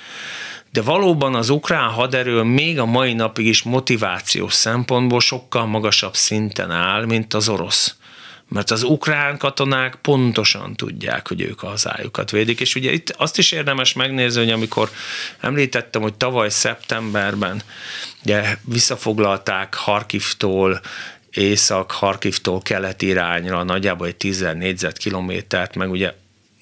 de 0.72 0.82
valóban 0.82 1.36
az 1.36 1.50
ukrán 1.50 1.90
haderő 1.90 2.42
még 2.42 2.80
a 2.80 2.86
mai 2.86 3.14
napig 3.14 3.46
is 3.46 3.64
motivációs 3.64 4.54
szempontból 4.54 5.20
sokkal 5.20 5.66
magasabb 5.66 6.16
szinten 6.16 6.72
áll, 6.72 7.06
mint 7.06 7.34
az 7.34 7.50
orosz. 7.50 7.96
Mert 8.50 8.72
az 8.72 8.84
ukrán 8.84 9.38
katonák 9.38 9.96
pontosan 9.96 10.74
tudják, 10.76 11.28
hogy 11.28 11.42
ők 11.42 11.64
a 11.64 11.68
hazájukat 11.68 12.32
védik, 12.32 12.60
és 12.60 12.76
ugye 12.76 12.92
itt 12.92 13.10
azt 13.10 13.38
is 13.38 13.52
érdemes 13.52 13.94
megnézni, 13.94 14.40
hogy 14.40 14.52
amikor 14.52 14.90
említettem, 15.40 16.02
hogy 16.02 16.14
tavaly 16.14 16.50
szeptemberben 16.50 17.62
ugye 18.24 18.58
visszafoglalták 18.64 19.74
Harkivtól 19.74 20.82
észak-Harkivtól 21.32 22.62
kelet 22.62 23.02
irányra 23.02 23.64
nagyjából 23.64 24.08
egy 24.08 24.16
10 24.16 24.48
négyzetkilométert, 24.54 25.76
meg 25.76 25.92
ugye 25.92 26.14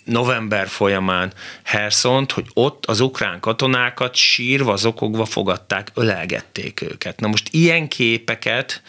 november 0.06 0.68
folyamán 0.68 1.34
Herszont, 1.64 2.32
hogy 2.32 2.46
ott 2.54 2.86
az 2.86 3.00
ukrán 3.00 3.40
katonákat 3.40 4.16
sírva, 4.16 4.76
zokogva 4.76 5.26
fogadták, 5.26 5.92
ölelgették 5.94 6.82
őket. 6.82 7.20
Na 7.20 7.28
most 7.28 7.48
ilyen 7.52 7.88
képeket 7.88 8.82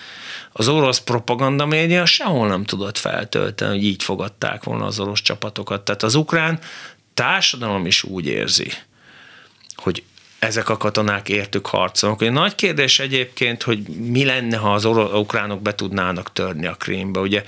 az 0.52 0.68
orosz 0.68 1.00
propaganda 1.00 1.66
média 1.66 2.04
sehol 2.04 2.48
nem 2.48 2.64
tudott 2.64 2.98
feltölteni, 2.98 3.70
hogy 3.70 3.84
így 3.84 4.02
fogadták 4.02 4.64
volna 4.64 4.84
az 4.84 5.00
orosz 5.00 5.22
csapatokat. 5.22 5.84
Tehát 5.84 6.02
az 6.02 6.14
ukrán 6.14 6.58
társadalom 7.14 7.86
is 7.86 8.02
úgy 8.02 8.26
érzi, 8.26 8.72
hogy 9.76 10.02
ezek 10.38 10.68
a 10.68 10.76
katonák 10.76 11.28
értük 11.28 11.66
harcolnak. 11.66 12.30
Nagy 12.30 12.54
kérdés 12.54 12.98
egyébként, 12.98 13.62
hogy 13.62 13.78
mi 13.88 14.24
lenne, 14.24 14.56
ha 14.56 14.74
az 14.74 14.84
ukránok 14.84 15.62
be 15.62 15.74
tudnának 15.74 16.32
törni 16.32 16.66
a 16.66 16.74
Krímbe. 16.74 17.20
Ugye 17.20 17.42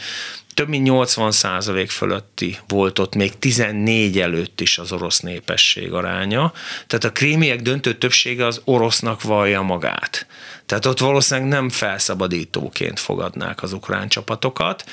több 0.54 0.68
mint 0.68 0.84
80 0.84 1.30
százalék 1.30 1.90
fölötti 1.90 2.58
volt 2.68 2.98
ott 2.98 3.14
még 3.14 3.38
14 3.38 4.20
előtt 4.20 4.60
is 4.60 4.78
az 4.78 4.92
orosz 4.92 5.20
népesség 5.20 5.92
aránya. 5.92 6.52
Tehát 6.86 7.04
a 7.04 7.12
krímiek 7.12 7.62
döntő 7.62 7.94
többsége 7.94 8.46
az 8.46 8.60
orosznak 8.64 9.22
vallja 9.22 9.62
magát. 9.62 10.26
Tehát 10.66 10.86
ott 10.86 10.98
valószínűleg 10.98 11.48
nem 11.48 11.68
felszabadítóként 11.68 13.00
fogadnák 13.00 13.62
az 13.62 13.72
ukrán 13.72 14.08
csapatokat, 14.08 14.84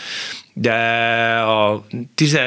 de 0.53 0.73
a 1.39 1.85
10 2.15 2.39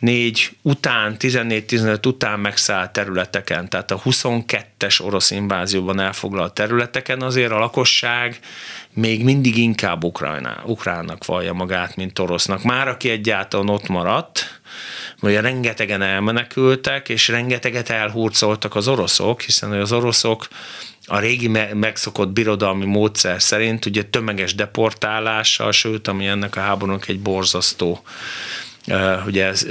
4 0.00 0.56
után, 0.62 1.16
14-15 1.18 2.06
után 2.06 2.40
megszállt 2.40 2.92
területeken, 2.92 3.68
tehát 3.68 3.90
a 3.90 4.00
22-es 4.04 5.04
orosz 5.04 5.30
invázióban 5.30 6.00
elfoglalt 6.00 6.54
területeken 6.54 7.22
azért 7.22 7.50
a 7.50 7.58
lakosság 7.58 8.38
még 8.92 9.24
mindig 9.24 9.56
inkább 9.56 10.04
Ukrajná, 10.04 10.62
ukránnak 10.64 11.24
vallja 11.24 11.52
magát, 11.52 11.96
mint 11.96 12.18
orosznak. 12.18 12.62
Már 12.62 12.88
aki 12.88 13.10
egyáltalán 13.10 13.68
ott 13.68 13.88
maradt, 13.88 14.60
vagy 15.20 15.34
rengetegen 15.34 16.02
elmenekültek, 16.02 17.08
és 17.08 17.28
rengeteget 17.28 17.90
elhurcoltak 17.90 18.74
az 18.74 18.88
oroszok, 18.88 19.40
hiszen 19.40 19.72
az 19.72 19.92
oroszok 19.92 20.48
a 21.06 21.18
régi 21.18 21.48
megszokott 21.72 22.28
birodalmi 22.28 22.84
módszer 22.84 23.42
szerint 23.42 23.86
ugye 23.86 24.02
tömeges 24.02 24.54
deportálással, 24.54 25.72
sőt, 25.72 26.08
ami 26.08 26.26
ennek 26.26 26.56
a 26.56 26.60
háborúnak 26.60 27.08
egy 27.08 27.20
borzasztó 27.20 28.02
ugye 29.26 29.46
ez 29.46 29.66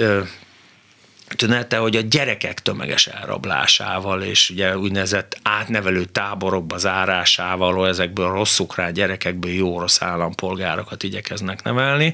tünete, 1.35 1.77
hogy 1.77 1.95
a 1.95 2.01
gyerekek 2.01 2.61
tömeges 2.61 3.07
elrablásával 3.07 4.21
és 4.21 4.49
ugye 4.49 4.77
úgynevezett 4.77 5.39
átnevelő 5.43 6.05
táborokba 6.05 6.77
zárásával, 6.77 7.87
ezekből 7.87 8.31
rossz 8.31 8.59
ukrán 8.59 8.93
gyerekekből 8.93 9.51
jó 9.51 9.75
orosz 9.75 10.01
állampolgárokat 10.01 11.03
igyekeznek 11.03 11.63
nevelni. 11.63 12.13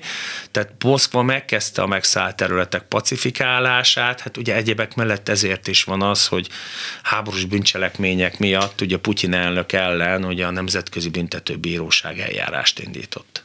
Tehát 0.52 0.72
Moszkva 0.84 1.22
megkezdte 1.22 1.82
a 1.82 1.88
megszállt 1.88 2.36
területek 2.36 2.82
pacifikálását, 2.82 4.20
hát 4.20 4.38
ugye 4.38 4.56
egyebek 4.56 4.96
mellett 4.96 5.30
ezért 5.30 5.68
is 5.68 5.84
van 5.84 6.02
az, 6.02 6.28
hogy 6.28 6.50
háborús 7.04 7.46
bűncselekmények 7.46 8.40
miatt 8.40 8.82
ugye 8.82 8.98
Putyin 8.98 9.34
elnök 9.34 9.72
ellen 9.72 10.26
ugye 10.26 10.46
a 10.46 10.52
Nemzetközi 10.52 11.10
Büntetőbíróság 11.10 12.20
eljárást 12.20 12.80
indított. 12.80 13.44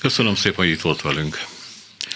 Köszönöm 0.00 0.34
szépen, 0.34 0.56
hogy 0.56 0.68
itt 0.68 0.80
volt 0.80 1.02
velünk. 1.02 1.55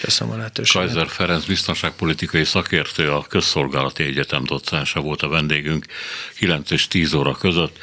Köszönöm 0.00 0.32
a 0.32 0.36
lehetőséget. 0.36 0.92
Kaiser 0.92 1.08
Ferenc 1.08 1.44
biztonságpolitikai 1.44 2.44
szakértő, 2.44 3.10
a 3.10 3.22
Közszolgálati 3.22 4.02
Egyetem 4.02 4.44
docense 4.44 5.00
volt 5.00 5.22
a 5.22 5.28
vendégünk 5.28 5.86
9 6.34 6.70
és 6.70 6.88
10 6.88 7.14
óra 7.14 7.32
között. 7.32 7.78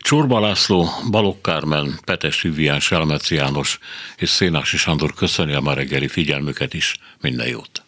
Csorba 0.00 0.40
László, 0.40 0.88
Balogh 1.10 1.40
Kármen, 1.40 2.00
Petes 2.04 2.42
Vivián, 2.42 2.80
Selmeci 2.80 3.34
János 3.34 3.78
és 4.16 4.28
Szénási 4.28 4.76
Sándor 4.76 5.14
köszöni 5.14 5.54
a 5.54 5.60
ma 5.60 5.72
reggeli 5.72 6.08
figyelmüket 6.08 6.74
is. 6.74 6.96
Minden 7.20 7.48
jót! 7.48 7.82